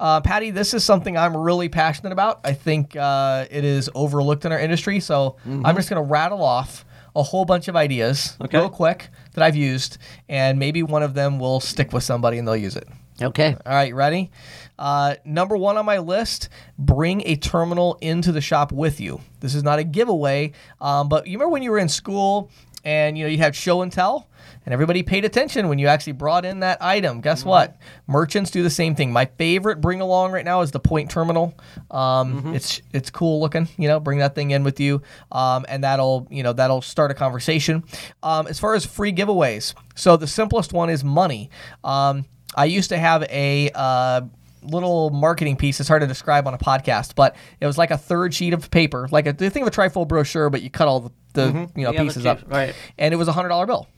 Uh, 0.05 0.20
Patty, 0.20 0.50
this 0.50 0.74
is 0.74 0.84
something 0.84 1.16
I'm 1.16 1.34
really 1.34 1.70
passionate 1.70 2.12
about. 2.12 2.40
I 2.44 2.52
think 2.52 2.94
uh, 2.94 3.46
it 3.50 3.64
is 3.64 3.88
overlooked 3.94 4.44
in 4.44 4.52
our 4.52 4.59
industry. 4.59 5.00
So 5.00 5.36
I'm 5.46 5.74
just 5.76 5.88
going 5.88 5.96
to 6.05 6.07
rattle 6.07 6.42
off 6.44 6.84
a 7.16 7.22
whole 7.22 7.46
bunch 7.46 7.68
of 7.68 7.74
ideas 7.76 8.36
Okay. 8.38 8.59
real 8.59 8.68
quick 8.68 9.09
that 9.32 9.42
I've 9.42 9.57
used, 9.57 9.96
and 10.28 10.59
maybe 10.59 10.82
one 10.82 11.02
of 11.02 11.14
them 11.14 11.38
will 11.38 11.59
stick 11.59 11.94
with 11.94 12.02
somebody 12.05 12.36
and 12.36 12.46
they'll 12.46 12.55
use 12.55 12.76
it. 12.76 12.86
Okay. 13.22 13.57
All 13.64 13.72
right, 13.72 13.94
ready? 13.94 14.30
Uh, 14.78 15.14
number 15.24 15.57
one 15.57 15.78
on 15.78 15.86
my 15.86 15.96
list: 16.00 16.50
bring 16.78 17.22
a 17.26 17.36
terminal 17.36 17.96
into 18.02 18.30
the 18.30 18.42
shop 18.42 18.72
with 18.72 19.00
you. 19.00 19.22
This 19.40 19.55
is 19.55 19.62
not 19.62 19.78
a 19.78 19.84
giveaway, 19.84 20.52
um, 20.82 21.09
but 21.09 21.26
you 21.26 21.38
remember 21.38 21.52
when 21.52 21.62
you 21.62 21.70
were 21.70 21.78
in 21.78 21.88
school 21.88 22.50
and 22.84 23.16
you 23.16 23.24
know 23.24 23.30
you 23.30 23.38
had 23.38 23.57
show 23.57 23.80
and 23.80 23.90
tell, 23.90 24.28
and 24.65 24.73
everybody 24.73 25.03
paid 25.03 25.25
attention 25.25 25.69
when 25.69 25.79
you 25.79 25.87
actually 25.89 26.15
brought 26.15 26.45
in 26.45 26.61
that 26.61 26.83
item. 26.83 27.21
Guess 27.21 27.45
what? 27.45 27.77
Merchants 28.07 28.51
do 28.51 28.62
the 28.62 28.71
same 28.71 28.95
thing. 28.95 29.12
My 29.12 29.27
favorite 29.27 29.81
bring 29.81 30.01
along 30.01 30.33
right 30.33 30.45
now 30.45 30.61
is 30.62 30.71
the 30.71 30.81
Poynt 30.81 31.11
Terminal. 31.11 31.55
Um, 31.91 32.55
It's 32.55 32.81
it's 32.93 33.11
cool 33.11 33.41
looking. 33.41 33.69
You 33.77 33.89
know, 33.89 34.01
bring 34.01 34.19
that 34.19 34.35
thing 34.35 34.51
in 34.53 34.65
with 34.65 34.81
you, 34.81 35.03
um, 35.33 35.65
and 35.69 35.85
that'll 35.85 36.27
you 36.31 36.43
know 36.43 36.53
that'll 36.53 36.83
start 36.83 37.11
a 37.11 37.15
conversation. 37.15 37.85
Um, 38.23 38.47
as 38.47 38.59
far 38.59 38.75
as 38.75 38.85
free 38.87 39.12
giveaways, 39.12 39.75
so 39.95 40.17
the 40.17 40.27
simplest 40.27 40.73
one 40.73 40.91
is 40.91 41.05
money. 41.05 41.51
Um, 41.83 42.25
I 42.57 42.67
used 42.67 42.89
to 42.91 42.99
have 42.99 43.25
a 43.25 43.71
uh, 43.75 44.23
little 44.62 45.11
marketing 45.11 45.57
piece. 45.57 45.81
It's 45.81 45.89
hard 45.89 46.03
to 46.03 46.07
describe 46.07 46.47
on 46.47 46.55
a 46.55 46.59
podcast, 46.59 47.15
but 47.15 47.37
it 47.61 47.67
was 47.67 47.77
like 47.77 47.91
a 47.91 47.99
third 47.99 48.33
sheet 48.33 48.53
of 48.55 48.71
paper, 48.71 49.09
like 49.11 49.27
a 49.27 49.33
think 49.33 49.57
of 49.57 49.67
a 49.67 49.71
trifold 49.71 50.09
brochure, 50.09 50.51
but 50.51 50.62
you 50.62 50.71
cut 50.71 50.89
all 50.89 51.01
the, 51.01 51.11
the 51.35 51.69
you 51.77 51.85
know 51.85 51.93
Yeah, 51.93 52.03
pieces 52.03 52.25
up, 52.27 52.41
right. 52.47 52.75
And 52.99 53.12
it 53.12 53.17
was 53.17 53.29
a 53.29 53.33
hundred 53.33 53.49
dollar 53.51 53.67
bill 53.67 53.89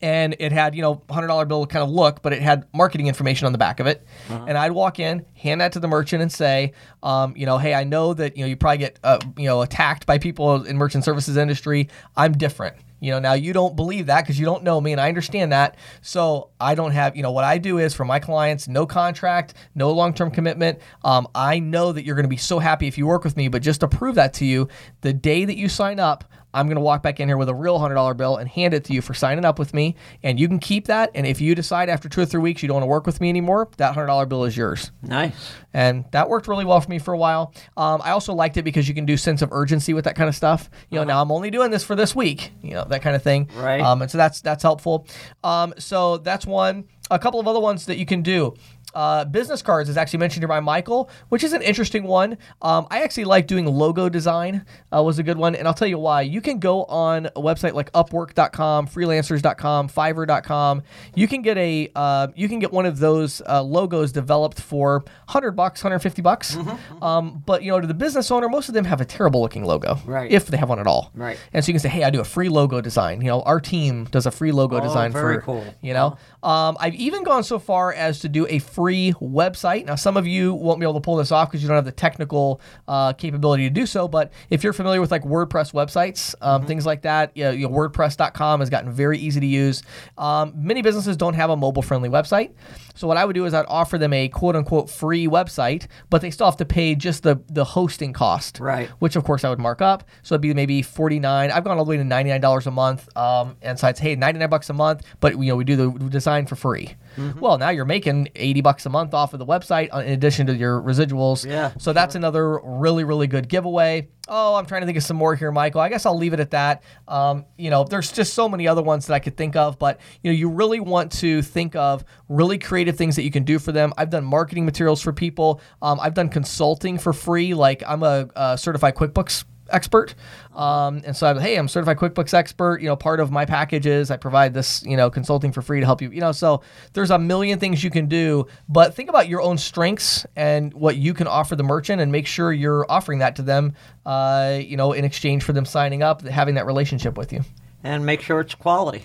and 0.00 0.36
it 0.38 0.52
had 0.52 0.74
you 0.74 0.82
know 0.82 1.02
hundred 1.10 1.26
dollar 1.28 1.44
bill 1.44 1.66
kind 1.66 1.82
of 1.82 1.90
look, 1.90 2.22
but 2.22 2.32
it 2.32 2.42
had 2.42 2.66
marketing 2.72 3.06
information 3.06 3.46
on 3.46 3.52
the 3.52 3.58
back 3.58 3.80
of 3.80 3.86
it. 3.86 4.06
And 4.48 4.56
I'd 4.56 4.72
walk 4.72 4.98
in, 4.98 5.24
hand 5.34 5.60
that 5.60 5.72
to 5.72 5.80
the 5.80 5.88
merchant, 5.88 6.22
and 6.22 6.32
say, 6.32 6.72
um, 7.02 7.34
you 7.36 7.46
know, 7.46 7.58
hey, 7.58 7.74
I 7.74 7.84
know 7.84 8.14
that 8.14 8.36
you 8.36 8.44
know 8.44 8.48
you 8.48 8.56
probably 8.56 8.78
get 8.78 8.98
uh, 9.04 9.18
you 9.36 9.46
know 9.46 9.62
attacked 9.62 10.06
by 10.06 10.18
people 10.18 10.64
in 10.64 10.76
merchant 10.76 11.04
services 11.04 11.36
industry. 11.36 11.88
I'm 12.16 12.32
different. 12.32 12.76
You 13.02 13.10
know, 13.10 13.18
now 13.18 13.32
you 13.32 13.52
don't 13.52 13.74
believe 13.74 14.06
that 14.06 14.22
because 14.22 14.38
you 14.38 14.46
don't 14.46 14.62
know 14.62 14.80
me, 14.80 14.92
and 14.92 15.00
I 15.00 15.08
understand 15.08 15.50
that. 15.50 15.76
So 16.02 16.50
I 16.60 16.76
don't 16.76 16.92
have, 16.92 17.16
you 17.16 17.22
know, 17.24 17.32
what 17.32 17.42
I 17.42 17.58
do 17.58 17.78
is 17.78 17.94
for 17.94 18.04
my 18.04 18.20
clients, 18.20 18.68
no 18.68 18.86
contract, 18.86 19.54
no 19.74 19.90
long 19.90 20.14
term 20.14 20.30
commitment. 20.30 20.78
Um, 21.02 21.26
I 21.34 21.58
know 21.58 21.90
that 21.90 22.04
you're 22.04 22.14
going 22.14 22.26
to 22.26 22.28
be 22.28 22.36
so 22.36 22.60
happy 22.60 22.86
if 22.86 22.96
you 22.96 23.08
work 23.08 23.24
with 23.24 23.36
me, 23.36 23.48
but 23.48 23.60
just 23.60 23.80
to 23.80 23.88
prove 23.88 24.14
that 24.14 24.34
to 24.34 24.44
you, 24.44 24.68
the 25.00 25.12
day 25.12 25.44
that 25.44 25.56
you 25.56 25.68
sign 25.68 25.98
up, 25.98 26.22
I'm 26.54 26.66
going 26.66 26.76
to 26.76 26.82
walk 26.82 27.02
back 27.02 27.20
in 27.20 27.28
here 27.28 27.36
with 27.36 27.48
a 27.48 27.54
real 27.54 27.78
$100 27.78 28.16
bill 28.16 28.36
and 28.36 28.48
hand 28.48 28.74
it 28.74 28.84
to 28.84 28.92
you 28.92 29.00
for 29.00 29.14
signing 29.14 29.44
up 29.44 29.58
with 29.58 29.72
me. 29.74 29.96
And 30.22 30.38
you 30.38 30.48
can 30.48 30.58
keep 30.58 30.86
that. 30.86 31.10
And 31.14 31.26
if 31.26 31.40
you 31.40 31.54
decide 31.54 31.88
after 31.88 32.08
two 32.08 32.20
or 32.20 32.26
three 32.26 32.40
weeks 32.40 32.62
you 32.62 32.68
don't 32.68 32.76
want 32.76 32.84
to 32.84 32.88
work 32.88 33.06
with 33.06 33.20
me 33.20 33.28
anymore, 33.28 33.68
that 33.78 33.94
$100 33.94 34.28
bill 34.28 34.44
is 34.44 34.56
yours. 34.56 34.90
Nice. 35.02 35.52
And 35.72 36.04
that 36.12 36.28
worked 36.28 36.48
really 36.48 36.64
well 36.64 36.80
for 36.80 36.90
me 36.90 36.98
for 36.98 37.14
a 37.14 37.18
while. 37.18 37.54
Um, 37.76 38.00
I 38.04 38.10
also 38.10 38.34
liked 38.34 38.56
it 38.56 38.62
because 38.62 38.88
you 38.88 38.94
can 38.94 39.06
do 39.06 39.16
sense 39.16 39.42
of 39.42 39.50
urgency 39.52 39.94
with 39.94 40.04
that 40.04 40.16
kind 40.16 40.28
of 40.28 40.36
stuff. 40.36 40.70
You 40.90 40.98
know, 40.98 41.04
now 41.04 41.22
I'm 41.22 41.32
only 41.32 41.50
doing 41.50 41.70
this 41.70 41.84
for 41.84 41.94
this 41.94 42.14
week, 42.14 42.52
you 42.62 42.74
know, 42.74 42.84
that 42.84 43.02
kind 43.02 43.16
of 43.16 43.22
thing. 43.22 43.48
Right. 43.56 43.80
Um, 43.80 44.02
and 44.02 44.10
so 44.10 44.18
that's 44.18 44.40
that's 44.40 44.62
helpful. 44.62 45.06
Um, 45.42 45.74
so 45.78 46.18
that's 46.18 46.46
one. 46.46 46.84
A 47.10 47.18
couple 47.18 47.40
of 47.40 47.48
other 47.48 47.60
ones 47.60 47.86
that 47.86 47.98
you 47.98 48.06
can 48.06 48.22
do. 48.22 48.54
Uh, 48.94 49.24
business 49.24 49.62
cards 49.62 49.88
is 49.88 49.96
actually 49.96 50.18
mentioned 50.18 50.42
here 50.42 50.48
by 50.48 50.60
Michael, 50.60 51.08
which 51.30 51.42
is 51.44 51.52
an 51.52 51.62
interesting 51.62 52.04
one. 52.04 52.38
Um, 52.60 52.86
I 52.90 53.02
actually 53.02 53.24
like 53.24 53.46
doing 53.46 53.66
logo 53.66 54.08
design. 54.08 54.64
Uh, 54.94 55.02
was 55.02 55.18
a 55.18 55.22
good 55.22 55.36
one, 55.38 55.54
and 55.54 55.66
I'll 55.66 55.74
tell 55.74 55.88
you 55.88 55.98
why. 55.98 56.22
You 56.22 56.40
can 56.40 56.58
go 56.58 56.84
on 56.84 57.26
a 57.26 57.30
website 57.40 57.74
like 57.74 57.90
Upwork.com, 57.92 58.86
Freelancers.com, 58.88 59.88
Fiverr.com. 59.88 60.82
You 61.14 61.28
can 61.28 61.42
get 61.42 61.56
a 61.58 61.90
uh, 61.94 62.28
you 62.34 62.48
can 62.48 62.58
get 62.58 62.72
one 62.72 62.86
of 62.86 62.98
those 62.98 63.40
uh, 63.48 63.62
logos 63.62 64.12
developed 64.12 64.60
for 64.60 65.04
hundred 65.28 65.52
bucks, 65.52 65.80
hundred 65.82 66.00
fifty 66.00 66.22
bucks. 66.22 66.56
Um, 67.00 67.42
but 67.46 67.62
you 67.62 67.70
know, 67.70 67.80
to 67.80 67.86
the 67.86 67.94
business 67.94 68.30
owner, 68.30 68.48
most 68.48 68.68
of 68.68 68.74
them 68.74 68.84
have 68.84 69.00
a 69.00 69.04
terrible 69.04 69.40
looking 69.40 69.64
logo, 69.64 69.98
Right. 70.04 70.30
If 70.30 70.46
they 70.46 70.56
have 70.56 70.68
one 70.68 70.78
at 70.78 70.86
all, 70.86 71.10
Right. 71.14 71.38
And 71.52 71.64
so 71.64 71.68
you 71.68 71.74
can 71.74 71.80
say, 71.80 71.88
hey, 71.88 72.04
I 72.04 72.10
do 72.10 72.20
a 72.20 72.24
free 72.24 72.48
logo 72.48 72.80
design. 72.80 73.20
You 73.20 73.28
know, 73.28 73.42
our 73.42 73.60
team 73.60 74.04
does 74.10 74.26
a 74.26 74.30
free 74.30 74.52
logo 74.52 74.76
Oh, 74.76 74.80
design 74.80 75.12
very 75.12 75.36
for 75.36 75.42
cool. 75.42 75.64
you 75.80 75.92
know. 75.94 76.16
Um, 76.42 76.76
I've 76.80 76.94
even 76.94 77.22
gone 77.22 77.44
so 77.44 77.58
far 77.58 77.92
as 77.92 78.18
to 78.20 78.28
do 78.28 78.46
a 78.48 78.58
free 78.58 78.81
website. 78.88 79.84
Now, 79.86 79.94
some 79.94 80.16
of 80.16 80.26
you 80.26 80.54
won't 80.54 80.80
be 80.80 80.84
able 80.84 80.94
to 80.94 81.00
pull 81.00 81.16
this 81.16 81.30
off 81.32 81.48
because 81.48 81.62
you 81.62 81.68
don't 81.68 81.76
have 81.76 81.84
the 81.84 81.92
technical 81.92 82.60
uh, 82.88 83.12
capability 83.12 83.64
to 83.64 83.70
do 83.70 83.86
so. 83.86 84.08
But 84.08 84.32
if 84.50 84.62
you're 84.64 84.72
familiar 84.72 85.00
with 85.00 85.10
like 85.10 85.22
WordPress 85.22 85.72
websites, 85.72 86.34
um, 86.40 86.62
Mm-hmm. 86.62 86.68
things 86.68 86.86
like 86.86 87.02
that, 87.02 87.36
you 87.36 87.44
know, 87.44 87.50
you 87.50 87.68
know, 87.68 87.74
WordPress.com 87.74 88.60
has 88.60 88.70
gotten 88.70 88.92
very 88.92 89.18
easy 89.18 89.40
to 89.40 89.46
use. 89.46 89.82
Um, 90.18 90.52
many 90.56 90.82
businesses 90.82 91.16
don't 91.16 91.34
have 91.34 91.50
a 91.50 91.56
mobile-friendly 91.56 92.08
website. 92.08 92.52
So 92.94 93.08
what 93.08 93.16
I 93.16 93.24
would 93.24 93.34
do 93.34 93.46
is 93.46 93.54
I'd 93.54 93.64
offer 93.68 93.96
them 93.98 94.12
a 94.12 94.28
quote-unquote 94.28 94.90
free 94.90 95.26
website, 95.26 95.86
but 96.10 96.20
they 96.20 96.30
still 96.30 96.46
have 96.46 96.58
to 96.58 96.64
pay 96.64 96.94
just 96.94 97.22
the 97.22 97.40
the 97.48 97.64
hosting 97.64 98.12
cost, 98.12 98.60
Right. 98.60 98.88
Which 98.98 99.16
of 99.16 99.24
course 99.24 99.44
I 99.44 99.48
would 99.48 99.58
mark 99.58 99.80
up. 99.82 100.04
So 100.22 100.34
it'd 100.34 100.42
be 100.42 100.52
maybe 100.54 100.82
49. 100.82 101.50
I've 101.50 101.64
gone 101.64 101.78
all 101.78 101.84
the 101.84 101.90
way 101.90 101.96
to 101.96 102.02
$99 102.04 102.66
a 102.66 102.70
month. 102.70 103.16
Um, 103.16 103.56
and 103.62 103.78
so 103.78 103.88
I'd 103.88 103.96
say, 103.96 104.10
hey, 104.10 104.16
99 104.16 104.48
bucks 104.50 104.68
a 104.70 104.72
month, 104.74 105.02
but 105.20 105.32
you 105.38 105.46
know 105.46 105.56
we 105.56 105.64
do 105.64 105.76
the 105.76 105.90
design 106.08 106.46
for 106.46 106.56
free. 106.56 106.94
Mm-hmm. 107.16 107.40
Well, 107.40 107.58
now 107.58 107.70
you're 107.70 107.84
making 107.84 108.28
80 108.34 108.60
bucks 108.60 108.86
a 108.86 108.90
month 108.90 109.14
off 109.14 109.32
of 109.32 109.38
the 109.38 109.46
website 109.46 109.92
in 110.04 110.12
addition 110.12 110.46
to 110.46 110.56
your 110.56 110.80
residuals. 110.80 111.48
Yeah, 111.48 111.72
So 111.78 111.92
that's 111.92 112.14
another 112.14 112.58
really 112.62 113.04
really 113.04 113.26
good 113.26 113.48
giveaway. 113.48 114.08
Oh, 114.28 114.54
I'm 114.54 114.66
trying 114.66 114.82
to 114.82 114.86
think 114.86 114.96
of 114.96 115.02
some 115.02 115.16
more 115.16 115.34
here, 115.34 115.50
Michael. 115.50 115.80
I 115.80 115.88
guess 115.88 116.06
I'll 116.06 116.16
leave 116.16 116.32
it 116.32 116.38
at 116.40 116.52
that. 116.52 116.84
Um, 117.08 117.44
you 117.58 117.70
know, 117.70 117.82
there's 117.84 118.12
just 118.12 118.34
so 118.34 118.48
many 118.48 118.68
other 118.68 118.82
ones 118.82 119.06
that 119.08 119.14
I 119.14 119.18
could 119.18 119.36
think 119.36 119.56
of, 119.56 119.78
but 119.78 120.00
you 120.22 120.30
know, 120.30 120.36
you 120.36 120.48
really 120.48 120.78
want 120.78 121.10
to 121.12 121.42
think 121.42 121.74
of 121.74 122.04
really 122.28 122.56
creative 122.58 122.96
things 122.96 123.16
that 123.16 123.24
you 123.24 123.30
can 123.32 123.42
do 123.42 123.58
for 123.58 123.72
them. 123.72 123.92
I've 123.98 124.10
done 124.10 124.24
marketing 124.24 124.64
materials 124.64 125.02
for 125.02 125.12
people. 125.12 125.60
Um, 125.82 125.98
I've 126.00 126.14
done 126.14 126.28
consulting 126.28 126.98
for 126.98 127.12
free. 127.12 127.52
Like 127.54 127.82
I'm 127.86 128.02
a, 128.02 128.28
a 128.36 128.56
certified 128.58 128.94
QuickBooks 128.94 129.44
expert. 129.72 130.14
Um, 130.54 131.02
and 131.04 131.16
so 131.16 131.26
I'm, 131.26 131.38
hey, 131.38 131.56
I'm 131.56 131.68
certified 131.68 131.96
QuickBooks 131.96 132.34
expert. 132.34 132.80
You 132.80 132.88
know, 132.88 132.96
part 132.96 133.20
of 133.20 133.30
my 133.30 133.44
package 133.44 133.86
is 133.86 134.10
I 134.10 134.16
provide 134.16 134.54
this, 134.54 134.82
you 134.84 134.96
know, 134.96 135.10
consulting 135.10 135.50
for 135.50 135.62
free 135.62 135.80
to 135.80 135.86
help 135.86 136.02
you. 136.02 136.10
You 136.10 136.20
know, 136.20 136.32
so 136.32 136.62
there's 136.92 137.10
a 137.10 137.18
million 137.18 137.58
things 137.58 137.82
you 137.82 137.90
can 137.90 138.06
do, 138.06 138.46
but 138.68 138.94
think 138.94 139.08
about 139.08 139.28
your 139.28 139.40
own 139.40 139.58
strengths 139.58 140.26
and 140.36 140.72
what 140.74 140.96
you 140.96 141.14
can 141.14 141.26
offer 141.26 141.56
the 141.56 141.64
merchant, 141.64 142.00
and 142.00 142.12
make 142.12 142.26
sure 142.26 142.52
you're 142.52 142.86
offering 142.88 143.18
that 143.20 143.36
to 143.36 143.42
them. 143.42 143.74
Uh, 144.04 144.58
you 144.60 144.76
know, 144.76 144.92
in 144.92 145.04
exchange 145.04 145.42
for 145.42 145.52
them 145.52 145.64
signing 145.64 146.02
up, 146.02 146.22
having 146.22 146.54
that 146.56 146.66
relationship 146.66 147.16
with 147.16 147.32
you. 147.32 147.42
And 147.84 148.04
make 148.04 148.20
sure 148.20 148.40
it's 148.40 148.54
quality. 148.54 149.04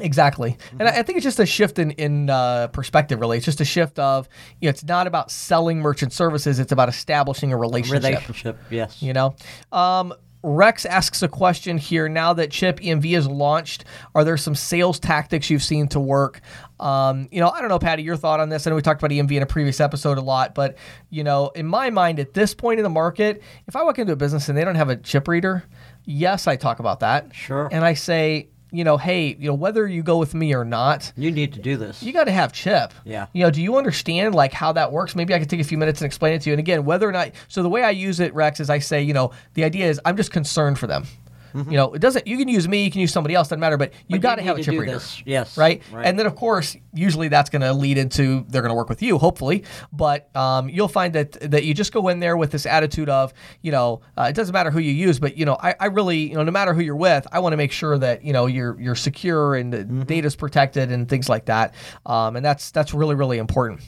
Exactly, 0.00 0.56
and 0.78 0.88
I 0.88 1.00
I 1.00 1.02
think 1.02 1.18
it's 1.18 1.24
just 1.24 1.38
a 1.38 1.44
shift 1.44 1.78
in 1.78 1.90
in 1.92 2.30
uh, 2.30 2.68
perspective. 2.68 3.20
Really, 3.20 3.36
it's 3.36 3.44
just 3.44 3.60
a 3.60 3.64
shift 3.64 3.98
of 3.98 4.28
you 4.60 4.66
know, 4.66 4.70
it's 4.70 4.84
not 4.84 5.06
about 5.06 5.30
selling 5.30 5.80
merchant 5.80 6.14
services; 6.14 6.58
it's 6.58 6.72
about 6.72 6.88
establishing 6.88 7.52
a 7.52 7.56
relationship. 7.56 8.02
Relationship, 8.02 8.58
yes. 8.70 9.02
You 9.02 9.12
know, 9.12 9.34
um, 9.70 10.14
Rex 10.42 10.84
asks 10.86 11.22
a 11.22 11.28
question 11.28 11.78
here. 11.78 12.08
Now 12.08 12.32
that 12.32 12.50
Chip 12.50 12.80
EMV 12.80 13.16
is 13.16 13.28
launched, 13.28 13.84
are 14.14 14.24
there 14.24 14.36
some 14.36 14.54
sales 14.54 14.98
tactics 14.98 15.50
you've 15.50 15.62
seen 15.62 15.88
to 15.88 16.00
work? 16.00 16.40
Um, 16.80 17.28
you 17.30 17.40
know, 17.40 17.50
I 17.50 17.60
don't 17.60 17.68
know, 17.68 17.78
Patty, 17.78 18.02
your 18.02 18.16
thought 18.16 18.40
on 18.40 18.48
this. 18.48 18.66
I 18.66 18.70
know 18.70 18.76
we 18.76 18.82
talked 18.82 19.00
about 19.00 19.12
EMV 19.12 19.30
in 19.32 19.42
a 19.42 19.46
previous 19.46 19.80
episode 19.80 20.18
a 20.18 20.22
lot, 20.22 20.54
but 20.54 20.76
you 21.10 21.22
know, 21.22 21.50
in 21.50 21.66
my 21.66 21.90
mind, 21.90 22.18
at 22.18 22.34
this 22.34 22.54
point 22.54 22.80
in 22.80 22.84
the 22.84 22.90
market, 22.90 23.42
if 23.66 23.76
I 23.76 23.82
walk 23.84 23.98
into 23.98 24.12
a 24.12 24.16
business 24.16 24.48
and 24.48 24.58
they 24.58 24.64
don't 24.64 24.74
have 24.74 24.88
a 24.88 24.96
chip 24.96 25.28
reader, 25.28 25.64
yes, 26.04 26.46
I 26.46 26.56
talk 26.56 26.80
about 26.80 27.00
that. 27.00 27.34
Sure. 27.34 27.68
And 27.70 27.84
I 27.84 27.94
say, 27.94 28.48
you 28.72 28.84
know, 28.84 28.96
hey, 28.96 29.36
you 29.38 29.48
know, 29.48 29.54
whether 29.54 29.86
you 29.86 30.02
go 30.02 30.18
with 30.18 30.34
me 30.34 30.54
or 30.54 30.64
not, 30.64 31.12
You 31.16 31.30
need 31.30 31.52
to 31.52 31.60
do 31.60 31.76
this. 31.76 32.02
you 32.02 32.12
got 32.12 32.24
to 32.24 32.32
have 32.32 32.52
chip. 32.52 32.92
Yeah. 33.04 33.26
You 33.32 33.44
know, 33.44 33.50
do 33.50 33.62
you 33.62 33.76
understand 33.76 34.34
like 34.34 34.52
how 34.52 34.72
that 34.72 34.90
works? 34.90 35.14
Maybe 35.14 35.34
I 35.34 35.38
could 35.38 35.50
take 35.50 35.60
a 35.60 35.64
few 35.64 35.78
minutes 35.78 36.00
and 36.00 36.06
explain 36.06 36.34
it 36.34 36.42
to 36.42 36.50
you. 36.50 36.54
And 36.54 36.60
again, 36.60 36.84
whether 36.84 37.08
or 37.08 37.12
not, 37.12 37.30
so 37.48 37.62
the 37.62 37.68
way 37.68 37.82
I 37.84 37.90
use 37.90 38.18
it, 38.18 38.34
Rex, 38.34 38.58
is 38.60 38.70
I 38.70 38.78
say, 38.78 39.02
you 39.02 39.12
know, 39.12 39.30
the 39.54 39.64
idea 39.64 39.88
is 39.88 40.00
I'm 40.04 40.16
just 40.16 40.32
concerned 40.32 40.78
for 40.78 40.86
them. 40.86 41.06
You 41.54 41.76
know, 41.76 41.92
it 41.92 42.00
doesn't. 42.00 42.26
You 42.26 42.36
can 42.38 42.48
use 42.48 42.66
me, 42.68 42.84
you 42.84 42.90
can 42.90 43.00
use 43.00 43.12
somebody 43.12 43.34
else, 43.34 43.48
doesn't 43.48 43.60
matter. 43.60 43.76
But 43.76 43.92
you 44.08 44.18
got 44.18 44.36
to 44.36 44.42
have 44.42 44.58
a 44.58 44.62
chip 44.62 44.72
reader, 44.72 44.92
This. 44.92 45.22
Yes. 45.26 45.56
right? 45.56 45.82
Right. 45.92 46.06
And 46.06 46.18
then 46.18 46.26
of 46.26 46.34
course, 46.34 46.76
usually 46.92 47.28
that's 47.28 47.50
going 47.50 47.62
to 47.62 47.72
lead 47.72 47.98
into 47.98 48.44
they're 48.48 48.62
going 48.62 48.70
to 48.70 48.76
work 48.76 48.88
with 48.88 49.02
you, 49.02 49.18
hopefully. 49.18 49.64
But 49.92 50.34
um, 50.36 50.68
you'll 50.68 50.88
find 50.88 51.14
that 51.14 51.32
that 51.50 51.64
you 51.64 51.74
just 51.74 51.92
go 51.92 52.08
in 52.08 52.20
there 52.20 52.36
with 52.36 52.50
this 52.50 52.66
attitude 52.66 53.08
of, 53.08 53.32
you 53.60 53.72
know, 53.72 54.00
uh, 54.16 54.26
it 54.30 54.34
doesn't 54.34 54.52
matter 54.52 54.70
who 54.70 54.80
you 54.80 54.92
use, 54.92 55.18
but 55.18 55.36
you 55.36 55.44
know, 55.44 55.56
I, 55.60 55.74
I 55.78 55.86
really, 55.86 56.18
you 56.30 56.34
know, 56.34 56.44
no 56.44 56.52
matter 56.52 56.74
who 56.74 56.80
you're 56.80 56.96
with, 56.96 57.26
I 57.32 57.40
want 57.40 57.52
to 57.52 57.56
make 57.56 57.72
sure 57.72 57.98
that 57.98 58.24
you 58.24 58.32
know 58.32 58.46
you're 58.46 58.80
you're 58.80 58.94
secure 58.94 59.54
and 59.54 59.72
the 59.72 59.84
data's 59.84 60.36
protected 60.36 60.90
and 60.90 61.08
things 61.08 61.28
like 61.28 61.46
that. 61.46 61.74
Um, 62.06 62.36
and 62.36 62.44
that's 62.44 62.70
that's 62.70 62.94
really 62.94 63.14
really 63.14 63.38
important. 63.38 63.80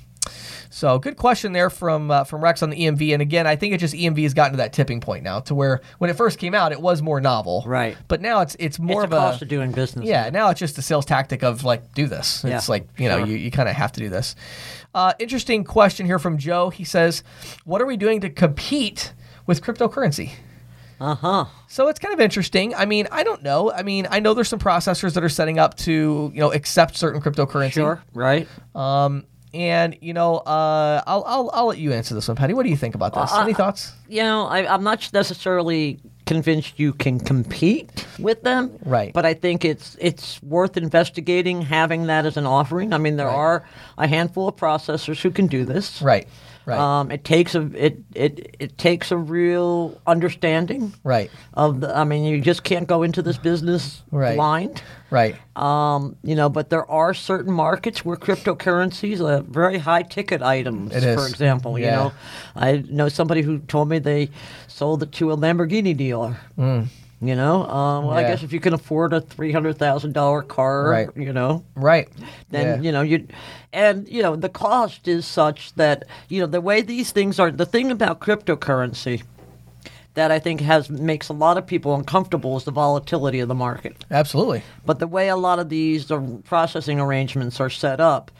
So 0.75 0.99
good 0.99 1.17
question 1.17 1.53
there 1.53 1.71
from 1.71 2.11
uh, 2.11 2.25
from 2.25 2.43
Rex 2.43 2.61
on 2.61 2.71
the 2.71 2.77
EMV. 2.77 3.13
And 3.13 3.23
again, 3.23 3.47
I 3.47 3.55
think 3.55 3.75
it 3.75 3.79
just 3.79 3.95
EMV 3.95 4.25
has 4.25 4.35
gotten 4.35 4.55
to 4.55 4.57
that 4.57 4.73
tipping 4.73 5.01
point 5.01 5.23
now, 5.23 5.39
to 5.41 5.55
where 5.55 5.81
when 5.99 6.11
it 6.11 6.17
first 6.17 6.37
came 6.41 6.53
out, 6.53 6.73
it 6.73 6.81
was 6.81 7.01
more 7.01 7.21
novel, 7.21 7.63
Right. 7.65 7.97
But 8.09 8.21
now 8.21 8.41
it's 8.41 8.57
it's 8.59 8.81
more 8.81 9.05
it's 9.05 9.13
of 9.13 9.13
a 9.13 9.17
cost 9.21 9.43
of 9.43 9.47
doing 9.47 9.71
business. 9.71 10.05
yeah, 10.05 10.31
now 10.31 10.51
it's 10.51 10.59
just 10.59 10.77
a 10.77 10.83
sales 10.83 11.07
tactic 11.07 11.45
of 11.45 11.63
like, 11.63 11.95
do 11.95 12.09
this. 12.09 12.45
It's 12.45 12.51
Yeah, 12.69 12.73
like, 12.73 12.89
you 12.99 13.09
know, 13.09 13.19
sure. 13.19 13.27
you, 13.29 13.37
you 13.37 13.53
kind 13.53 13.69
of 13.69 13.77
have 13.77 13.93
to 13.93 14.01
do 14.01 14.09
this. 14.09 14.35
Uh, 14.93 15.13
interesting 15.21 15.63
question 15.63 16.07
here 16.07 16.19
from 16.19 16.39
Joe. 16.39 16.71
He 16.71 16.83
says, 16.83 17.23
What 17.65 17.81
are 17.81 17.87
we 17.87 17.97
doing 17.97 18.21
to 18.23 18.29
compete 18.29 19.13
with 19.47 19.63
cryptocurrency? 19.63 20.33
Uh 21.01 21.15
huh. 21.15 21.45
So 21.69 21.87
it's 21.87 22.01
kind 22.01 22.15
of 22.15 22.21
interesting. 22.21 22.75
I 22.75 22.85
mean, 22.85 23.07
I 23.13 23.23
don't 23.23 23.45
know. 23.45 23.71
I 23.71 23.85
mean, 23.85 24.09
I 24.11 24.19
know 24.19 24.35
there's 24.35 24.49
some 24.49 24.59
processors 24.59 25.15
that 25.15 25.23
are 25.23 25.29
setting 25.29 25.61
up 25.61 25.77
to, 25.79 26.33
you 26.35 26.41
know, 26.41 26.53
accept 26.53 26.97
certain 26.97 27.21
cryptocurrency. 27.21 27.73
Sure. 27.75 28.03
Right. 28.13 28.49
Um, 28.75 29.25
and 29.55 29.97
you 30.01 30.13
know, 30.13 30.37
uh, 30.39 31.03
I'll, 31.07 31.25
I'll 31.27 31.51
I'll 31.55 31.67
let 31.67 31.79
you 31.79 31.93
answer 31.93 32.15
this 32.15 32.29
one, 32.29 32.37
Patty. 32.37 32.53
What 32.55 32.65
do 32.65 32.71
you 32.71 32.77
think 32.77 32.95
about 32.95 33.15
this? 33.15 33.33
Uh, 33.33 33.43
Any 33.43 33.55
thoughts? 33.55 33.93
you 34.09 34.23
know, 34.23 34.47
I, 34.47 34.67
I'm 34.73 34.83
not 34.83 35.09
necessarily 35.13 36.01
convinced 36.27 36.79
you 36.79 36.93
can 36.95 37.21
compete 37.21 38.07
with 38.19 38.43
them. 38.43 38.71
Right. 38.85 39.13
But 39.13 39.25
I 39.27 39.35
think 39.35 39.65
it's 39.65 39.97
it's 40.01 40.43
worth 40.43 40.77
investigating 40.77 41.63
having 41.63 42.07
that 42.07 42.27
as 42.27 42.37
an 42.37 42.47
offering. 42.47 42.93
I 42.93 42.99
mean, 42.99 43.17
there 43.17 43.27
Right. 43.27 43.35
are 43.37 43.65
a 43.99 44.07
handful 44.09 44.49
of 44.49 44.57
processors 44.57 45.21
who 45.23 45.31
can 45.31 45.47
do 45.47 45.65
this. 45.65 46.03
Right. 46.03 46.27
Right. 46.67 46.79
Um, 46.79 47.11
it 47.11 47.25
takes 47.25 47.55
a 47.55 47.71
it, 47.75 47.99
it 48.15 48.57
it 48.59 48.79
takes 48.79 49.11
a 49.11 49.19
real 49.19 50.01
understanding 50.07 50.95
right. 51.05 51.31
of 51.53 51.81
the. 51.81 51.95
I 51.95 52.05
mean, 52.05 52.25
you 52.25 52.41
just 52.41 52.65
can't 52.65 52.89
go 52.89 53.03
into 53.03 53.21
this 53.21 53.37
business 53.37 54.03
Right. 54.11 54.37
blind. 54.37 54.83
Right. 55.11 55.37
Um, 55.57 56.17
you 56.23 56.35
know, 56.35 56.49
but 56.49 56.71
there 56.71 56.91
are 56.91 57.13
certain 57.13 57.53
markets 57.53 58.05
where 58.05 58.17
cryptocurrencies 58.17 59.21
are 59.21 59.43
very 59.43 59.79
high 59.79 60.03
ticket 60.03 60.43
items. 60.43 60.95
It 60.95 61.15
For 61.15 61.29
example, 61.29 61.79
you 61.79 61.87
know, 61.87 62.13
I 62.57 62.83
know 62.89 63.09
somebody 63.09 63.43
who 63.43 63.59
told 63.59 63.89
me 63.89 63.99
they 63.99 64.31
sold 64.67 65.03
it 65.03 65.13
to 65.13 65.33
a 65.33 65.37
Lamborghini 65.37 65.97
dealer. 65.97 66.39
Mm. 66.59 66.87
You 67.27 67.37
know, 67.37 67.65
um, 67.69 68.07
well, 68.07 68.17
I 68.17 68.23
guess 68.23 68.43
if 68.43 68.53
you 68.53 68.61
can 68.61 68.75
afford 68.75 69.13
a 69.13 69.21
three 69.21 69.53
hundred 69.53 69.79
thousand 69.79 70.13
dollar 70.13 70.43
car, 70.43 70.89
Right. 70.89 71.09
you 71.17 71.33
know, 71.33 71.65
Right. 71.75 72.09
then 72.51 72.67
Yeah. 72.67 72.81
you 72.87 72.93
know 72.93 73.01
you 73.03 73.27
and 73.73 74.07
you 74.09 74.23
know 74.23 74.37
the 74.37 74.49
cost 74.49 75.09
is 75.09 75.25
such 75.27 75.75
that 75.75 76.05
you 76.29 76.41
know 76.41 76.47
the 76.47 76.61
way 76.61 76.83
these 76.83 77.13
things 77.13 77.39
are 77.41 77.51
the 77.51 77.67
thing 77.67 77.91
about 77.91 78.21
cryptocurrency 78.21 79.23
that 80.15 80.31
I 80.31 80.39
think 80.39 80.61
has 80.61 80.89
makes 80.91 81.29
a 81.29 81.33
lot 81.33 81.59
of 81.59 81.67
people 81.67 81.95
uncomfortable 81.95 82.57
is 82.57 82.65
the 82.65 82.71
volatility 82.71 83.41
of 83.41 83.49
the 83.49 83.55
market. 83.55 83.97
Absolutely. 84.11 84.63
But 84.87 84.99
the 85.01 85.09
way 85.09 85.29
a 85.29 85.37
lot 85.37 85.59
of 85.59 85.69
these 85.69 86.11
processing 86.45 87.01
arrangements 87.01 87.59
are 87.61 87.71
set 87.71 88.01
up, 88.01 88.31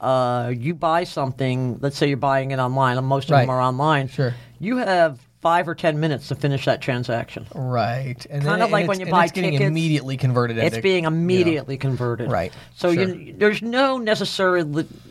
uh, 0.00 0.52
you 0.56 0.72
buy 0.74 1.02
something, 1.04 1.78
let's 1.80 1.96
say 1.98 2.06
you're 2.06 2.16
buying 2.16 2.52
it 2.52 2.58
online, 2.60 2.96
and 2.96 3.06
most 3.06 3.24
of 3.24 3.32
Right. 3.32 3.40
them 3.40 3.50
are 3.50 3.60
online. 3.60 4.06
Sure. 4.08 4.34
You 4.60 4.76
have 4.76 5.18
five 5.46 5.68
or 5.68 5.74
ten 5.76 6.00
minutes 6.00 6.26
to 6.28 6.34
finish 6.34 6.64
that 6.64 6.80
transaction. 6.80 7.46
Right. 7.54 8.24
And 8.30 8.42
Kind 8.42 8.60
then- 8.60 8.62
of 8.62 8.70
like 8.72 8.88
when 8.88 8.98
you 8.98 9.06
buy 9.06 9.24
it's 9.24 9.32
getting 9.32 9.52
tickets. 9.52 9.68
immediately 9.68 10.16
converted 10.16 10.56
into 10.58 10.66
It's 10.66 10.82
being 10.82 11.04
you 11.04 11.10
know, 11.10 11.16
immediately 11.16 11.76
converted. 11.76 12.28
Right. 12.30 12.52
So 12.74 12.92
Sure. 12.92 13.04
you, 13.14 13.32
there's 13.38 13.62
no 13.62 13.96
necessary 13.98 14.64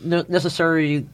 no 0.04 0.24
necessary 0.28 1.06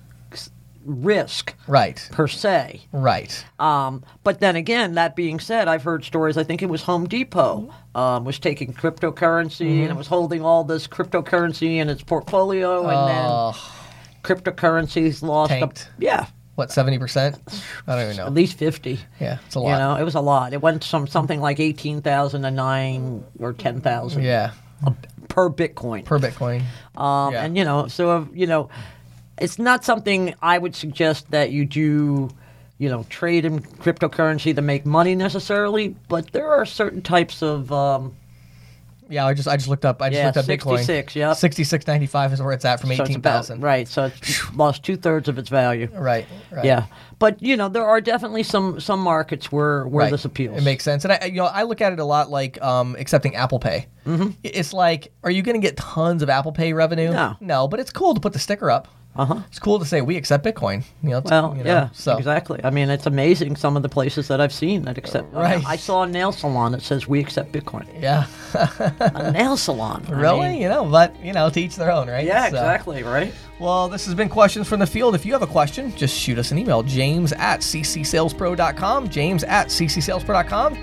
risk 0.85 1.55
Right. 1.69 2.09
per 2.11 2.27
se. 2.27 2.81
Right. 2.91 3.45
Um, 3.61 4.03
but 4.25 4.41
then 4.41 4.57
again, 4.57 4.95
that 4.95 5.15
being 5.15 5.39
said, 5.39 5.69
I've 5.69 5.85
heard 5.85 6.03
stories. 6.05 6.37
I 6.37 6.43
think 6.43 6.61
it 6.61 6.69
was 6.69 6.83
Home 6.83 7.07
Depot 7.07 7.73
um, 7.95 8.25
was 8.25 8.41
taking 8.41 8.73
cryptocurrency 8.75 9.67
Mm-hmm. 9.67 9.83
and 9.83 9.91
it 9.93 9.97
was 9.97 10.09
holding 10.09 10.43
all 10.45 10.65
this 10.65 10.89
cryptocurrency 10.89 11.77
in 11.77 11.89
its 11.89 12.03
portfolio, 12.03 12.89
and 12.89 12.97
Oh, 12.97 13.53
then 13.53 14.23
cryptocurrencies 14.25 15.23
lost. 15.23 15.53
A, 15.53 15.71
yeah, 16.01 16.27
what, 16.55 16.69
70%? 16.69 17.39
I 17.87 17.95
don't 17.95 18.05
even 18.05 18.17
know. 18.17 18.27
at 18.27 18.35
least 18.35 18.59
fifty. 18.59 19.01
Yeah, 19.19 19.39
it's 19.47 19.55
a 19.55 19.61
lot. 19.61 19.73
You 19.73 19.79
know, 19.79 19.97
it 19.97 20.05
was 20.05 20.15
a 20.15 20.21
lot. 20.21 20.53
It 20.53 20.61
went 20.61 20.85
from 20.85 21.07
something 21.07 21.41
like 21.41 21.61
eighteen 21.61 22.03
thousand 22.03 22.43
to 22.43 22.51
nine 22.51 23.25
or 23.39 23.55
ten 23.55 23.81
thousand 23.81 24.25
yeah. 24.25 24.53
per 25.29 25.49
Bitcoin. 25.49 26.05
Per 26.05 26.19
Bitcoin. 26.19 26.63
Um, 26.95 27.33
Yeah. 27.33 27.45
And 27.45 27.57
you 27.57 27.65
know, 27.65 27.89
so 27.89 28.11
uh, 28.11 28.25
you 28.35 28.47
know, 28.47 28.69
it's 29.39 29.59
not 29.59 29.85
something 29.85 30.35
I 30.43 30.59
would 30.59 30.77
suggest 30.77 31.31
that 31.31 31.51
you 31.53 31.65
do. 31.65 32.31
You 32.79 32.89
know, 32.89 33.05
trade 33.09 33.45
in 33.45 33.61
cryptocurrency 33.61 34.55
to 34.57 34.61
make 34.61 34.85
money 34.85 35.15
necessarily, 35.15 35.95
but 36.09 36.33
there 36.33 36.51
are 36.51 36.67
certain 36.67 37.01
types 37.01 37.41
of 37.41 37.71
um, 37.71 38.17
Yeah, 39.13 39.27
I 39.27 39.35
just 39.35 39.47
I 39.47 39.57
just 39.57 39.69
looked 39.69 39.85
up 39.85 40.01
I 40.03 40.09
just 40.09 40.19
Yeah, 40.19 40.27
looked 40.27 40.39
up 40.39 40.45
Bitcoin. 40.47 40.79
66, 40.79 41.17
yep. 41.17 41.37
66.95 41.37 42.33
is 42.33 42.43
where 42.43 42.53
it's 42.53 42.65
at 42.65 42.81
from 42.81 42.93
so 42.95 43.03
18,000. 43.03 43.61
right? 43.61 43.87
So 43.87 44.05
it's 44.07 44.53
lost 44.55 44.83
two 44.83 44.97
thirds 44.97 45.29
of 45.29 45.39
its 45.39 45.49
value. 45.49 45.89
Right. 45.93 46.27
Right. 46.51 46.65
Yeah, 46.65 46.87
but 47.19 47.41
you 47.43 47.57
know, 47.57 47.69
there 47.69 47.85
are 47.85 48.01
definitely 48.01 48.43
some 48.43 48.81
some 48.81 49.01
markets 49.01 49.53
where 49.53 49.87
where 49.87 50.05
Right. 50.05 50.11
this 50.11 50.25
appeals. 50.25 50.59
It 50.59 50.65
makes 50.65 50.83
sense, 50.85 51.05
and 51.05 51.13
I, 51.13 51.27
you 51.27 51.37
know, 51.37 51.45
I 51.47 51.63
look 51.65 51.81
at 51.81 51.93
it 51.93 51.99
a 51.99 52.05
lot 52.05 52.31
like 52.31 52.61
um, 52.63 52.97
accepting 52.99 53.37
Apple 53.37 53.59
Pay. 53.59 53.87
Mm-hmm. 54.07 54.31
It's 54.43 54.73
like, 54.73 55.13
are 55.23 55.31
you 55.31 55.43
going 55.43 55.61
to 55.61 55.65
get 55.65 55.77
tons 55.77 56.23
of 56.23 56.29
Apple 56.31 56.51
Pay 56.53 56.73
revenue? 56.73 57.13
No. 57.13 57.37
no, 57.41 57.69
but 57.69 57.79
it's 57.81 57.91
cool 57.93 58.15
to 58.15 58.21
put 58.21 58.33
the 58.33 58.39
sticker 58.41 58.71
up. 58.71 58.89
Uh 59.15 59.27
huh. 59.27 59.39
It's 59.49 59.59
cool 59.59 59.79
to 59.79 59.85
say 59.85 60.01
we 60.01 60.17
accept 60.17 60.43
Bitcoin. 60.43 60.85
You 61.03 61.11
know, 61.11 61.21
Well, 61.23 61.55
you 61.55 61.65
know, 61.65 61.71
yeah, 61.71 61.89
So 61.93 62.17
exactly. 62.17 62.61
I 62.65 62.71
mean, 62.71 62.89
it's 62.89 63.05
amazing 63.05 63.57
some 63.57 63.77
of 63.77 63.83
the 63.83 63.89
places 63.91 64.27
that 64.29 64.41
I've 64.41 64.55
seen 64.55 64.83
that 64.85 64.97
accept. 64.97 65.33
Right. 65.35 65.63
I 65.67 65.77
saw 65.77 66.05
a 66.05 66.07
nail 66.07 66.33
salon 66.33 66.73
that 66.73 66.81
says 66.81 67.07
we 67.07 67.21
accept 67.21 67.53
Bitcoin. 67.53 67.87
yeah, 68.01 68.27
A 69.01 69.31
nail 69.33 69.59
salon. 69.59 70.05
I 70.09 70.13
really, 70.13 70.41
mean, 70.41 70.63
you 70.63 70.69
know, 70.69 70.87
but 70.87 71.15
you 71.23 71.35
know, 71.35 71.51
to 71.51 71.61
each 71.61 71.77
their 71.77 71.91
own, 71.93 72.09
right? 72.09 72.25
yeah, 72.25 72.45
So- 72.49 72.57
exactly. 72.57 73.03
Right. 73.03 73.35
Well, 73.61 73.89
this 73.89 74.07
has 74.07 74.15
been 74.15 74.29
questions 74.31 74.67
from 74.67 74.81
the 74.81 74.87
field. 74.87 75.15
If 75.15 75.27
you 75.27 75.33
have 75.35 75.43
a 75.43 75.47
question, 75.47 75.95
just 75.95 76.19
shoot 76.19 76.39
us 76.39 76.51
an 76.51 76.59
email, 76.59 76.83
James 76.83 77.33
at 77.35 77.61
ccsalespro.com. 77.61 79.09
James 79.09 79.45
at 79.45 79.69
ccsalespro.com. 79.69 80.75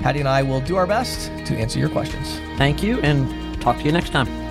Patty 0.00 0.18
and 0.20 0.28
I 0.28 0.42
will 0.42 0.60
do 0.60 0.76
our 0.76 0.86
best 0.86 1.26
to 1.46 1.54
answer 1.56 1.78
your 1.78 1.88
questions. 1.90 2.38
Thank 2.58 2.82
you, 2.82 2.98
and 3.02 3.60
talk 3.60 3.76
to 3.78 3.84
you 3.84 3.92
next 3.92 4.10
time. 4.10 4.43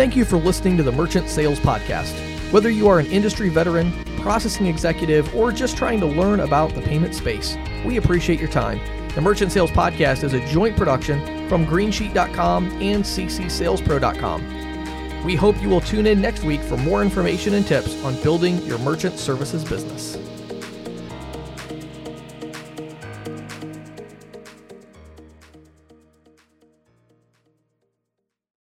Thank 0.00 0.16
you 0.16 0.24
for 0.24 0.38
listening 0.38 0.78
to 0.78 0.82
the 0.82 0.90
Merchant 0.90 1.28
Sales 1.28 1.60
Podcast. 1.60 2.18
Whether 2.54 2.70
you 2.70 2.88
are 2.88 3.00
an 3.00 3.06
industry 3.08 3.50
veteran, 3.50 3.92
processing 4.22 4.64
executive, 4.64 5.34
or 5.34 5.52
just 5.52 5.76
trying 5.76 6.00
to 6.00 6.06
learn 6.06 6.40
about 6.40 6.74
the 6.74 6.80
payment 6.80 7.14
space, 7.14 7.58
we 7.84 7.98
appreciate 7.98 8.40
your 8.40 8.48
time. 8.48 8.80
The 9.14 9.20
Merchant 9.20 9.52
Sales 9.52 9.70
Podcast 9.70 10.24
is 10.24 10.32
a 10.32 10.40
joint 10.46 10.74
production 10.74 11.46
from 11.50 11.66
Greensheet.com 11.66 12.70
and 12.80 13.04
CCSalesPro.com. 13.04 15.22
We 15.22 15.36
hope 15.36 15.60
you 15.60 15.68
will 15.68 15.82
tune 15.82 16.06
in 16.06 16.18
next 16.18 16.44
week 16.44 16.62
for 16.62 16.78
more 16.78 17.02
information 17.02 17.52
and 17.52 17.66
tips 17.66 18.02
on 18.02 18.18
building 18.22 18.64
your 18.64 18.78
merchant 18.78 19.18
services 19.18 19.64
business. 19.64 20.16